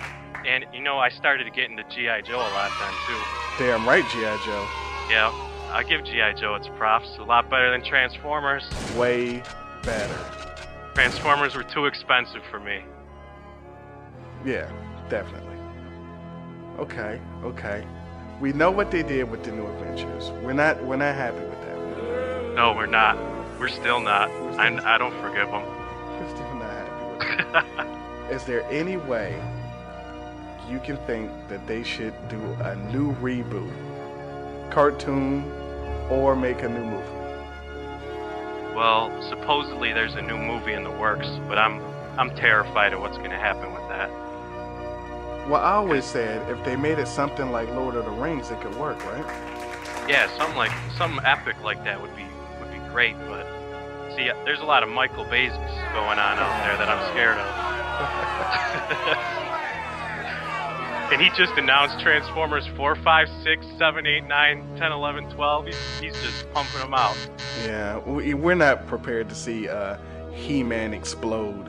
And 0.45 0.65
you 0.73 0.81
know, 0.81 0.97
I 0.97 1.09
started 1.09 1.43
to 1.45 1.51
get 1.51 1.69
into 1.69 1.83
GI 1.83 2.23
Joe 2.23 2.37
a 2.37 2.51
lot 2.53 2.71
then 2.79 2.93
too. 3.07 3.19
Damn 3.63 3.87
right, 3.87 4.03
GI 4.09 4.45
Joe. 4.45 4.67
Yeah, 5.09 5.31
I 5.71 5.83
give 5.87 6.03
GI 6.03 6.33
Joe 6.39 6.55
its 6.55 6.67
props. 6.77 7.17
A 7.19 7.23
lot 7.23 7.49
better 7.49 7.69
than 7.69 7.83
Transformers. 7.83 8.63
Way 8.95 9.43
better. 9.83 10.17
Transformers 10.93 11.55
were 11.55 11.63
too 11.63 11.85
expensive 11.85 12.41
for 12.49 12.59
me. 12.59 12.81
Yeah, 14.45 14.71
definitely. 15.09 15.57
Okay, 16.79 17.21
okay. 17.43 17.85
We 18.39 18.53
know 18.53 18.71
what 18.71 18.89
they 18.89 19.03
did 19.03 19.29
with 19.29 19.43
the 19.43 19.51
new 19.51 19.67
Adventures. 19.67 20.31
We're 20.43 20.53
not 20.53 20.83
we're 20.83 20.95
not 20.95 21.15
happy 21.15 21.39
with 21.39 21.61
that. 21.61 22.55
No, 22.55 22.73
we're 22.75 22.87
not. 22.87 23.17
We're 23.59 23.67
still 23.67 23.99
not. 23.99 24.29
I, 24.59 24.95
I 24.95 24.97
don't 24.97 25.13
forgive 25.21 25.49
them. 25.49 25.61
We're 25.63 26.29
still 26.29 26.55
not 26.55 26.71
happy 26.71 27.05
with 27.11 27.51
that. 27.53 28.31
Is 28.31 28.43
there 28.45 28.63
any 28.71 28.97
way 28.97 29.39
you 30.71 30.79
can 30.79 30.95
think 31.05 31.29
that 31.49 31.67
they 31.67 31.83
should 31.83 32.13
do 32.29 32.41
a 32.61 32.75
new 32.93 33.13
reboot, 33.15 33.69
cartoon, 34.71 35.43
or 36.09 36.33
make 36.33 36.63
a 36.63 36.69
new 36.69 36.85
movie? 36.85 37.05
Well, 38.73 39.11
supposedly 39.29 39.91
there's 39.91 40.15
a 40.15 40.21
new 40.21 40.37
movie 40.37 40.71
in 40.71 40.85
the 40.85 40.91
works, 40.91 41.27
but 41.49 41.57
I'm 41.57 41.81
I'm 42.17 42.33
terrified 42.35 42.93
of 42.93 43.01
what's 43.01 43.17
going 43.17 43.31
to 43.31 43.37
happen 43.37 43.73
with 43.73 43.85
that. 43.89 44.09
Well, 45.49 45.61
I 45.61 45.73
always 45.73 46.05
said 46.05 46.49
if 46.49 46.63
they 46.63 46.75
made 46.75 46.99
it 46.99 47.07
something 47.07 47.51
like 47.51 47.67
Lord 47.69 47.95
of 47.95 48.05
the 48.05 48.11
Rings, 48.11 48.49
it 48.49 48.61
could 48.61 48.75
work, 48.75 49.03
right? 49.05 49.25
Yeah, 50.07 50.27
something 50.37 50.57
like 50.57 50.71
some 50.97 51.19
epic 51.25 51.57
like 51.63 51.83
that 51.83 52.01
would 52.01 52.15
be 52.15 52.25
would 52.59 52.71
be 52.71 52.79
great, 52.89 53.17
but 53.27 53.45
see, 54.15 54.31
there's 54.45 54.61
a 54.61 54.65
lot 54.65 54.83
of 54.83 54.89
Michael 54.89 55.25
Bay's 55.25 55.51
going 55.51 56.19
on 56.19 56.39
out 56.39 56.63
there 56.63 56.77
that 56.77 56.87
I'm 56.87 57.03
scared 57.11 57.37
of. 57.37 59.47
and 61.11 61.21
he 61.21 61.29
just 61.31 61.53
announced 61.57 61.99
Transformers 61.99 62.65
4, 62.77 62.95
5, 62.95 63.27
6, 63.43 63.65
7, 63.77 64.07
8, 64.07 64.27
9, 64.27 64.77
10, 64.77 64.91
11, 64.91 65.29
12. 65.31 65.65
He's, 65.65 65.75
he's 65.99 66.21
just 66.21 66.51
pumping 66.53 66.79
them 66.79 66.93
out. 66.93 67.17
Yeah, 67.65 67.97
we, 67.99 68.33
we're 68.33 68.55
not 68.55 68.87
prepared 68.87 69.27
to 69.29 69.35
see 69.35 69.67
uh, 69.67 69.97
He-Man 70.31 70.93
explode. 70.93 71.67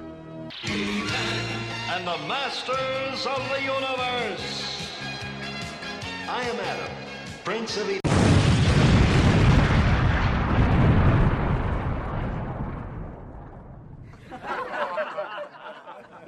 and 0.69 2.07
the 2.07 2.19
masters 2.29 3.27
of 3.27 3.49
the 3.49 3.63
universe. 3.63 4.89
I 6.29 6.43
am 6.45 6.61
Adam, 6.61 6.93
Prince 7.45 7.77
of. 7.77 7.91
E- 7.91 8.12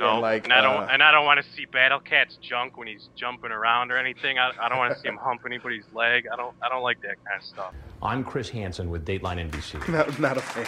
No, 0.04 0.20
like, 0.20 0.44
and 0.44 0.52
I 0.52 0.60
don't 0.60 0.82
uh, 0.82 0.88
and 0.90 1.02
I 1.02 1.10
don't 1.10 1.24
want 1.24 1.44
to 1.44 1.52
see 1.56 1.64
Battle 1.64 2.00
Cat's 2.00 2.36
junk 2.36 2.76
when 2.76 2.86
he's 2.86 3.08
jumping 3.16 3.50
around 3.50 3.90
or 3.90 3.96
anything. 3.96 4.38
I, 4.38 4.52
I 4.60 4.68
don't 4.68 4.78
want 4.78 4.94
to 4.94 5.00
see 5.00 5.08
him 5.08 5.16
hump 5.16 5.42
anybody's 5.46 5.84
leg. 5.92 6.26
I 6.32 6.36
don't 6.36 6.54
I 6.62 6.68
don't 6.68 6.82
like 6.82 7.00
that 7.02 7.16
kind 7.24 7.38
of 7.38 7.44
stuff. 7.44 7.74
I'm 8.02 8.24
Chris 8.24 8.48
Hansen 8.50 8.90
with 8.90 9.06
Dateline 9.06 9.50
NBC. 9.50 9.88
Not, 9.94 10.18
not 10.18 10.36
a 10.36 10.40
fan. 10.40 10.66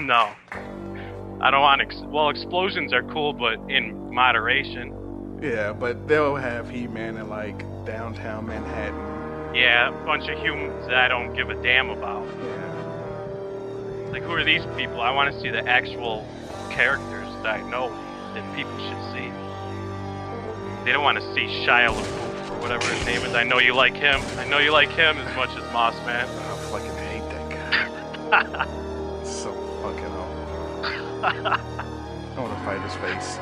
no, 0.06 0.30
I 1.40 1.50
don't 1.50 1.62
want. 1.62 1.80
Ex- 1.80 2.02
well, 2.06 2.28
explosions 2.28 2.92
are 2.92 3.02
cool, 3.04 3.32
but 3.32 3.58
in 3.70 4.12
moderation. 4.12 5.38
Yeah, 5.42 5.72
but 5.72 6.08
they'll 6.08 6.36
have 6.36 6.68
He-Man 6.68 7.16
in 7.16 7.28
like 7.28 7.58
downtown 7.86 8.46
Manhattan. 8.46 9.54
Yeah, 9.54 9.88
a 9.88 10.04
bunch 10.04 10.28
of 10.28 10.38
humans 10.38 10.86
that 10.88 10.96
I 10.96 11.08
don't 11.08 11.34
give 11.34 11.48
a 11.48 11.62
damn 11.62 11.90
about. 11.90 12.26
Yeah. 12.26 12.68
Like, 14.10 14.22
who 14.22 14.32
are 14.32 14.44
these 14.44 14.64
people? 14.76 15.00
I 15.00 15.10
want 15.10 15.32
to 15.32 15.40
see 15.40 15.48
the 15.48 15.66
actual 15.66 16.26
characters 16.70 17.28
that 17.42 17.60
I 17.60 17.70
know 17.70 17.88
that 18.34 18.56
people 18.56 18.76
should 18.78 19.02
see. 19.12 19.32
They 20.84 20.92
don't 20.92 21.04
want 21.04 21.18
to 21.18 21.34
see 21.34 21.46
Shia 21.46 21.88
LaBeouf 21.88 22.50
or 22.50 22.60
whatever 22.60 22.86
his 22.92 23.04
name 23.04 23.22
is. 23.22 23.34
I 23.34 23.44
know 23.44 23.58
you 23.58 23.74
like 23.74 23.94
him. 23.94 24.20
I 24.38 24.44
know 24.44 24.58
you 24.58 24.72
like 24.72 24.90
him 24.90 25.18
as 25.18 25.36
much 25.36 25.50
as 25.50 25.72
Moss 25.72 25.94
Man. 26.06 26.28
I 26.28 26.56
fucking 26.70 26.94
hate 26.94 27.28
that 27.30 27.50
guy. 28.30 28.64
so 29.24 29.52
fucking 29.82 30.04
awful. 30.04 30.44
I 31.24 32.40
want 32.40 32.56
to 32.56 32.64
fight 32.64 32.80
his 32.82 32.94
face. 32.96 33.38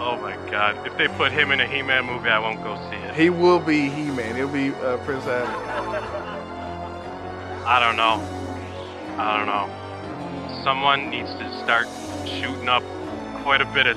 Oh 0.00 0.16
my 0.16 0.36
god. 0.48 0.86
If 0.86 0.96
they 0.96 1.08
put 1.08 1.32
him 1.32 1.50
in 1.50 1.60
a 1.60 1.66
He 1.66 1.82
Man 1.82 2.06
movie, 2.06 2.28
I 2.28 2.38
won't 2.38 2.62
go 2.62 2.76
see 2.88 2.96
it. 2.96 3.14
He 3.16 3.30
will 3.30 3.58
be 3.58 3.88
He-Man. 3.88 4.36
He'll 4.36 4.48
be 4.48 4.70
uh, 4.70 4.96
Prince 4.98 5.26
Adam. 5.26 5.50
I 7.66 7.80
don't 7.80 7.96
know. 7.96 8.22
I 9.18 9.36
don't 9.36 9.46
know. 9.46 9.77
Someone 10.68 11.08
needs 11.08 11.30
to 11.36 11.62
start 11.64 11.88
shooting 12.26 12.68
up 12.68 12.82
quite 13.42 13.62
a 13.62 13.64
bit 13.64 13.86
of 13.86 13.96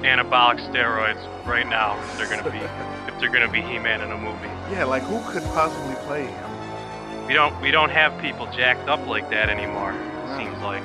anabolic 0.00 0.58
steroids 0.72 1.22
right 1.44 1.68
now 1.68 2.00
if 2.02 2.16
they're 2.16 2.30
gonna 2.30 2.50
be 2.50 2.56
if 3.12 3.20
they're 3.20 3.28
gonna 3.28 3.52
be 3.52 3.60
He-Man 3.60 4.00
in 4.00 4.10
a 4.10 4.16
movie. 4.16 4.46
Yeah, 4.72 4.84
like 4.84 5.02
who 5.02 5.20
could 5.30 5.42
possibly 5.52 5.94
play 6.06 6.24
him? 6.24 7.26
We 7.26 7.34
don't 7.34 7.60
we 7.60 7.70
don't 7.70 7.90
have 7.90 8.18
people 8.22 8.46
jacked 8.46 8.88
up 8.88 9.06
like 9.06 9.28
that 9.28 9.50
anymore. 9.50 9.92
It 9.92 10.38
seems 10.38 10.58
like. 10.62 10.82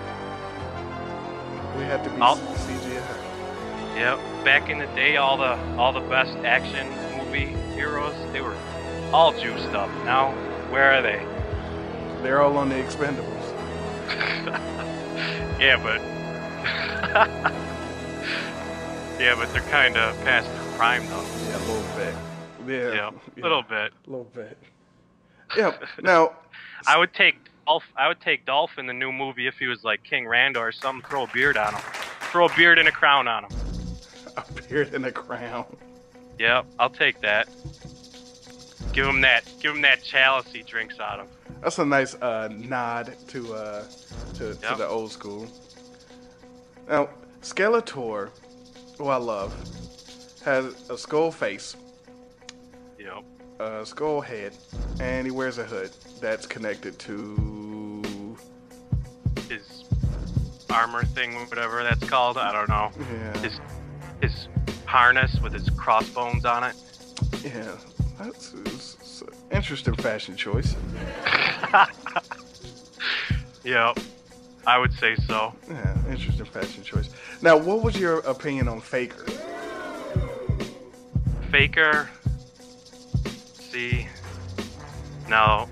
We 1.78 1.84
have 1.84 2.04
to 2.04 2.10
be 2.10 2.18
I'll- 2.22 2.36
CGI. 2.36 3.96
Yep. 3.96 4.44
Back 4.44 4.70
in 4.70 4.78
the 4.78 4.88
day, 4.88 5.16
all 5.16 5.38
the 5.38 5.58
all 5.78 5.94
the 5.94 6.02
best 6.02 6.36
action 6.40 6.90
movie 7.18 7.46
heroes 7.76 8.14
they 8.34 8.42
were 8.42 8.58
all 9.14 9.32
juiced 9.32 9.70
up. 9.70 9.90
Now, 10.04 10.34
where 10.70 10.92
are 10.92 11.02
they? 11.02 11.26
They're 12.24 12.42
all 12.42 12.58
on 12.58 12.68
the 12.68 12.76
Expendables. 12.76 13.30
Yeah, 15.60 15.78
but 15.82 16.02
yeah, 19.20 19.36
but 19.36 19.52
they're 19.54 19.62
kind 19.70 19.96
of 19.98 20.16
past 20.24 20.48
their 20.48 20.78
prime 20.78 21.08
though. 21.08 21.22
Yeah, 21.22 21.58
a 21.58 21.66
little 21.66 21.96
bit. 21.96 22.16
Yeah, 22.68 22.94
Yeah, 22.94 23.10
a 23.10 23.42
little 23.42 23.62
bit. 23.62 23.94
A 24.08 24.10
little 24.10 24.30
bit. 24.34 24.58
Yeah. 25.58 25.76
Now, 26.02 26.34
I 26.88 26.98
would 26.98 27.14
take 27.14 27.36
Dolph. 27.66 27.84
I 27.96 28.08
would 28.08 28.22
take 28.22 28.46
Dolph 28.46 28.78
in 28.78 28.88
the 28.88 28.94
new 28.94 29.12
movie 29.12 29.48
if 29.48 29.56
he 29.56 29.68
was 29.68 29.84
like 29.84 30.04
King 30.04 30.26
Randor 30.26 30.58
or 30.58 30.72
something. 30.72 31.08
Throw 31.10 31.24
a 31.24 31.28
beard 31.28 31.58
on 31.58 31.74
him. 31.74 31.82
Throw 32.32 32.46
a 32.48 32.56
beard 32.56 32.80
and 32.80 32.88
a 32.88 32.92
crown 32.92 33.28
on 33.28 33.46
him. 33.46 33.52
a 34.38 34.44
beard 34.68 34.94
and 34.94 35.06
a 35.06 35.12
crown. 35.12 35.66
Yep, 36.40 36.66
I'll 36.80 36.90
take 36.90 37.22
that. 37.22 37.48
Give 38.92 39.06
him 39.06 39.22
that. 39.22 39.44
Give 39.60 39.76
him 39.76 39.82
that 39.84 40.04
chalice 40.04 40.52
he 40.52 40.64
drinks 40.64 41.00
out 41.00 41.20
of. 41.20 41.28
That's 41.64 41.80
a 41.80 41.86
nice 41.86 42.14
uh, 42.16 42.50
nod 42.52 43.16
to 43.30 43.54
uh, 43.54 43.84
to, 44.36 44.54
to 44.54 44.76
the 44.76 44.86
old 44.86 45.12
school. 45.14 45.48
Now, 46.90 47.08
Skeletor, 47.42 48.30
who 48.98 49.08
I 49.08 49.16
love, 49.16 49.54
has 50.44 50.90
a 50.90 50.98
skull 50.98 51.32
face, 51.32 51.78
Yep. 53.00 53.24
a 53.60 53.86
skull 53.86 54.20
head, 54.20 54.54
and 55.00 55.26
he 55.26 55.32
wears 55.32 55.58
a 55.58 55.64
hood 55.64 55.92
that's 56.20 56.46
connected 56.46 57.00
to. 57.00 58.36
His 59.48 59.86
armor 60.70 61.06
thing, 61.06 61.34
whatever 61.48 61.82
that's 61.84 62.04
called. 62.04 62.38
I 62.38 62.52
don't 62.52 62.68
know. 62.68 62.92
Yeah. 63.00 63.38
His 63.40 63.60
his 64.22 64.48
harness 64.86 65.40
with 65.42 65.54
his 65.54 65.70
crossbones 65.72 66.44
on 66.44 66.66
it. 66.66 66.76
Yeah, 67.44 67.78
that's 68.20 68.54
it's 68.66 68.98
an 69.28 69.58
interesting 69.58 69.96
fashion 69.96 70.36
choice. 70.36 70.76
yeah, 73.64 73.94
I 74.66 74.78
would 74.78 74.94
say 74.94 75.16
so. 75.28 75.54
Yeah, 75.70 75.96
interesting 76.10 76.46
fashion 76.46 76.84
choice. 76.84 77.10
Now, 77.42 77.58
what 77.58 77.82
was 77.84 78.00
your 78.00 78.20
opinion 78.20 78.68
on 78.68 78.82
Faker? 78.82 79.26
Faker. 81.52 82.10
See. 83.72 84.08
Now, 85.30 85.70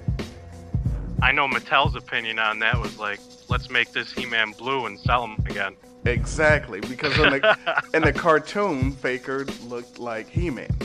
I 1.21 1.31
know 1.31 1.47
Mattel's 1.47 1.95
opinion 1.95 2.39
on 2.39 2.59
that 2.59 2.79
was 2.79 2.97
like, 2.97 3.19
let's 3.49 3.69
make 3.69 3.91
this 3.91 4.11
He-Man 4.11 4.51
blue 4.57 4.85
and 4.85 4.99
sell 4.99 5.23
him 5.23 5.35
again. 5.45 5.75
Exactly, 6.05 6.79
because 6.79 7.17
in 7.19 7.29
the 7.29 7.83
in 7.93 8.01
the 8.01 8.13
cartoon, 8.13 8.91
Faker 8.91 9.45
looked 9.67 9.99
like 9.99 10.27
He-Man. 10.27 10.75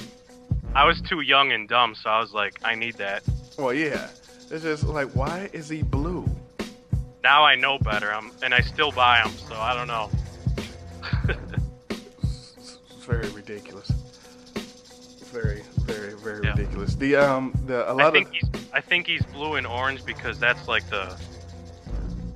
I 0.75 0.85
was 0.87 1.01
too 1.01 1.21
young 1.21 1.53
and 1.53 1.69
dumb, 1.69 1.95
so 1.95 2.11
I 2.11 2.21
was 2.21 2.33
like, 2.33 2.55
I 2.65 2.75
need 2.75 2.95
that. 2.95 3.23
Well, 3.59 3.73
yeah, 3.73 4.09
it's 4.51 4.63
just 4.63 4.85
like, 4.85 5.09
why 5.13 5.49
is 5.53 5.69
he 5.69 5.83
blue? 5.83 6.29
Now 7.23 7.45
I 7.45 7.55
know 7.55 7.79
better, 7.79 8.13
I'm, 8.13 8.31
and 8.43 8.53
I 8.55 8.61
still 8.61 8.93
buy 8.93 9.23
them, 9.25 9.33
so 9.33 9.55
I 9.57 9.75
don't 9.75 9.89
know. 9.89 10.11
It's 11.29 12.79
very 13.07 13.29
ridiculous. 13.31 13.91
Very, 15.33 15.63
very, 15.81 16.15
very 16.15 16.45
Yeah. 16.45 16.51
ridiculous. 16.53 16.95
The 16.95 17.17
um, 17.17 17.53
the 17.67 17.91
a 17.91 17.93
lot 17.93 18.07
I 18.07 18.11
think 18.11 18.29
of 18.29 18.35
he's 18.35 18.51
I 18.73 18.81
think 18.81 19.07
he's 19.07 19.23
blue 19.27 19.55
and 19.57 19.67
orange 19.67 20.05
because 20.05 20.39
that's 20.39 20.67
like 20.69 20.89
the 20.89 21.15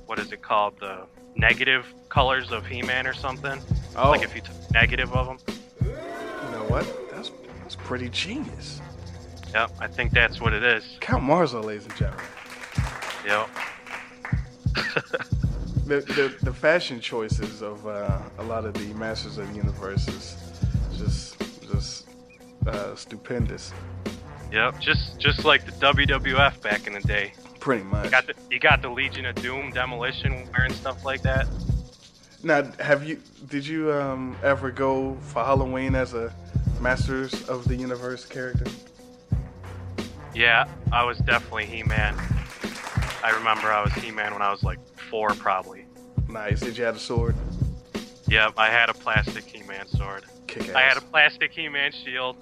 what 0.05 0.19
is 0.19 0.31
it 0.31 0.41
called 0.41 0.79
the 0.79 1.05
negative 1.35 1.85
colors 2.09 2.51
of 2.51 2.65
He-Man 2.67 3.07
or 3.07 3.13
something. 3.13 3.59
Oh. 3.95 4.09
Like 4.11 4.21
if 4.23 4.35
you 4.35 4.41
took 4.41 4.71
negative 4.71 5.13
of 5.13 5.25
them. 5.27 5.37
you 5.81 6.51
know 6.51 6.65
what? 6.67 6.85
Pretty 7.91 8.07
genius. 8.07 8.79
Yep, 9.53 9.71
I 9.81 9.87
think 9.87 10.13
that's 10.13 10.39
what 10.39 10.53
it 10.53 10.63
is. 10.63 10.95
Count 11.01 11.25
Marzo, 11.25 11.61
ladies 11.61 11.83
and 11.83 11.95
gentlemen. 11.97 12.25
Yep. 13.25 13.49
The, 15.85 15.99
the 15.99 16.45
the 16.45 16.53
fashion 16.53 17.01
choices 17.01 17.61
of 17.61 17.85
uh, 17.85 18.19
a 18.37 18.43
lot 18.43 18.63
of 18.63 18.75
the 18.75 18.93
Masters 18.93 19.37
of 19.37 19.49
the 19.49 19.55
Universe 19.55 20.07
is 20.07 20.37
just 20.97 21.37
just 21.69 22.07
uh, 22.65 22.95
stupendous. 22.95 23.73
Yep, 24.53 24.79
just 24.79 25.19
just 25.19 25.43
like 25.43 25.65
the 25.65 25.73
WWF 25.73 26.61
back 26.61 26.87
in 26.87 26.93
the 26.93 27.01
day. 27.01 27.33
Pretty 27.59 27.83
much. 27.83 28.05
You 28.05 28.11
got 28.11 28.25
the 28.25 28.35
you 28.49 28.59
got 28.59 28.81
the 28.81 28.89
Legion 28.89 29.25
of 29.25 29.35
Doom 29.35 29.71
demolition 29.71 30.47
wearing 30.57 30.71
stuff 30.71 31.03
like 31.03 31.23
that. 31.23 31.45
Now, 32.41 32.63
have 32.79 33.03
you 33.03 33.19
did 33.49 33.67
you 33.67 33.91
um, 33.91 34.37
ever 34.43 34.71
go 34.71 35.17
for 35.23 35.43
Halloween 35.43 35.93
as 35.93 36.13
a 36.13 36.33
Masters 36.81 37.47
of 37.47 37.67
the 37.67 37.75
Universe 37.75 38.25
character? 38.25 38.65
Yeah, 40.33 40.65
I 40.91 41.03
was 41.03 41.19
definitely 41.19 41.65
He-Man. 41.65 42.15
I 43.23 43.31
remember 43.31 43.71
I 43.71 43.83
was 43.83 43.93
He-Man 43.93 44.33
when 44.33 44.41
I 44.41 44.51
was 44.51 44.63
like 44.63 44.79
four, 45.09 45.29
probably. 45.35 45.85
Nice. 46.27 46.59
Did 46.61 46.77
you 46.77 46.83
have 46.83 46.95
a 46.95 46.99
sword? 46.99 47.35
Yep, 48.27 48.53
I 48.57 48.69
had 48.69 48.89
a 48.89 48.93
plastic 48.93 49.43
He-Man 49.43 49.87
sword. 49.87 50.25
Kick-ass. 50.47 50.75
I 50.75 50.81
had 50.81 50.97
a 50.97 51.01
plastic 51.01 51.51
He-Man 51.51 51.91
shield. 51.91 52.37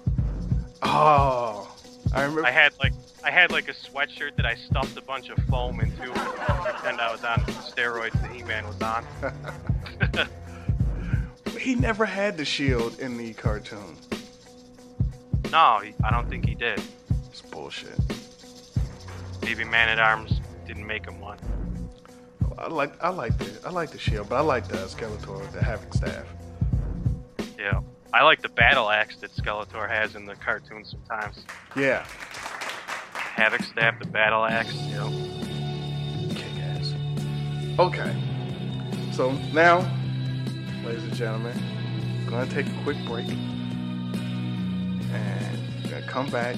Oh, 0.82 1.76
I 2.14 2.22
remember. 2.22 2.46
I 2.46 2.50
had 2.50 2.72
like 2.80 2.94
I 3.22 3.30
had 3.30 3.50
like 3.52 3.68
a 3.68 3.74
sweatshirt 3.74 4.36
that 4.36 4.46
I 4.46 4.54
stuffed 4.54 4.96
a 4.96 5.02
bunch 5.02 5.28
of 5.28 5.38
foam 5.44 5.80
into 5.80 6.04
and 6.04 6.14
pretend 6.14 7.00
I 7.00 7.12
was 7.12 7.22
on 7.22 7.40
steroids 7.40 8.12
that 8.22 8.30
He-Man 8.30 8.66
was 8.66 8.80
on. 8.80 9.04
He 11.60 11.74
never 11.74 12.06
had 12.06 12.38
the 12.38 12.44
shield 12.44 12.98
in 13.00 13.18
the 13.18 13.34
cartoon. 13.34 13.98
No, 15.50 15.80
he, 15.82 15.94
I 16.04 16.10
don't 16.10 16.28
think 16.28 16.46
he 16.46 16.54
did. 16.54 16.80
It's 17.28 17.40
bullshit. 17.40 17.98
Maybe 19.42 19.64
Man 19.64 19.88
at 19.88 19.98
Arms 19.98 20.40
didn't 20.66 20.86
make 20.86 21.06
him 21.06 21.20
one. 21.20 21.38
I 22.58 22.68
like 22.68 22.92
I 23.02 23.08
like 23.08 23.36
the 23.38 23.66
I 23.66 23.70
like 23.70 23.90
the 23.90 23.98
shield, 23.98 24.28
but 24.28 24.36
I 24.36 24.40
like 24.40 24.68
the 24.68 24.76
Skeletor, 24.76 25.50
the 25.52 25.62
Havoc 25.62 25.94
staff. 25.94 26.26
Yeah, 27.58 27.80
I 28.12 28.22
like 28.22 28.42
the 28.42 28.48
battle 28.48 28.90
axe 28.90 29.16
that 29.16 29.32
Skeletor 29.32 29.88
has 29.88 30.14
in 30.14 30.26
the 30.26 30.34
cartoon 30.36 30.84
sometimes. 30.84 31.44
Yeah. 31.76 32.04
Havoc 33.14 33.62
staff, 33.62 33.98
the 33.98 34.06
battle 34.06 34.44
axe. 34.44 34.74
You 34.74 34.94
know. 34.96 35.10
Kick 36.34 36.52
ass. 36.60 36.94
Okay. 37.78 38.14
So 39.12 39.32
now, 39.52 39.78
ladies 40.84 41.04
and 41.04 41.14
gentlemen, 41.14 41.58
gonna 42.28 42.50
take 42.50 42.66
a 42.66 42.82
quick 42.82 42.98
break. 43.06 43.26
And 45.12 45.84
we're 45.84 45.90
gonna 45.90 46.06
come 46.06 46.28
back 46.30 46.56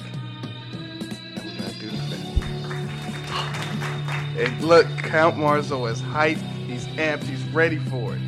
and 0.73 1.43
we're 1.43 1.57
gonna 1.57 1.73
do 1.79 1.89
the 1.89 1.97
thing. 1.97 2.23
And 4.37 4.61
look, 4.63 4.87
Count 4.97 5.37
Marzo 5.37 5.89
is 5.91 6.01
hyped. 6.01 6.41
He's 6.67 6.85
amped. 6.87 7.23
He's 7.23 7.43
ready 7.49 7.77
for 7.77 8.15
it. 8.15 8.21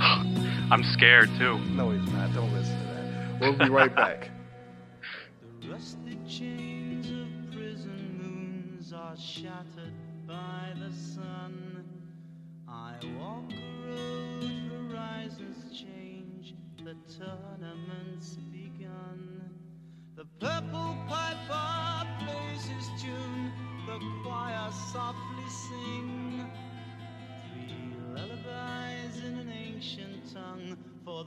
I'm 0.70 0.82
scared 0.82 1.30
too. 1.38 1.58
No, 1.70 1.90
he's 1.90 2.04
not. 2.12 2.34
Don't 2.34 2.52
listen 2.52 2.78
to 2.80 2.86
that. 2.86 3.40
We'll 3.40 3.52
be 3.52 3.68
right 3.68 3.94
back. 3.94 4.30
Rusty 5.68 6.18
chains 6.28 7.06
of 7.06 7.52
prison 7.52 8.18
moons 8.20 8.92
are 8.92 9.16
shattered 9.16 9.94
by 10.26 10.72
the 10.80 10.92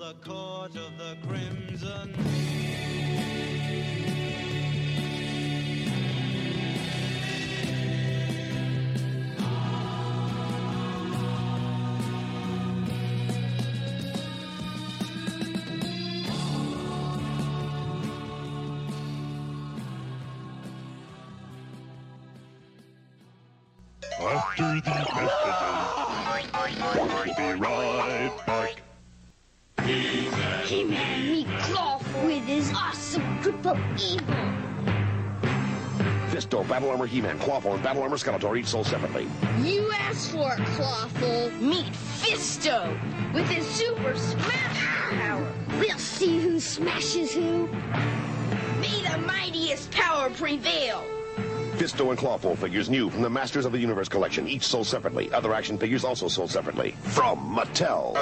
the 0.06 0.14
court 0.30 0.76
of 0.76 0.97
the 0.99 1.18
crimson. 1.26 2.14
Of 33.76 34.01
evil. 34.01 34.36
Fisto, 36.36 36.67
Battle 36.67 36.89
Armor 36.89 37.05
He-Man, 37.05 37.39
Clawful, 37.39 37.73
and 37.76 37.84
Battle 37.84 38.03
Armor 38.03 38.17
Skeletor 38.17 38.57
each 38.57 38.67
sold 38.67 38.88
separately. 38.88 39.28
You 39.61 39.89
asked 39.93 40.32
for 40.32 40.53
it, 40.53 40.65
Clawful. 40.76 41.51
Meet 41.61 41.93
Fisto 41.93 42.97
with 43.34 43.47
his 43.49 43.65
super 43.65 44.15
smash 44.17 44.86
power. 45.11 45.53
We'll 45.80 45.97
see 45.97 46.41
who 46.41 46.59
smashes 46.59 47.34
who. 47.34 47.67
May 48.82 49.01
the 49.09 49.17
mightiest 49.19 49.91
power 49.91 50.30
prevail. 50.30 51.05
Fisto 51.78 52.09
and 52.09 52.17
Clawful 52.17 52.55
figures 52.55 52.89
new 52.89 53.09
from 53.09 53.21
the 53.21 53.30
Masters 53.30 53.65
of 53.65 53.71
the 53.71 53.80
Universe 53.80 54.09
collection, 54.09 54.47
each 54.47 54.63
sold 54.63 54.88
separately. 54.88 55.32
Other 55.32 55.53
action 55.53 55.78
figures 55.78 56.03
also 56.03 56.28
sold 56.28 56.49
separately. 56.49 56.95
From 57.01 57.55
Mattel. 57.55 58.13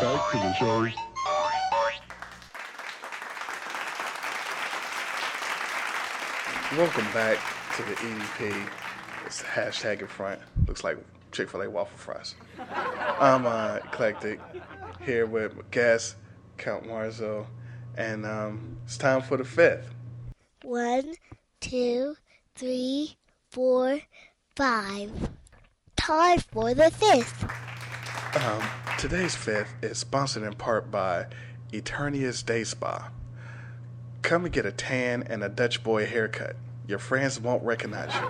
Back 0.00 0.30
to 0.30 0.36
the 0.38 0.54
show. 0.54 1.07
Welcome 6.78 7.12
back 7.12 7.40
to 7.74 7.82
the 7.82 7.94
EDP. 7.94 8.68
It's 9.26 9.42
the 9.42 9.48
hashtag 9.48 10.00
in 10.00 10.06
front. 10.06 10.40
Looks 10.68 10.84
like 10.84 10.96
Chick 11.32 11.50
fil 11.50 11.62
A 11.62 11.68
waffle 11.68 11.98
fries. 11.98 12.36
I'm 13.18 13.46
uh, 13.46 13.80
Eclectic 13.84 14.38
here 15.00 15.26
with 15.26 15.56
my 15.56 15.62
guest, 15.72 16.14
Count 16.56 16.86
Marzo, 16.86 17.48
and 17.96 18.24
um, 18.24 18.76
it's 18.84 18.96
time 18.96 19.22
for 19.22 19.36
the 19.36 19.44
fifth. 19.44 19.92
One, 20.62 21.14
two, 21.60 22.14
three, 22.54 23.16
four, 23.50 23.98
five. 24.54 25.10
Time 25.96 26.38
for 26.52 26.74
the 26.74 26.92
fifth. 26.92 27.42
Um, 28.46 28.62
today's 28.98 29.34
fifth 29.34 29.74
is 29.82 29.98
sponsored 29.98 30.44
in 30.44 30.52
part 30.52 30.92
by 30.92 31.26
Eternius 31.72 32.46
Day 32.46 32.62
Spa. 32.62 33.10
Come 34.22 34.44
and 34.44 34.54
get 34.54 34.64
a 34.64 34.70
tan 34.70 35.24
and 35.24 35.42
a 35.42 35.48
Dutch 35.48 35.82
boy 35.82 36.06
haircut. 36.06 36.54
Your 36.88 36.98
friends 36.98 37.38
won't 37.38 37.62
recognize 37.62 38.12
you. 38.14 38.26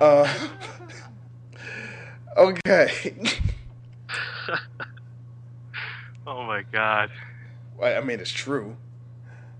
Uh, 0.00 0.48
okay. 2.36 3.14
Oh 6.26 6.44
my 6.44 6.62
god. 6.62 7.10
I 7.82 7.94
I 7.96 8.00
mean, 8.02 8.20
it's 8.20 8.30
true. 8.30 8.76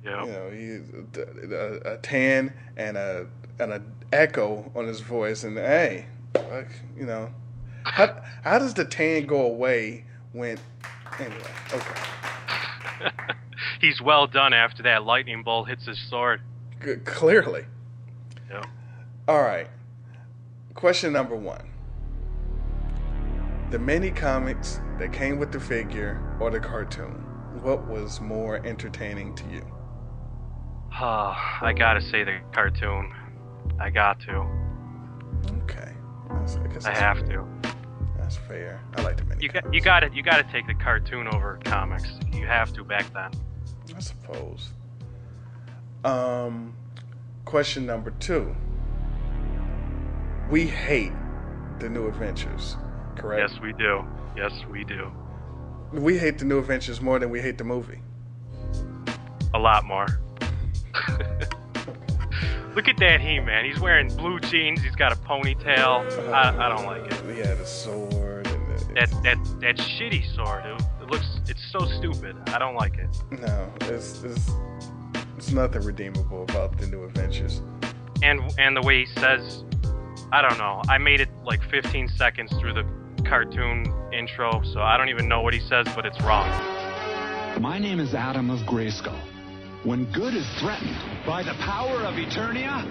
Yeah. 0.04 0.24
You 0.24 0.30
know, 0.30 0.50
he 0.50 1.52
a, 1.52 1.94
a 1.94 1.96
tan 1.98 2.52
and 2.76 2.96
a 2.96 3.26
and 3.58 3.72
a 3.72 3.82
echo 4.12 4.70
on 4.76 4.86
his 4.86 5.00
voice, 5.00 5.42
and 5.42 5.56
hey, 5.56 6.06
like, 6.34 6.70
you 6.96 7.06
know, 7.06 7.30
how 7.82 8.22
how 8.44 8.60
does 8.60 8.74
the 8.74 8.84
tan 8.84 9.26
go 9.26 9.42
away 9.46 10.04
when? 10.32 10.58
Anyway, 11.18 11.40
okay, 11.74 12.00
He's 13.80 14.00
well 14.00 14.28
done 14.28 14.52
after 14.52 14.84
that 14.84 15.04
lightning 15.04 15.42
bolt 15.42 15.68
hits 15.68 15.86
his 15.86 15.98
sword. 16.08 16.40
Clearly. 16.80 17.66
Yeah. 18.50 18.64
All 19.28 19.42
right. 19.42 19.68
Question 20.74 21.12
number 21.12 21.36
one: 21.36 21.68
The 23.70 23.78
mini 23.78 24.10
comics 24.10 24.80
that 24.98 25.12
came 25.12 25.38
with 25.38 25.52
the 25.52 25.60
figure 25.60 26.20
or 26.40 26.50
the 26.50 26.60
cartoon, 26.60 27.24
what 27.62 27.86
was 27.86 28.20
more 28.20 28.64
entertaining 28.66 29.34
to 29.34 29.44
you? 29.50 29.66
Oh, 30.98 31.34
I 31.60 31.74
gotta 31.76 32.00
say 32.00 32.24
the 32.24 32.38
cartoon. 32.52 33.12
I 33.78 33.90
got 33.90 34.20
to. 34.20 34.46
Okay, 35.62 35.92
I, 36.30 36.66
guess 36.72 36.84
I 36.86 36.94
have 36.94 37.18
fair. 37.18 37.26
to. 37.28 37.46
That's 38.18 38.36
fair. 38.36 38.82
I 38.96 39.02
like 39.02 39.16
the 39.16 39.24
mini. 39.24 39.42
You 39.42 39.48
got 39.50 39.74
you 39.74 39.80
got 39.80 40.00
to 40.00 40.10
you 40.14 40.22
got 40.22 40.36
to 40.36 40.52
take 40.52 40.66
the 40.66 40.74
cartoon 40.74 41.28
over 41.28 41.58
comics. 41.64 42.08
You 42.32 42.46
have 42.46 42.72
to 42.74 42.84
back 42.84 43.12
then. 43.12 43.30
I 43.94 44.00
suppose. 44.00 44.70
Um, 46.04 46.74
question 47.44 47.86
number 47.86 48.10
two. 48.12 48.54
We 50.50 50.66
hate 50.66 51.12
the 51.78 51.88
new 51.88 52.08
adventures, 52.08 52.76
correct? 53.16 53.50
Yes, 53.52 53.60
we 53.60 53.72
do. 53.72 54.04
Yes, 54.36 54.52
we 54.70 54.84
do. 54.84 55.10
We 55.92 56.18
hate 56.18 56.38
the 56.38 56.44
new 56.44 56.58
adventures 56.58 57.00
more 57.00 57.18
than 57.18 57.30
we 57.30 57.40
hate 57.40 57.58
the 57.58 57.64
movie. 57.64 58.00
A 59.54 59.58
lot 59.58 59.84
more. 59.84 60.06
Look 62.74 62.86
at 62.86 62.96
that 62.98 63.20
He-Man. 63.20 63.64
He's 63.64 63.80
wearing 63.80 64.08
blue 64.16 64.38
jeans. 64.40 64.80
He's 64.80 64.94
got 64.94 65.12
a 65.12 65.16
ponytail. 65.16 66.32
I, 66.32 66.66
I 66.66 66.68
don't 66.68 66.86
like 66.86 67.04
it. 67.12 67.36
Yeah, 67.36 67.54
the 67.54 67.66
sword 67.66 68.46
and 68.46 68.78
the, 68.78 68.84
That 68.94 69.10
that 69.24 69.60
that 69.60 69.76
shitty 69.76 70.34
sword. 70.36 70.64
It, 70.64 70.80
it 71.02 71.10
looks. 71.10 71.40
It's 71.48 71.64
so 71.72 71.80
stupid. 71.98 72.36
I 72.46 72.58
don't 72.60 72.76
like 72.76 72.96
it. 72.96 73.08
no, 73.32 73.72
it's, 73.82 74.22
it's 74.22 74.50
it's 75.40 75.52
nothing 75.52 75.82
redeemable 75.82 76.42
about 76.42 76.76
the 76.76 76.86
new 76.86 77.02
adventures. 77.02 77.62
And 78.22 78.40
and 78.58 78.76
the 78.76 78.82
way 78.82 79.06
he 79.06 79.06
says, 79.06 79.64
I 80.32 80.42
don't 80.42 80.58
know. 80.58 80.82
I 80.86 80.98
made 80.98 81.22
it 81.22 81.30
like 81.42 81.62
15 81.70 82.08
seconds 82.08 82.52
through 82.60 82.74
the 82.74 82.84
cartoon 83.24 83.90
intro, 84.12 84.62
so 84.62 84.82
I 84.82 84.98
don't 84.98 85.08
even 85.08 85.28
know 85.28 85.40
what 85.40 85.54
he 85.54 85.60
says, 85.60 85.86
but 85.94 86.04
it's 86.04 86.20
wrong. 86.20 86.46
My 87.58 87.78
name 87.78 88.00
is 88.00 88.14
Adam 88.14 88.50
of 88.50 88.60
Grayskull. 88.60 89.18
When 89.82 90.04
good 90.12 90.34
is 90.34 90.46
threatened 90.58 90.98
by 91.24 91.42
the 91.42 91.54
power 91.54 92.02
of 92.02 92.16
Eternia, 92.16 92.84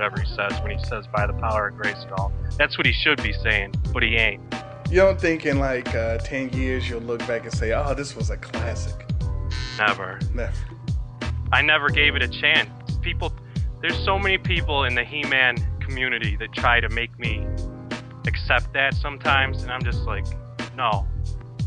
Whatever 0.00 0.22
he 0.22 0.34
says 0.34 0.58
when 0.62 0.78
he 0.78 0.82
says 0.86 1.06
by 1.14 1.26
the 1.26 1.34
power 1.34 1.68
of 1.68 1.74
Grayskull. 1.74 2.32
That's 2.56 2.78
what 2.78 2.86
he 2.86 2.92
should 2.94 3.22
be 3.22 3.34
saying, 3.34 3.74
but 3.92 4.02
he 4.02 4.16
ain't. 4.16 4.40
You 4.88 4.96
don't 4.96 5.20
think 5.20 5.44
in 5.44 5.58
like 5.58 5.94
uh, 5.94 6.16
ten 6.16 6.48
years 6.54 6.88
you'll 6.88 7.02
look 7.02 7.18
back 7.26 7.42
and 7.42 7.52
say, 7.52 7.74
"Oh, 7.74 7.92
this 7.92 8.16
was 8.16 8.30
a 8.30 8.38
classic." 8.38 8.94
Never. 9.76 10.18
Never. 10.32 10.54
I 11.52 11.60
never 11.60 11.90
gave 11.90 12.16
it 12.16 12.22
a 12.22 12.28
chance. 12.28 12.70
People, 13.02 13.30
there's 13.82 14.02
so 14.02 14.18
many 14.18 14.38
people 14.38 14.84
in 14.84 14.94
the 14.94 15.04
He-Man 15.04 15.58
community 15.80 16.34
that 16.36 16.54
try 16.54 16.80
to 16.80 16.88
make 16.88 17.18
me 17.18 17.46
accept 18.26 18.72
that 18.72 18.94
sometimes, 18.94 19.64
and 19.64 19.70
I'm 19.70 19.84
just 19.84 20.04
like, 20.04 20.24
no, 20.74 21.06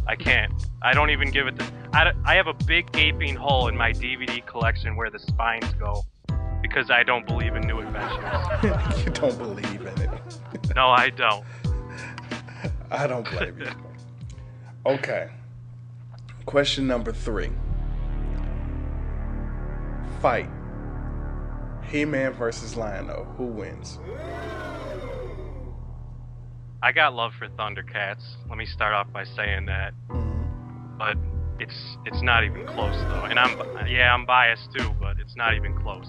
I 0.08 0.16
can't. 0.16 0.52
I 0.82 0.96
don't 0.96 1.12
even 1.12 1.30
give 1.30 1.46
it 1.46 1.56
the. 1.56 1.72
I, 1.94 2.14
I 2.26 2.34
have 2.34 2.48
a 2.48 2.56
big 2.66 2.92
gaping 2.94 3.36
hole 3.36 3.68
in 3.68 3.78
my 3.78 3.92
DVD 3.92 4.44
collection 4.44 4.96
where 4.96 5.12
the 5.12 5.20
spines 5.20 5.72
go 5.76 6.04
because 6.64 6.90
I 6.90 7.04
don't 7.04 7.28
believe 7.28 7.56
in 7.56 7.68
new 7.68 7.80
adventures. 7.80 8.13
you 9.06 9.12
don't 9.12 9.38
believe 9.38 9.82
in 9.82 10.02
it. 10.02 10.40
no, 10.76 10.88
I 10.90 11.10
don't. 11.10 11.44
I 12.90 13.08
don't 13.08 13.30
blame 13.30 13.60
you. 13.60 13.68
Okay. 14.86 15.30
Question 16.46 16.88
number 16.88 17.12
three. 17.12 17.50
Fight. 20.22 20.50
He-Man 21.90 22.32
versus 22.34 22.78
Lion-O. 22.78 23.26
Who 23.38 23.46
wins? 23.46 24.00
I 26.82 26.92
got 26.92 27.14
love 27.14 27.34
for 27.38 27.48
Thundercats. 27.50 28.24
Let 28.48 28.58
me 28.58 28.66
start 28.66 28.94
off 28.94 29.12
by 29.12 29.26
saying 29.26 29.66
that. 29.66 29.94
Mm-hmm. 30.10 30.98
But 30.98 31.18
it's 31.60 31.98
it's 32.06 32.22
not 32.22 32.44
even 32.44 32.66
close 32.66 32.96
though. 32.96 33.24
And 33.24 33.40
I'm 33.40 33.58
yeah, 33.88 34.14
I'm 34.14 34.26
biased 34.26 34.72
too, 34.74 34.94
but 35.00 35.20
it's 35.20 35.36
not 35.36 35.54
even 35.56 35.78
close. 35.78 36.08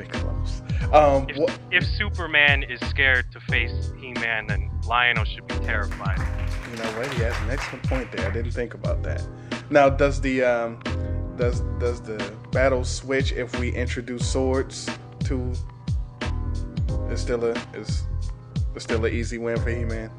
Even 0.00 0.20
close. 0.20 0.62
Um, 0.92 1.26
If, 1.28 1.36
wha- 1.36 1.52
if 1.70 1.84
Superman 1.86 2.62
is 2.64 2.80
scared 2.88 3.30
to 3.32 3.40
face 3.40 3.92
He-Man, 3.98 4.46
then 4.46 4.70
Lion-O 4.86 5.24
should 5.24 5.46
be 5.46 5.54
terrified. 5.56 6.18
You 6.70 6.76
know 6.78 6.90
what? 6.98 7.12
He 7.14 7.22
has 7.22 7.36
an 7.42 7.50
excellent 7.50 7.82
point 7.84 8.10
there. 8.12 8.28
I 8.28 8.32
didn't 8.32 8.52
think 8.52 8.74
about 8.74 9.02
that. 9.02 9.22
Now, 9.70 9.88
does 9.88 10.20
the 10.20 10.42
um, 10.42 10.80
does 11.36 11.60
does 11.78 12.00
the 12.00 12.18
battle 12.50 12.84
switch 12.84 13.32
if 13.32 13.58
we 13.58 13.70
introduce 13.72 14.26
swords 14.30 14.88
to? 15.24 15.52
It's 17.08 17.22
still 17.22 17.44
a 17.44 17.52
is 17.74 18.04
still 18.78 19.04
an 19.04 19.12
easy 19.12 19.38
win 19.38 19.58
for 19.60 19.70
He-Man. 19.70 20.10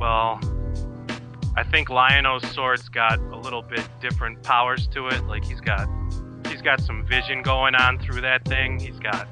Well, 0.00 0.40
I 1.56 1.64
think 1.64 1.90
Lion-O's 1.90 2.46
sword's 2.52 2.88
got 2.88 3.18
a 3.18 3.36
little 3.36 3.62
bit 3.62 3.86
different 4.00 4.42
powers 4.42 4.86
to 4.88 5.08
it. 5.08 5.24
Like 5.26 5.44
he's 5.44 5.60
got 5.60 5.88
he's 6.58 6.64
got 6.64 6.80
some 6.80 7.06
vision 7.06 7.40
going 7.40 7.76
on 7.76 8.00
through 8.00 8.20
that 8.20 8.44
thing. 8.44 8.80
He's 8.80 8.98
got 8.98 9.28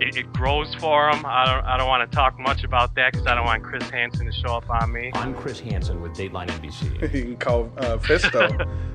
it, 0.00 0.16
it 0.16 0.32
grows 0.32 0.72
for 0.76 1.10
him. 1.10 1.26
I 1.26 1.44
don't 1.46 1.64
I 1.64 1.76
don't 1.76 1.88
want 1.88 2.08
to 2.08 2.16
talk 2.16 2.38
much 2.38 2.62
about 2.62 2.94
that 2.94 3.12
because 3.12 3.26
I 3.26 3.34
don't 3.34 3.44
want 3.44 3.64
Chris 3.64 3.90
Hansen 3.90 4.26
to 4.26 4.32
show 4.32 4.54
up 4.54 4.70
on 4.70 4.92
me. 4.92 5.10
I'm 5.14 5.34
Chris 5.34 5.58
Hansen 5.58 6.00
with 6.00 6.12
Dateline 6.12 6.46
NBC. 6.46 7.12
you 7.14 7.22
can 7.22 7.36
call 7.36 7.72
uh, 7.78 7.98
Fisto. 7.98 8.68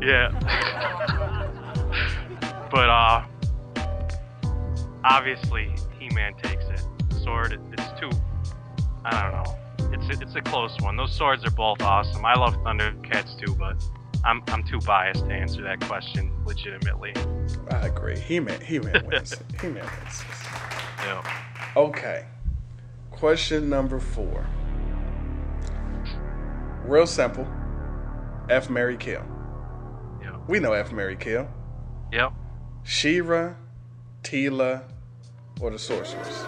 Yeah. 0.00 0.30
but 2.70 2.88
uh 2.88 3.26
obviously 5.04 5.74
He-Man 5.98 6.32
takes 6.42 6.64
it. 6.64 6.80
Sword 7.22 7.60
it's 7.72 8.00
too 8.00 8.10
I 9.04 9.22
don't 9.22 9.32
know. 9.32 9.92
It's 9.92 10.22
it's 10.22 10.34
a 10.36 10.40
close 10.40 10.74
one. 10.80 10.96
Those 10.96 11.14
swords 11.14 11.44
are 11.44 11.50
both 11.50 11.82
awesome. 11.82 12.24
I 12.24 12.34
love 12.34 12.54
Thundercats 12.58 13.38
too, 13.38 13.54
but 13.56 13.76
I'm 14.24 14.42
I'm 14.48 14.62
too 14.64 14.80
biased 14.80 15.24
to 15.26 15.32
answer 15.32 15.62
that 15.62 15.80
question 15.80 16.32
legitimately. 16.44 17.14
I 17.70 17.86
agree. 17.86 18.18
He-Man 18.18 18.60
He-Man 18.60 19.06
wins. 19.06 19.34
He-Man 19.60 19.84
wins. 19.84 20.24
Yeah. 21.04 21.22
Okay. 21.76 22.26
Question 23.10 23.68
number 23.68 23.98
four. 23.98 24.46
Real 26.84 27.06
simple. 27.06 27.46
F 28.48 28.70
Mary 28.70 28.96
Kill. 28.96 29.22
Yeah. 30.22 30.36
We 30.48 30.58
know 30.58 30.72
F 30.72 30.92
Mary 30.92 31.16
Kill. 31.16 31.48
Yep. 32.12 32.32
She-Ra, 32.84 33.54
Teela, 34.22 34.82
or 35.60 35.70
the 35.70 35.78
Sorceress. 35.78 36.44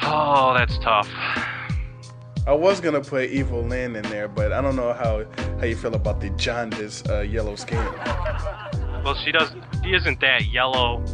Oh, 0.00 0.54
that's 0.56 0.78
tough. 0.78 1.08
I 2.46 2.52
was 2.52 2.80
gonna 2.80 3.00
put 3.00 3.30
Evil 3.30 3.62
Lynn 3.62 3.94
in 3.94 4.02
there, 4.04 4.26
but 4.28 4.52
I 4.52 4.60
don't 4.60 4.74
know 4.74 4.92
how 4.92 5.24
how 5.60 5.64
you 5.66 5.76
feel 5.76 5.94
about 5.94 6.20
the 6.20 6.30
jaundice 6.30 7.02
uh, 7.08 7.20
yellow 7.20 7.54
skin. 7.54 7.78
Well, 9.04 9.14
she 9.14 9.30
doesn't. 9.32 9.62
She 9.84 9.94
isn't 9.94 10.20
that 10.20 10.46
yellow 10.46 11.04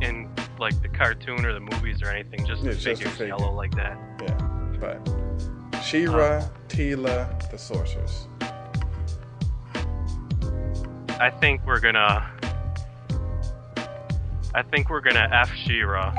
in 0.00 0.28
like 0.58 0.80
the 0.82 0.88
cartoon 0.88 1.44
or 1.44 1.52
the 1.52 1.60
movies 1.60 2.02
or 2.02 2.08
anything. 2.08 2.46
Just 2.46 2.62
Yeah, 2.62 2.70
the 2.70 2.76
just 2.78 2.84
figure's 3.00 3.10
figure. 3.12 3.26
yellow 3.28 3.52
like 3.52 3.74
that. 3.74 3.98
Yeah, 4.22 4.78
but 4.80 5.82
She-Ra, 5.84 6.42
Teela, 6.68 7.50
the 7.50 7.58
Sorceress. 7.58 8.28
I 11.20 11.30
think 11.40 11.60
we're 11.66 11.80
gonna. 11.80 12.30
I 14.54 14.62
think 14.62 14.88
we're 14.88 15.00
gonna 15.02 15.28
F 15.32 15.50
She-Ra. 15.54 16.14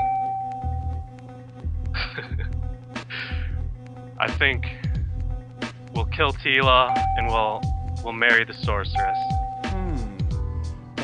I 4.24 4.30
think 4.38 4.64
we'll 5.94 6.06
kill 6.06 6.32
Teela 6.32 6.96
and 7.18 7.26
we'll 7.26 7.60
we'll 8.02 8.14
marry 8.14 8.42
the 8.44 8.54
sorceress. 8.54 9.18
Hmm. 9.66 9.96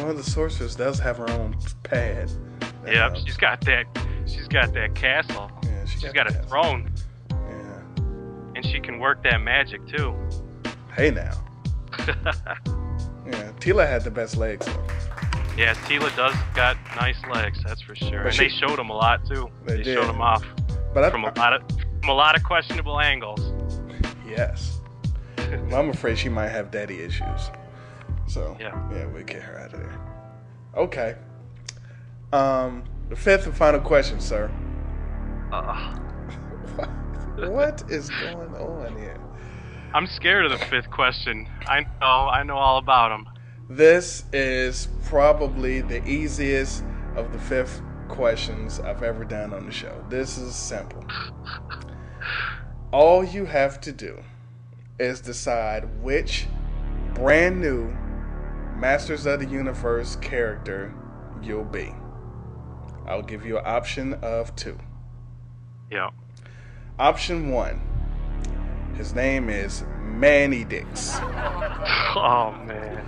Well, 0.02 0.14
the 0.14 0.22
Sorceress 0.22 0.74
does 0.74 0.98
have 1.00 1.18
her 1.18 1.28
own 1.32 1.54
pad. 1.82 2.30
That 2.84 2.94
Yep, 2.94 2.94
helps. 2.94 3.24
she's 3.26 3.36
got 3.36 3.60
that. 3.66 3.84
She's 4.26 4.48
got 4.48 4.72
that 4.72 4.94
castle. 4.94 5.50
Yeah, 5.64 5.84
she 5.84 5.98
she's 6.00 6.12
got 6.12 6.28
got, 6.28 6.34
a 6.36 6.42
throne. 6.44 6.90
Yeah. 7.30 7.82
And 8.56 8.64
she 8.64 8.80
can 8.80 8.98
work 8.98 9.22
that 9.24 9.42
magic 9.42 9.86
too. 9.86 10.14
Hey 10.96 11.10
now. 11.10 11.32
Yeah, 13.26 13.52
Teela 13.60 13.86
had 13.88 14.02
the 14.02 14.10
best 14.10 14.36
legs. 14.38 14.66
Though. 14.66 14.82
Yeah, 15.56 15.74
Teela 15.86 16.14
does 16.16 16.34
got 16.54 16.76
nice 16.96 17.18
legs, 17.32 17.62
that's 17.64 17.80
for 17.82 17.94
sure. 17.94 18.10
But 18.24 18.26
and 18.28 18.34
she- 18.34 18.44
they 18.44 18.48
showed 18.48 18.76
them 18.76 18.90
a 18.90 18.94
lot 18.96 19.24
too. 19.26 19.48
They 19.66 19.76
They, 19.82 19.94
showed 19.94 20.08
them 20.08 20.20
off 20.22 20.42
But 20.94 21.04
I- 21.04 21.10
from 21.10 21.24
a 21.24 21.32
lot 21.38 21.52
of 21.52 21.62
a 22.10 22.14
lot 22.14 22.36
of 22.36 22.42
questionable 22.42 23.00
angles. 23.00 23.52
Yes. 24.28 24.80
Well, 25.68 25.76
I'm 25.80 25.90
afraid 25.90 26.18
she 26.18 26.28
might 26.28 26.48
have 26.48 26.70
daddy 26.70 27.00
issues. 27.00 27.50
So 28.26 28.56
Yeah. 28.60 28.74
yeah, 28.92 29.06
we 29.06 29.22
get 29.24 29.42
her 29.42 29.58
out 29.58 29.72
of 29.72 29.80
there. 29.80 30.00
Okay. 30.76 31.16
Um, 32.32 32.84
the 33.08 33.16
fifth 33.16 33.46
and 33.46 33.56
final 33.56 33.80
question, 33.80 34.20
sir. 34.20 34.50
Uh, 35.52 35.96
What 37.36 37.84
is 37.88 38.10
going 38.10 38.54
on 38.54 38.96
here? 38.98 39.18
I'm 39.94 40.06
scared 40.06 40.44
of 40.44 40.52
the 40.52 40.64
fifth 40.66 40.90
question. 40.90 41.48
I 41.66 41.80
know, 42.00 42.28
I 42.28 42.42
know 42.42 42.56
all 42.56 42.78
about 42.78 43.08
them. 43.08 43.26
This 43.68 44.24
is 44.32 44.88
probably 45.06 45.80
the 45.80 46.06
easiest 46.06 46.84
of 47.16 47.32
the 47.32 47.38
fifth 47.38 47.82
questions 48.08 48.78
I've 48.78 49.02
ever 49.02 49.24
done 49.24 49.52
on 49.54 49.64
the 49.66 49.72
show. 49.72 50.04
This 50.08 50.38
is 50.38 50.54
simple. 50.54 51.04
All 52.92 53.22
you 53.22 53.44
have 53.44 53.80
to 53.82 53.92
do 53.92 54.20
is 54.98 55.20
decide 55.20 56.02
which 56.02 56.48
brand 57.14 57.60
new 57.60 57.88
Masters 58.76 59.26
of 59.26 59.38
the 59.38 59.46
Universe 59.46 60.16
character 60.16 60.92
you'll 61.40 61.64
be. 61.64 61.94
I'll 63.06 63.22
give 63.22 63.46
you 63.46 63.58
an 63.58 63.64
option 63.64 64.14
of 64.14 64.56
two. 64.56 64.76
Yeah. 65.88 66.10
Option 66.98 67.50
one. 67.50 67.80
His 68.96 69.14
name 69.14 69.48
is 69.48 69.84
Manny 70.00 70.64
Dix. 70.64 71.18
Oh 72.12 72.50
man. 72.66 73.06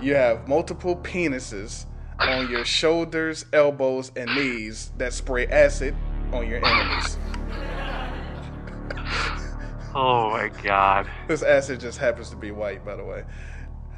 You 0.00 0.14
have 0.14 0.48
multiple 0.48 0.96
penises 0.96 1.84
on 2.18 2.50
your 2.50 2.64
shoulders, 2.64 3.44
elbows, 3.52 4.10
and 4.16 4.34
knees 4.34 4.90
that 4.96 5.12
spray 5.12 5.46
acid 5.48 5.94
on 6.32 6.48
your 6.48 6.64
enemies. 6.64 7.18
Oh 9.94 10.30
my 10.30 10.50
god. 10.62 11.08
This 11.26 11.42
acid 11.42 11.80
just 11.80 11.98
happens 11.98 12.30
to 12.30 12.36
be 12.36 12.50
white, 12.50 12.84
by 12.84 12.94
the 12.96 13.04
way. 13.04 13.24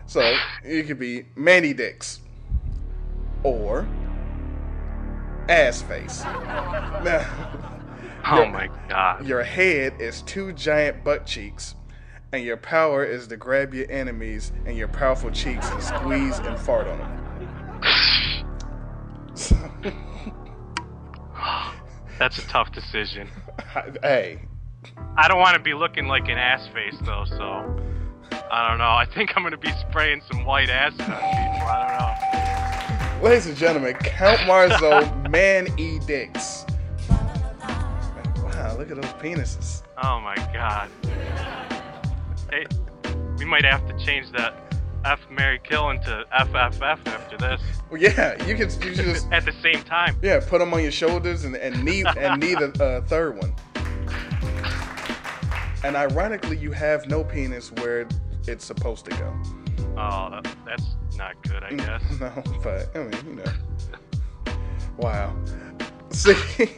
So 0.06 0.34
you 0.64 0.84
could 0.84 0.98
be 0.98 1.26
Manny 1.36 1.72
Dicks 1.74 2.20
or 3.42 3.86
Ass 5.48 5.82
Face. 5.82 6.22
Now, 6.24 7.26
Oh 8.26 8.36
your- 8.36 8.50
my 8.50 8.68
god. 8.88 9.26
Your 9.26 9.42
head 9.42 9.94
is 10.00 10.22
two 10.22 10.52
giant 10.52 11.02
butt 11.04 11.26
cheeks, 11.26 11.74
and 12.32 12.44
your 12.44 12.56
power 12.56 13.04
is 13.04 13.26
to 13.28 13.36
grab 13.36 13.74
your 13.74 13.90
enemies 13.90 14.52
and 14.66 14.76
your 14.76 14.88
powerful 14.88 15.30
cheeks 15.30 15.68
and 15.70 15.82
squeeze 15.82 16.38
and 16.38 16.58
fart 16.58 16.86
on 16.86 16.98
them. 16.98 17.16
That's 22.18 22.38
a 22.38 22.46
tough 22.48 22.72
decision. 22.72 23.28
hey, 24.02 24.42
I 25.16 25.28
don't 25.28 25.38
want 25.38 25.54
to 25.54 25.62
be 25.62 25.74
looking 25.74 26.06
like 26.06 26.28
an 26.28 26.38
ass 26.38 26.66
face 26.68 26.96
though, 27.04 27.24
so 27.26 27.44
I 28.50 28.68
don't 28.68 28.78
know. 28.78 28.84
I 28.90 29.06
think 29.14 29.32
I'm 29.36 29.42
gonna 29.42 29.56
be 29.56 29.72
spraying 29.88 30.22
some 30.30 30.44
white 30.44 30.70
acid 30.70 31.00
on 31.02 31.06
people. 31.08 31.68
I 31.68 33.08
don't 33.12 33.22
know. 33.22 33.24
ladies 33.28 33.46
and 33.46 33.56
gentlemen, 33.56 33.94
Count 33.94 34.40
Marzo, 34.40 35.28
Man 35.30 35.68
E 35.78 35.98
Dix. 36.06 36.64
Wow, 38.42 38.76
look 38.78 38.90
at 38.90 38.96
those 39.00 39.12
penises. 39.14 39.82
Oh 40.02 40.20
my 40.20 40.36
god. 40.52 40.88
Hey, 42.50 42.66
we 43.38 43.44
might 43.44 43.64
have 43.64 43.86
to 43.88 44.04
change 44.04 44.30
that 44.32 44.54
F 45.04 45.20
Mary 45.30 45.60
Kill 45.62 45.90
into 45.90 46.24
FFF 46.38 47.06
after 47.06 47.36
this. 47.38 47.60
Well, 47.90 48.00
yeah, 48.00 48.32
you 48.46 48.54
can 48.54 48.70
you 48.82 48.94
just 48.94 49.30
At 49.32 49.44
the 49.44 49.52
same 49.62 49.82
time. 49.84 50.16
yeah 50.22 50.40
put 50.46 50.58
them 50.58 50.72
on 50.74 50.82
your 50.82 50.92
shoulders 50.92 51.44
and 51.44 51.56
and 51.56 51.84
knee 51.84 52.04
and 52.16 52.40
knee 52.40 52.54
the 52.54 52.72
uh, 52.82 53.06
third 53.06 53.36
one. 53.38 53.54
And 55.82 55.96
ironically, 55.96 56.58
you 56.58 56.72
have 56.72 57.08
no 57.08 57.24
penis 57.24 57.72
where 57.72 58.06
it's 58.46 58.64
supposed 58.64 59.04
to 59.06 59.10
go. 59.12 59.34
Oh, 59.96 60.30
that, 60.30 60.56
that's 60.66 60.96
not 61.16 61.40
good, 61.42 61.62
I 61.62 61.72
guess. 61.74 62.02
No, 62.20 62.42
but 62.62 62.94
I 62.94 62.98
mean, 62.98 63.26
you 63.26 63.34
know. 63.36 64.54
Wow. 64.98 65.34
See, 66.10 66.34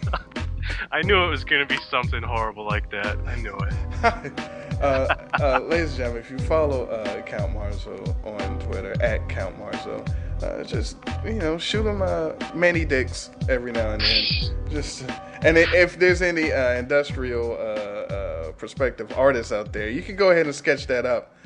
I 0.93 1.03
knew 1.03 1.23
it 1.25 1.29
was 1.29 1.45
gonna 1.45 1.67
be 1.67 1.79
something 1.91 2.23
horrible 2.23 2.65
like 2.65 2.91
that. 2.91 3.19
I 3.27 3.37
knew 3.37 3.57
it. 3.57 3.73
uh, 4.83 5.15
uh, 5.41 5.61
ladies 5.69 5.91
and 5.91 5.99
gentlemen, 5.99 6.23
if 6.23 6.31
you 6.31 6.39
follow 6.39 6.85
uh, 6.87 7.23
Count 7.23 7.55
Marzo 7.55 8.15
on 8.25 8.59
Twitter 8.61 8.95
at 9.03 9.29
Count 9.29 9.59
Marzo, 9.59 10.05
uh, 10.43 10.65
just 10.65 10.97
you 11.25 11.35
know, 11.35 11.59
shoot 11.59 11.85
them 11.85 12.03
uh, 12.03 12.33
many 12.55 12.85
dicks 12.85 13.31
every 13.49 13.73
now 13.73 13.93
and 13.93 14.03
then. 14.03 14.25
Just 14.71 15.05
and 15.43 15.59
if 15.59 15.99
there's 15.99 16.23
any 16.23 16.53
uh, 16.53 16.75
industrial 16.75 17.53
uh, 17.53 17.55
uh, 17.55 18.53
prospective 18.53 19.13
artists 19.17 19.53
out 19.53 19.73
there, 19.73 19.89
you 19.89 20.03
can 20.03 20.17
go 20.17 20.31
ahead 20.31 20.47
and 20.47 20.55
sketch 20.55 20.87
that 20.87 21.07
up. 21.07 21.37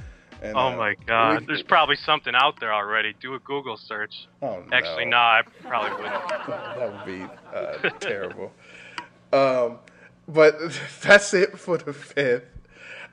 And, 0.42 0.54
oh 0.56 0.68
uh, 0.68 0.76
my 0.76 0.94
god, 1.06 1.40
we- 1.40 1.46
there's 1.46 1.62
probably 1.62 1.96
something 1.96 2.34
out 2.34 2.60
there 2.60 2.72
already. 2.72 3.14
Do 3.20 3.34
a 3.34 3.38
Google 3.40 3.76
search. 3.76 4.28
Oh, 4.42 4.62
no. 4.70 4.76
Actually, 4.76 5.06
no. 5.06 5.16
I 5.16 5.42
probably 5.62 5.92
wouldn't. 6.02 6.28
that 6.46 6.92
would 6.92 7.06
be 7.06 7.24
uh, 7.54 7.90
terrible. 8.00 8.52
Um, 9.32 9.78
but 10.28 10.56
that's 11.02 11.32
it 11.34 11.58
for 11.58 11.78
the 11.78 11.92
fifth. 11.92 12.44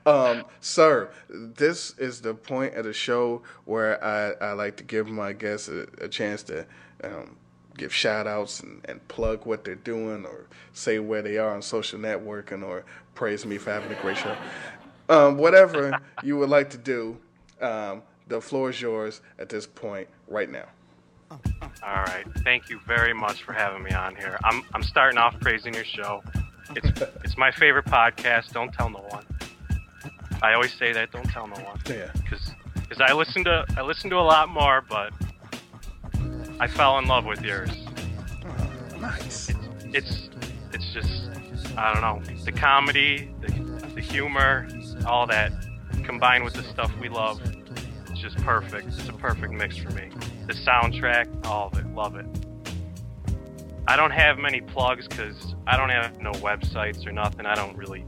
Um, 0.06 0.44
sir, 0.60 1.10
this 1.28 1.94
is 1.98 2.20
the 2.20 2.34
point 2.34 2.74
of 2.74 2.84
the 2.84 2.92
show 2.92 3.42
where 3.64 4.02
I, 4.04 4.32
I 4.44 4.52
like 4.52 4.76
to 4.76 4.84
give 4.84 5.08
my 5.08 5.32
guests 5.32 5.68
a, 5.68 5.86
a 6.00 6.08
chance 6.08 6.42
to 6.44 6.66
um, 7.02 7.36
give 7.76 7.92
shout 7.92 8.26
outs 8.26 8.60
and, 8.60 8.84
and 8.86 9.06
plug 9.08 9.46
what 9.46 9.64
they're 9.64 9.74
doing 9.74 10.26
or 10.26 10.46
say 10.72 10.98
where 10.98 11.22
they 11.22 11.38
are 11.38 11.54
on 11.54 11.62
social 11.62 11.98
networking 11.98 12.62
or 12.62 12.84
praise 13.14 13.46
me 13.46 13.58
for 13.58 13.72
having 13.72 13.92
a 13.92 14.00
great 14.00 14.16
show. 14.18 14.36
Um, 15.08 15.38
whatever 15.38 15.98
you 16.22 16.36
would 16.38 16.50
like 16.50 16.70
to 16.70 16.78
do, 16.78 17.16
um, 17.60 18.02
the 18.28 18.40
floor 18.40 18.70
is 18.70 18.80
yours 18.80 19.20
at 19.38 19.48
this 19.48 19.66
point 19.66 20.08
right 20.28 20.50
now. 20.50 20.66
All 21.30 21.40
right. 21.82 22.24
Thank 22.44 22.68
you 22.68 22.80
very 22.86 23.12
much 23.12 23.42
for 23.42 23.52
having 23.52 23.82
me 23.82 23.90
on 23.90 24.14
here. 24.14 24.38
I'm 24.44 24.62
I'm 24.72 24.82
starting 24.82 25.18
off 25.18 25.38
praising 25.40 25.74
your 25.74 25.84
show. 25.84 26.22
It's 26.76 27.00
it's 27.24 27.36
my 27.36 27.50
favorite 27.50 27.86
podcast. 27.86 28.52
Don't 28.52 28.72
tell 28.72 28.88
no 28.88 29.00
one. 29.08 29.24
I 30.42 30.54
always 30.54 30.72
say 30.74 30.92
that. 30.92 31.10
Don't 31.10 31.28
tell 31.28 31.46
no 31.46 31.54
one. 31.62 31.80
Yeah. 31.88 32.10
Because 32.14 32.50
because 32.74 33.00
I 33.00 33.12
listen 33.12 33.44
to 33.44 33.64
I 33.76 33.82
listen 33.82 34.10
to 34.10 34.16
a 34.16 34.26
lot 34.26 34.48
more, 34.48 34.82
but 34.88 35.12
I 36.60 36.66
fell 36.66 36.98
in 36.98 37.06
love 37.06 37.24
with 37.24 37.42
yours. 37.42 37.70
Nice. 39.00 39.50
It's 39.92 40.30
it's 40.72 40.92
just 40.92 41.30
I 41.76 41.92
don't 41.92 42.02
know 42.02 42.34
the 42.44 42.52
comedy, 42.52 43.30
the 43.40 43.52
the 43.94 44.00
humor, 44.00 44.68
all 45.06 45.26
that 45.26 45.52
combined 46.04 46.44
with 46.44 46.54
the 46.54 46.62
stuff 46.62 46.92
we 47.00 47.08
love. 47.08 47.40
It's 48.10 48.20
just 48.20 48.36
perfect. 48.38 48.88
It's 48.88 49.08
a 49.08 49.12
perfect 49.12 49.52
mix 49.52 49.76
for 49.76 49.90
me. 49.90 50.10
The 50.46 50.52
soundtrack, 50.52 51.46
all 51.46 51.68
of 51.68 51.78
it, 51.78 51.86
love 51.94 52.16
it. 52.16 52.26
I 53.86 53.96
don't 53.96 54.12
have 54.12 54.38
many 54.38 54.60
plugs 54.60 55.06
because 55.08 55.54
I 55.66 55.76
don't 55.76 55.90
have 55.90 56.18
no 56.20 56.32
websites 56.32 57.06
or 57.06 57.12
nothing. 57.12 57.44
I 57.46 57.54
don't 57.54 57.76
really 57.76 58.04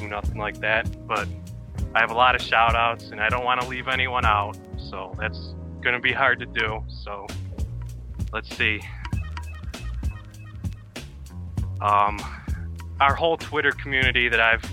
do 0.00 0.08
nothing 0.08 0.38
like 0.38 0.60
that. 0.60 1.06
But 1.06 1.28
I 1.94 2.00
have 2.00 2.10
a 2.10 2.14
lot 2.14 2.34
of 2.34 2.42
shout 2.42 2.74
outs 2.74 3.10
and 3.10 3.20
I 3.20 3.28
don't 3.28 3.44
want 3.44 3.60
to 3.60 3.68
leave 3.68 3.88
anyone 3.88 4.24
out. 4.24 4.56
So 4.76 5.14
that's 5.18 5.54
going 5.82 5.94
to 5.94 6.00
be 6.00 6.12
hard 6.12 6.38
to 6.40 6.46
do. 6.46 6.84
So 6.88 7.26
let's 8.32 8.54
see. 8.56 8.80
Um, 11.80 12.18
our 13.00 13.14
whole 13.14 13.36
Twitter 13.36 13.72
community 13.72 14.28
that 14.28 14.40
I've 14.40 14.64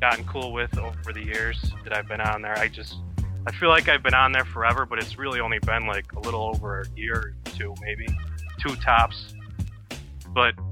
gotten 0.00 0.24
cool 0.24 0.52
with 0.52 0.78
over 0.78 1.12
the 1.12 1.24
years 1.24 1.72
that 1.84 1.96
I've 1.96 2.06
been 2.06 2.20
on 2.20 2.42
there, 2.42 2.56
I 2.56 2.68
just 2.68 2.96
I 3.46 3.52
feel 3.52 3.68
like 3.68 3.88
I've 3.88 4.02
been 4.02 4.14
on 4.14 4.32
there 4.32 4.44
forever, 4.44 4.86
but 4.86 4.98
it's 4.98 5.18
really 5.18 5.40
only 5.40 5.60
been 5.60 5.86
like 5.86 6.12
a 6.12 6.20
little 6.20 6.50
over 6.54 6.80
a 6.80 6.98
year 6.98 7.14
or 7.14 7.52
two, 7.52 7.74
maybe 7.80 8.06
two 8.60 8.74
tops. 8.76 9.34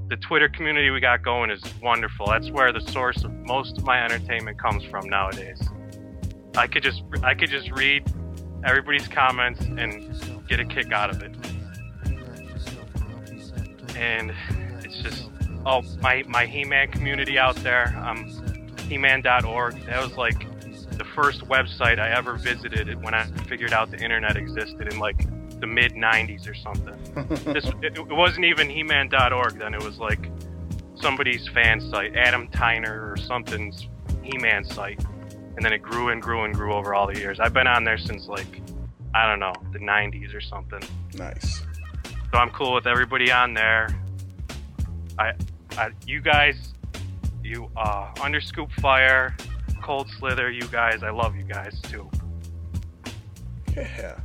The 0.07 0.17
Twitter 0.17 0.47
community 0.47 0.91
we 0.91 0.99
got 0.99 1.23
going 1.23 1.49
is 1.49 1.61
wonderful. 1.81 2.27
That's 2.27 2.51
where 2.51 2.71
the 2.71 2.81
source 2.91 3.23
of 3.23 3.31
most 3.31 3.77
of 3.77 3.83
my 3.83 4.03
entertainment 4.03 4.59
comes 4.59 4.83
from 4.83 5.09
nowadays. 5.09 5.59
I 6.55 6.67
could 6.67 6.83
just 6.83 7.03
I 7.23 7.33
could 7.33 7.49
just 7.49 7.71
read 7.71 8.03
everybody's 8.63 9.07
comments 9.07 9.61
and 9.61 10.47
get 10.47 10.59
a 10.59 10.65
kick 10.65 10.91
out 10.91 11.09
of 11.09 11.23
it. 11.23 11.35
And 13.95 14.31
it's 14.83 15.01
just 15.01 15.29
oh 15.65 15.81
my 16.01 16.23
my 16.27 16.45
He-Man 16.45 16.91
community 16.91 17.39
out 17.39 17.55
there. 17.57 17.97
Um, 17.97 18.29
He-Man.org. 18.87 19.85
That 19.85 20.03
was 20.03 20.17
like 20.17 20.45
the 20.97 21.05
first 21.15 21.41
website 21.41 21.99
I 21.99 22.11
ever 22.11 22.35
visited 22.35 23.03
when 23.03 23.13
I 23.13 23.25
figured 23.47 23.73
out 23.73 23.91
the 23.91 24.01
internet 24.01 24.37
existed 24.37 24.93
in 24.93 24.99
like 24.99 25.25
the 25.59 25.67
mid 25.67 25.93
90s 25.93 26.49
or 26.49 26.53
something. 26.53 26.97
this 27.53 27.65
it, 27.81 27.97
it 27.97 28.07
wasn't 28.07 28.45
even 28.45 28.69
He-Man.org 28.69 29.57
then. 29.57 29.73
It 29.73 29.83
was 29.83 29.99
like 29.99 30.29
somebody's 30.95 31.47
fan 31.49 31.81
site, 31.81 32.15
Adam 32.15 32.47
Tyner 32.49 33.11
or 33.11 33.17
something's 33.17 33.87
He-Man 34.21 34.65
site, 34.65 35.03
and 35.55 35.63
then 35.63 35.73
it 35.73 35.81
grew 35.81 36.09
and 36.09 36.21
grew 36.21 36.43
and 36.43 36.53
grew 36.53 36.73
over 36.73 36.93
all 36.93 37.07
the 37.07 37.19
years. 37.19 37.39
I've 37.39 37.53
been 37.53 37.67
on 37.67 37.83
there 37.83 37.97
since 37.97 38.27
like 38.27 38.61
I 39.13 39.27
don't 39.27 39.39
know 39.39 39.53
the 39.71 39.79
90s 39.79 40.35
or 40.35 40.41
something. 40.41 40.81
Nice. 41.13 41.61
So 42.31 42.37
I'm 42.37 42.49
cool 42.49 42.73
with 42.73 42.85
everybody 42.85 43.31
on 43.31 43.53
there. 43.53 43.87
I, 45.17 45.33
I 45.77 45.91
you 46.05 46.19
guys, 46.19 46.73
you 47.41 47.69
uh, 47.77 48.11
Underscoop 48.21 48.71
Fire, 48.73 49.35
Cold 49.81 50.09
Slither, 50.19 50.51
you 50.51 50.67
guys, 50.67 51.01
I 51.03 51.11
love 51.11 51.35
you 51.35 51.43
guys 51.43 51.79
too. 51.83 52.09
Yeah. 53.75 54.19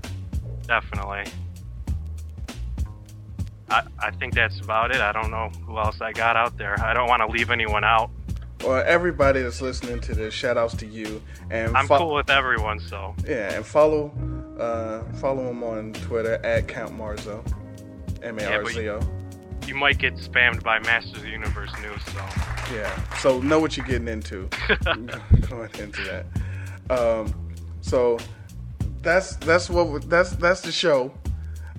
Definitely. 0.70 1.24
I, 3.68 3.82
I 3.98 4.12
think 4.12 4.34
that's 4.34 4.60
about 4.60 4.92
it. 4.92 5.00
I 5.00 5.10
don't 5.10 5.32
know 5.32 5.50
who 5.66 5.76
else 5.76 6.00
I 6.00 6.12
got 6.12 6.36
out 6.36 6.56
there. 6.58 6.80
I 6.80 6.94
don't 6.94 7.08
want 7.08 7.22
to 7.22 7.26
leave 7.26 7.50
anyone 7.50 7.82
out. 7.82 8.08
Well, 8.62 8.80
everybody 8.86 9.42
that's 9.42 9.60
listening 9.60 9.98
to 10.02 10.14
this, 10.14 10.32
shout 10.32 10.56
outs 10.56 10.76
to 10.76 10.86
you. 10.86 11.20
And 11.50 11.76
I'm 11.76 11.88
fo- 11.88 11.98
cool 11.98 12.14
with 12.14 12.30
everyone, 12.30 12.78
so 12.78 13.16
Yeah, 13.26 13.52
and 13.52 13.66
follow 13.66 14.12
uh, 14.60 15.02
follow 15.14 15.50
him 15.50 15.64
on 15.64 15.92
Twitter 15.94 16.34
at 16.46 16.68
Count 16.68 16.96
Marzo, 16.96 17.42
M 18.22 18.38
A 18.38 18.44
R 18.44 18.64
Z 18.66 18.88
O. 18.90 19.00
you 19.66 19.74
might 19.74 19.98
get 19.98 20.14
spammed 20.14 20.62
by 20.62 20.78
Masters 20.78 21.16
of 21.16 21.22
the 21.22 21.30
Universe 21.30 21.72
news, 21.82 22.00
so 22.04 22.24
Yeah, 22.72 23.14
so 23.16 23.40
know 23.40 23.58
what 23.58 23.76
you're 23.76 23.86
getting 23.86 24.06
into 24.06 24.48
going 25.48 25.70
into 25.80 26.04
that. 26.04 26.26
Um, 26.96 27.34
so 27.80 28.18
that's 29.02 29.36
that's 29.36 29.68
what 29.70 30.08
that's 30.08 30.30
that's 30.32 30.60
the 30.60 30.72
show. 30.72 31.12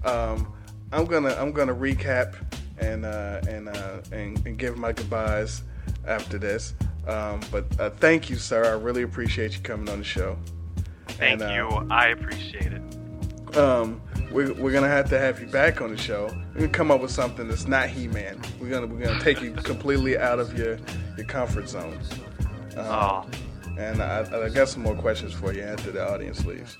Um, 0.06 0.54
I'm 0.92 1.06
gonna 1.06 1.34
I'm 1.36 1.52
gonna 1.52 1.76
recap 1.76 2.36
and 2.80 3.06
uh, 3.06 3.42
and, 3.48 3.70
uh, 3.70 3.98
and 4.12 4.46
and 4.46 4.58
give 4.58 4.78
my 4.78 4.92
goodbyes 4.92 5.64
after 6.08 6.38
this. 6.38 6.74
Um, 7.08 7.40
but 7.52 7.66
uh, 7.80 7.90
thank 7.92 8.30
you, 8.30 8.36
sir. 8.36 8.66
I 8.66 8.72
really 8.82 9.02
appreciate 9.04 9.56
you 9.56 9.62
coming 9.62 9.90
on 9.90 10.00
the 10.00 10.04
show. 10.06 10.38
thank 11.08 11.42
And, 11.42 11.44
uh, 11.44 11.54
you. 11.54 11.88
I 11.90 12.08
appreciate 12.10 12.74
it. 12.74 13.58
um, 13.58 14.02
we're, 14.32 14.54
we're 14.54 14.72
gonna 14.72 14.88
have 14.88 15.10
to 15.10 15.20
have 15.20 15.42
you 15.42 15.48
back 15.48 15.82
on 15.82 15.90
the 15.92 15.98
show. 15.98 16.26
We're 16.54 16.62
gonna 16.62 16.70
come 16.70 16.90
up 16.92 17.02
with 17.02 17.12
something 17.12 17.48
that's 17.48 17.68
not 17.68 17.90
He-Man. 17.90 18.40
We're 18.60 18.70
gonna 18.70 18.88
we're 18.88 19.04
gonna 19.06 19.20
take 19.20 19.42
you 19.42 19.52
completely 19.52 20.18
out 20.18 20.40
of 20.40 20.58
your 20.58 20.78
your 21.18 21.26
comfort 21.28 21.68
zone. 21.70 22.00
Um, 22.78 23.30
And 23.78 24.02
I, 24.02 24.46
I 24.46 24.50
got 24.50 24.70
some 24.70 24.84
more 24.84 24.96
questions 24.96 25.34
for 25.34 25.54
you 25.54 25.64
after 25.64 25.92
the 25.92 26.08
audience 26.08 26.46
leaves. 26.46 26.78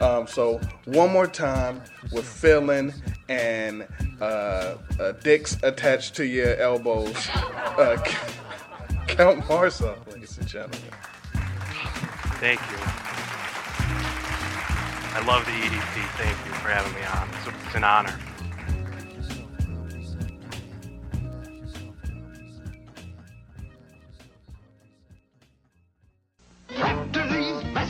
Um, 0.00 0.26
so 0.26 0.60
one 0.84 1.12
more 1.12 1.26
time 1.26 1.82
with 2.12 2.26
filling 2.26 2.92
and 3.28 3.86
uh, 4.20 4.76
uh, 5.00 5.12
dicks 5.22 5.56
attached 5.62 6.14
to 6.16 6.24
your 6.24 6.56
elbows. 6.56 7.28
Uh, 7.28 7.96
Count 9.06 9.44
Marzo, 9.44 9.96
ladies 10.10 10.38
and 10.38 10.46
gentlemen. 10.46 10.80
Thank 12.40 12.60
you. 12.70 12.76
I 15.14 15.22
love 15.26 15.44
the 15.44 15.52
EDP. 15.52 16.08
Thank 16.16 16.46
you 16.46 16.52
for 16.54 16.68
having 16.68 16.94
me 16.94 17.02
on. 17.04 17.28
It's, 17.38 17.66
it's 17.66 17.76
an 17.76 17.84
honor. 17.84 18.18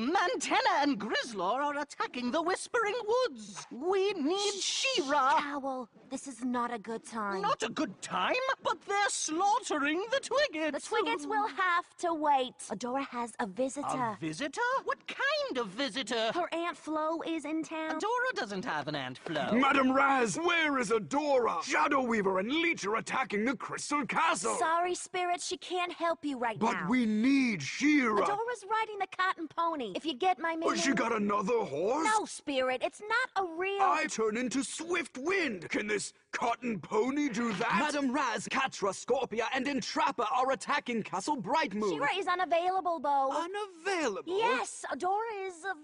Ooh, 0.00 0.12
Mantenna 0.12 0.82
and 0.82 0.98
Grizzlor 0.98 1.54
are 1.54 1.78
attacking 1.78 2.30
the 2.30 2.42
Whispering 2.42 2.94
Woods. 3.06 3.66
We 3.70 4.12
need 4.14 4.54
She-Ra. 4.54 5.40
Owl, 5.42 5.88
this 6.10 6.26
is 6.26 6.44
not 6.44 6.72
a 6.72 6.78
good 6.78 7.04
time. 7.04 7.42
Not 7.42 7.62
a 7.62 7.68
good 7.68 8.00
time, 8.00 8.34
but 8.62 8.80
they're 8.86 9.08
slaughtering 9.08 10.02
the 10.10 10.20
Twiggets. 10.20 10.72
The 10.72 10.80
Twiggets 10.80 11.26
will 11.26 11.48
have 11.48 11.84
to 11.98 12.14
wait. 12.14 12.54
Adora 12.70 13.06
has 13.08 13.32
a 13.40 13.46
visitor. 13.46 13.86
A 13.86 14.16
visitor? 14.20 14.60
What 14.84 14.98
kind 15.06 15.58
of 15.58 15.68
visitor? 15.68 16.32
Her 16.32 16.48
Aunt 16.52 16.76
Flo 16.76 17.20
is 17.26 17.44
in 17.44 17.62
town. 17.62 17.98
Adora 17.98 18.34
doesn't 18.34 18.64
have 18.64 18.88
an 18.88 18.94
Aunt 18.94 19.18
Flo. 19.18 19.52
Madame 19.52 19.92
Razz, 19.92 20.36
where 20.36 20.78
is 20.78 20.90
Adora? 20.90 21.62
Shadow 21.62 22.02
Weaver 22.02 22.38
and 22.38 22.50
Leech 22.50 22.86
are 22.86 22.96
attacking 22.96 23.44
the 23.44 23.56
Crystal 23.56 24.06
Castle. 24.06 24.56
Sorry, 24.56 24.94
Spirit, 24.94 25.40
she 25.40 25.56
can't 25.58 25.92
help 25.92 26.24
you 26.24 26.38
right 26.38 26.58
But 26.58 26.72
now. 26.72 26.80
But 26.82 26.90
we 26.90 27.06
need 27.06 27.62
She-Ra. 27.62 28.26
Adora's 28.26 28.64
riding 28.70 28.98
the 28.98 29.06
cotton 29.16 29.48
pony. 29.48 29.89
Pony. 29.90 29.96
If 29.96 30.06
you 30.06 30.14
get 30.14 30.38
my 30.38 30.56
meaning. 30.56 30.68
Oh, 30.68 30.74
she 30.74 30.92
got 30.92 31.12
another 31.14 31.58
horse? 31.58 32.06
No, 32.06 32.24
Spirit. 32.24 32.82
It's 32.84 33.00
not 33.00 33.44
a 33.44 33.48
real. 33.56 33.80
I 33.80 34.06
turn 34.06 34.36
into 34.36 34.62
Swift 34.62 35.18
Wind. 35.18 35.68
Can 35.68 35.86
this 35.86 36.12
cotton 36.32 36.78
pony 36.80 37.28
do 37.28 37.52
that? 37.54 37.76
Madame 37.78 38.12
Razz, 38.12 38.48
Catra, 38.48 38.92
Scorpia, 38.92 39.44
and 39.54 39.66
Entrapta 39.66 40.26
are 40.32 40.52
attacking 40.52 41.02
Castle 41.02 41.36
Brightmoon. 41.40 41.90
She-Ra 41.90 42.08
is 42.16 42.26
unavailable, 42.26 43.00
Bow. 43.00 43.30
Unavailable? 43.30 44.36
Yes, 44.38 44.84
Adora 44.92 45.46
is 45.46 45.64
uh, 45.64 45.74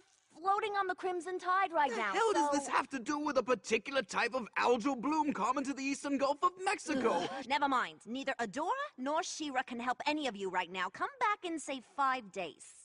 floating 0.41 0.73
on 0.73 0.87
the 0.87 0.95
Crimson 0.95 1.39
Tide 1.39 1.73
right 1.73 1.91
the 1.91 1.97
now. 1.97 2.13
hell 2.13 2.33
does 2.33 2.51
this 2.53 2.69
have 2.69 2.89
to 2.91 2.99
do 2.99 3.19
with 3.19 3.39
a 3.39 3.43
particular 3.43 4.03
type 4.03 4.35
of 4.35 4.47
algal 4.59 5.01
bloom 5.01 5.33
common 5.33 5.65
to 5.65 5.73
the 5.73 5.83
eastern 5.83 6.19
Gulf 6.19 6.39
of 6.43 6.51
Mexico? 6.65 7.27
Never 7.49 7.69
mind. 7.69 8.01
Neither 8.07 8.35
Adora 8.41 8.71
nor 8.99 9.23
She-Ra 9.23 9.63
can 9.63 9.81
help 9.81 10.01
any 10.07 10.27
of 10.29 10.37
you 10.37 10.49
right 10.51 10.71
now. 10.71 10.89
Come 10.91 11.09
back 11.21 11.51
in, 11.51 11.59
say, 11.59 11.81
five 11.97 12.31
days. 12.33 12.76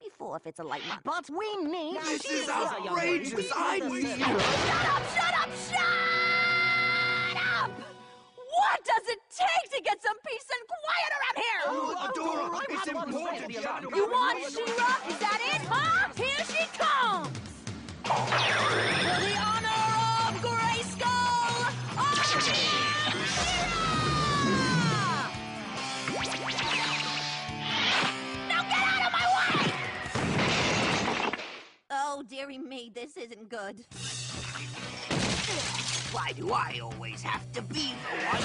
Maybe 0.00 0.10
four 0.18 0.36
if 0.36 0.46
it's 0.46 0.60
a 0.60 0.64
light 0.64 0.82
month. 0.88 1.02
But 1.04 1.30
we 1.30 1.56
need. 1.64 2.00
This 2.02 2.24
is 2.24 2.48
outrageous. 2.48 3.50
I 3.54 3.78
need. 3.80 4.06
Shut 4.06 4.30
up! 4.30 5.02
Shut 5.14 5.34
up! 5.40 5.48
Shut 5.70 5.80
up! 7.36 7.70
What 8.56 8.84
does 8.84 9.08
it 9.08 9.20
take 9.30 9.70
to 9.76 9.82
get 9.82 10.02
some 10.02 10.16
peace 10.26 10.48
and 10.54 10.66
quiet 10.68 11.12
around 11.18 11.36
here? 11.44 11.62
Oh, 11.66 11.94
Adora, 12.06 12.62
it's 12.70 12.88
important. 12.88 13.50
You 13.94 14.06
want 14.10 14.38
She-Ra? 14.50 14.92
Is 15.08 15.18
that 15.18 15.40
it, 15.54 15.62
huh? 15.68 16.08
Here 16.16 16.44
she 16.48 16.64
comes! 16.78 17.30
this 33.04 33.16
isn't 33.18 33.48
good. 33.50 33.84
Why 36.14 36.32
do 36.32 36.52
I 36.52 36.80
always 36.82 37.20
have 37.22 37.52
to 37.52 37.60
be 37.60 37.92
the 37.92 38.16
one? 38.24 38.42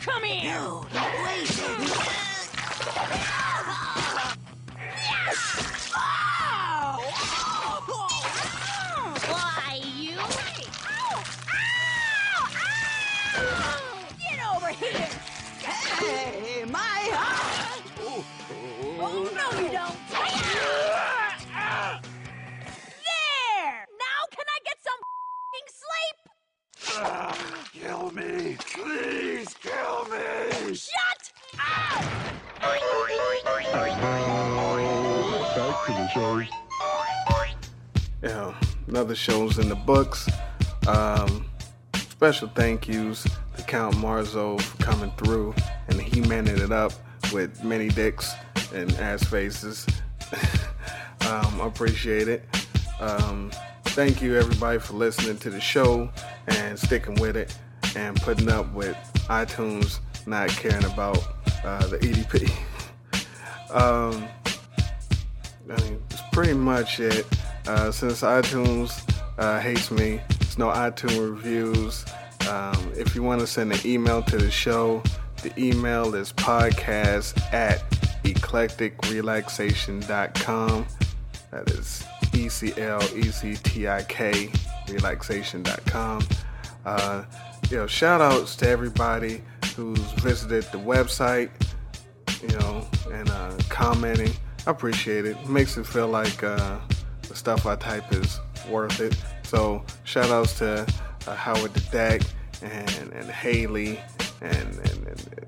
Come 0.00 0.22
here! 0.22 0.54
No, 0.54 0.86
no, 0.94 1.02
wait. 1.22 1.48
Why, 9.28 9.80
you? 9.98 10.16
Get 14.18 14.38
over 14.54 14.68
here! 14.68 15.10
Hey, 15.60 16.41
f***ing? 27.02 27.82
Kill 27.82 28.10
me. 28.12 28.56
Please 28.60 29.54
kill 29.62 30.04
me. 30.06 30.74
Shut 30.74 31.32
up! 31.58 32.02
Back 35.54 35.86
to 35.86 35.92
the 35.92 36.08
show. 36.08 36.42
Yeah, 38.22 38.54
another 38.86 39.14
show's 39.14 39.58
in 39.58 39.68
the 39.68 39.74
books. 39.74 40.28
Um, 40.86 41.46
special 41.94 42.48
thank 42.54 42.86
yous 42.88 43.24
to 43.56 43.62
Count 43.64 43.96
Marzo 43.96 44.60
for 44.60 44.82
coming 44.82 45.10
through 45.16 45.54
and 45.88 46.00
he 46.00 46.20
manning 46.22 46.58
it 46.58 46.72
up 46.72 46.92
with 47.32 47.62
many 47.64 47.88
dicks 47.88 48.32
and 48.72 48.92
ass 48.94 49.24
faces. 49.24 49.86
um, 51.28 51.60
appreciate 51.60 52.28
it. 52.28 52.44
Um, 53.00 53.50
thank 53.92 54.22
you 54.22 54.36
everybody 54.36 54.78
for 54.78 54.94
listening 54.94 55.36
to 55.36 55.50
the 55.50 55.60
show 55.60 56.08
and 56.48 56.78
sticking 56.78 57.14
with 57.16 57.36
it 57.36 57.54
and 57.94 58.16
putting 58.22 58.48
up 58.48 58.72
with 58.72 58.96
iTunes 59.28 59.98
not 60.26 60.48
caring 60.48 60.82
about 60.84 61.18
uh, 61.62 61.86
the 61.88 61.98
EDP. 61.98 62.50
um, 63.74 64.26
I 65.68 65.78
mean, 65.82 66.02
it's 66.10 66.22
pretty 66.32 66.54
much 66.54 67.00
it. 67.00 67.26
Uh, 67.66 67.90
since 67.90 68.22
iTunes 68.22 68.98
uh, 69.36 69.60
hates 69.60 69.90
me, 69.90 70.22
there's 70.40 70.56
no 70.56 70.68
iTunes 70.68 71.30
reviews. 71.30 72.06
Um, 72.48 72.94
if 72.96 73.14
you 73.14 73.22
want 73.22 73.42
to 73.42 73.46
send 73.46 73.74
an 73.74 73.80
email 73.84 74.22
to 74.22 74.38
the 74.38 74.50
show, 74.50 75.02
the 75.42 75.52
email 75.62 76.14
is 76.14 76.32
podcast 76.32 77.38
at 77.52 77.82
eclectikrelaxation.com. 78.22 80.86
That 81.50 81.70
is 81.70 82.04
E 82.34 82.48
C 82.48 82.72
L 82.76 83.02
E 83.14 83.30
C 83.30 83.54
T 83.56 83.88
I 83.88 84.02
K 84.04 84.50
relaxation.com. 84.88 86.26
Uh, 86.84 87.24
you 87.70 87.76
know, 87.76 87.86
shout 87.86 88.20
outs 88.20 88.56
to 88.56 88.68
everybody 88.68 89.42
who's 89.76 89.98
visited 90.20 90.64
the 90.72 90.78
website, 90.78 91.50
you 92.42 92.58
know, 92.58 92.86
and 93.12 93.30
uh, 93.30 93.56
commenting. 93.68 94.32
I 94.66 94.70
appreciate 94.70 95.24
it. 95.24 95.36
it. 95.36 95.48
Makes 95.48 95.76
it 95.76 95.86
feel 95.86 96.08
like 96.08 96.42
uh, 96.42 96.78
the 97.28 97.34
stuff 97.34 97.66
I 97.66 97.76
type 97.76 98.12
is 98.12 98.40
worth 98.68 99.00
it. 99.00 99.16
So 99.42 99.84
shout 100.04 100.30
outs 100.30 100.58
to 100.58 100.86
uh, 101.26 101.34
Howard 101.34 101.74
the 101.74 101.80
Deck 101.90 102.22
and, 102.62 103.12
and 103.12 103.30
Haley 103.30 104.00
and, 104.40 104.56
and, 104.56 105.06
and 105.06 105.42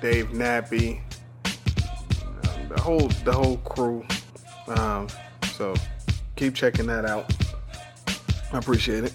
Dave 0.00 0.28
Nappy, 0.28 1.00
um, 1.44 2.68
the 2.68 2.80
whole 2.80 3.08
the 3.24 3.32
whole 3.32 3.58
crew. 3.58 4.04
Um, 4.68 5.08
so 5.60 5.74
keep 6.36 6.54
checking 6.54 6.86
that 6.86 7.04
out. 7.04 7.30
I 8.50 8.56
appreciate 8.56 9.04
it. 9.04 9.12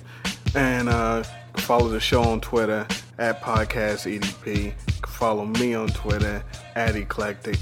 And 0.54 0.88
uh, 0.90 1.24
follow 1.58 1.90
the 1.90 2.00
show 2.00 2.22
on 2.22 2.40
Twitter 2.40 2.86
at 3.18 3.42
Podcast 3.42 4.06
EDP. 4.06 4.76
Follow 5.08 5.46
me 5.46 5.74
on 5.74 5.88
Twitter 5.88 6.44
at 6.76 6.94
Eclectik. 6.94 7.58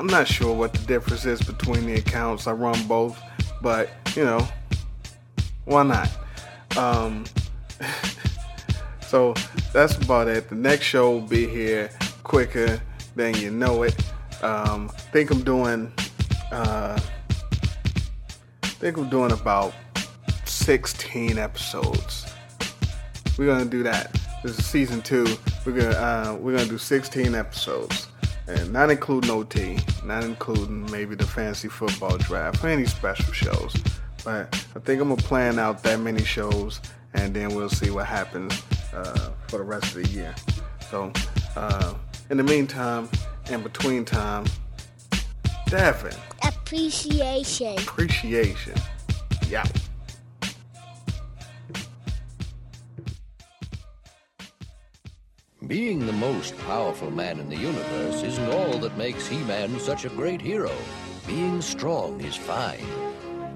I'm 0.00 0.08
not 0.08 0.26
sure 0.26 0.52
what 0.52 0.72
the 0.72 0.84
difference 0.84 1.26
is 1.26 1.40
between 1.42 1.86
the 1.86 1.94
accounts. 1.94 2.48
I 2.48 2.54
run 2.54 2.88
both, 2.88 3.16
but 3.62 3.90
you 4.16 4.24
know, 4.24 4.44
why 5.64 5.84
not? 5.84 6.10
Um, 6.76 7.26
so 9.00 9.34
that's 9.72 9.96
about 9.96 10.26
it. 10.26 10.48
The 10.48 10.56
next 10.56 10.86
show 10.86 11.12
will 11.12 11.20
be 11.20 11.46
here 11.46 11.88
quicker 12.24 12.82
than 13.14 13.36
you 13.36 13.52
know 13.52 13.84
it. 13.84 13.94
Um, 14.42 14.88
think 15.12 15.30
I'm 15.30 15.44
doing. 15.44 15.92
Uh, 16.50 16.98
Think 18.78 18.96
I'm 18.96 19.08
doing 19.08 19.32
about 19.32 19.72
16 20.44 21.38
episodes. 21.38 22.26
We're 23.38 23.46
gonna 23.46 23.64
do 23.64 23.82
that. 23.84 24.12
This 24.42 24.58
is 24.58 24.66
season 24.66 25.00
two. 25.00 25.26
We're 25.64 25.72
gonna 25.72 25.90
uh, 25.90 26.36
we're 26.38 26.56
gonna 26.56 26.68
do 26.68 26.76
16 26.76 27.34
episodes, 27.34 28.08
and 28.46 28.72
not 28.72 28.90
including 28.90 29.30
OT, 29.30 29.78
not 30.04 30.24
including 30.24 30.90
maybe 30.90 31.14
the 31.14 31.26
fantasy 31.26 31.68
football 31.68 32.18
draft 32.18 32.62
or 32.62 32.68
any 32.68 32.84
special 32.84 33.32
shows. 33.32 33.74
But 34.24 34.54
I 34.76 34.80
think 34.80 35.00
I'm 35.00 35.08
gonna 35.08 35.22
plan 35.22 35.58
out 35.58 35.82
that 35.84 36.00
many 36.00 36.24
shows, 36.24 36.80
and 37.14 37.32
then 37.32 37.54
we'll 37.54 37.70
see 37.70 37.90
what 37.90 38.06
happens 38.06 38.60
uh, 38.92 39.30
for 39.48 39.58
the 39.58 39.64
rest 39.64 39.96
of 39.96 40.02
the 40.02 40.08
year. 40.10 40.34
So, 40.90 41.12
uh, 41.56 41.94
in 42.28 42.36
the 42.36 42.44
meantime, 42.44 43.08
in 43.50 43.62
between 43.62 44.04
time, 44.04 44.44
Devin, 45.68 46.16
Appreciation. 46.74 47.78
appreciation. 47.78 48.74
Yeah. 49.48 49.64
Being 55.68 56.04
the 56.04 56.12
most 56.14 56.58
powerful 56.66 57.12
man 57.12 57.38
in 57.38 57.48
the 57.48 57.56
universe 57.56 58.24
isn't 58.24 58.50
all 58.50 58.76
that 58.78 58.98
makes 58.98 59.28
He-Man 59.28 59.78
such 59.78 60.04
a 60.04 60.08
great 60.08 60.40
hero. 60.40 60.72
Being 61.28 61.62
strong 61.62 62.20
is 62.20 62.34
fine. 62.34 62.84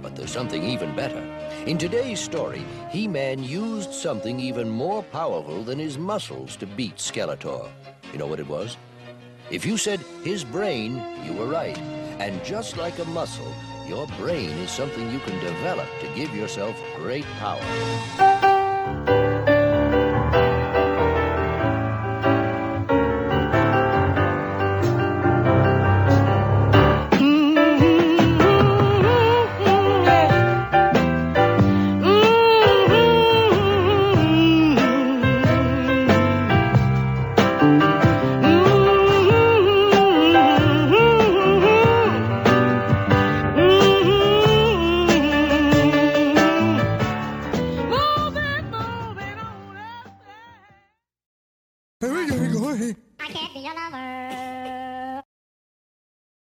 But 0.00 0.14
there's 0.14 0.30
something 0.30 0.62
even 0.62 0.94
better. 0.94 1.18
In 1.66 1.76
today's 1.76 2.20
story, 2.20 2.62
He-Man 2.92 3.42
used 3.42 3.92
something 3.92 4.38
even 4.38 4.70
more 4.70 5.02
powerful 5.02 5.64
than 5.64 5.80
his 5.80 5.98
muscles 5.98 6.54
to 6.58 6.66
beat 6.66 6.98
Skeletor. 6.98 7.68
You 8.12 8.20
know 8.20 8.28
what 8.28 8.38
it 8.38 8.46
was? 8.46 8.76
If 9.50 9.66
you 9.66 9.76
said 9.76 9.98
his 10.22 10.44
brain, 10.44 11.02
you 11.24 11.32
were 11.32 11.46
right. 11.46 11.97
And 12.18 12.42
just 12.44 12.76
like 12.76 12.98
a 12.98 13.04
muscle, 13.06 13.54
your 13.86 14.06
brain 14.18 14.50
is 14.58 14.70
something 14.70 15.10
you 15.10 15.20
can 15.20 15.38
develop 15.40 15.88
to 16.00 16.06
give 16.14 16.34
yourself 16.34 16.76
great 16.96 17.24
power. 17.38 19.17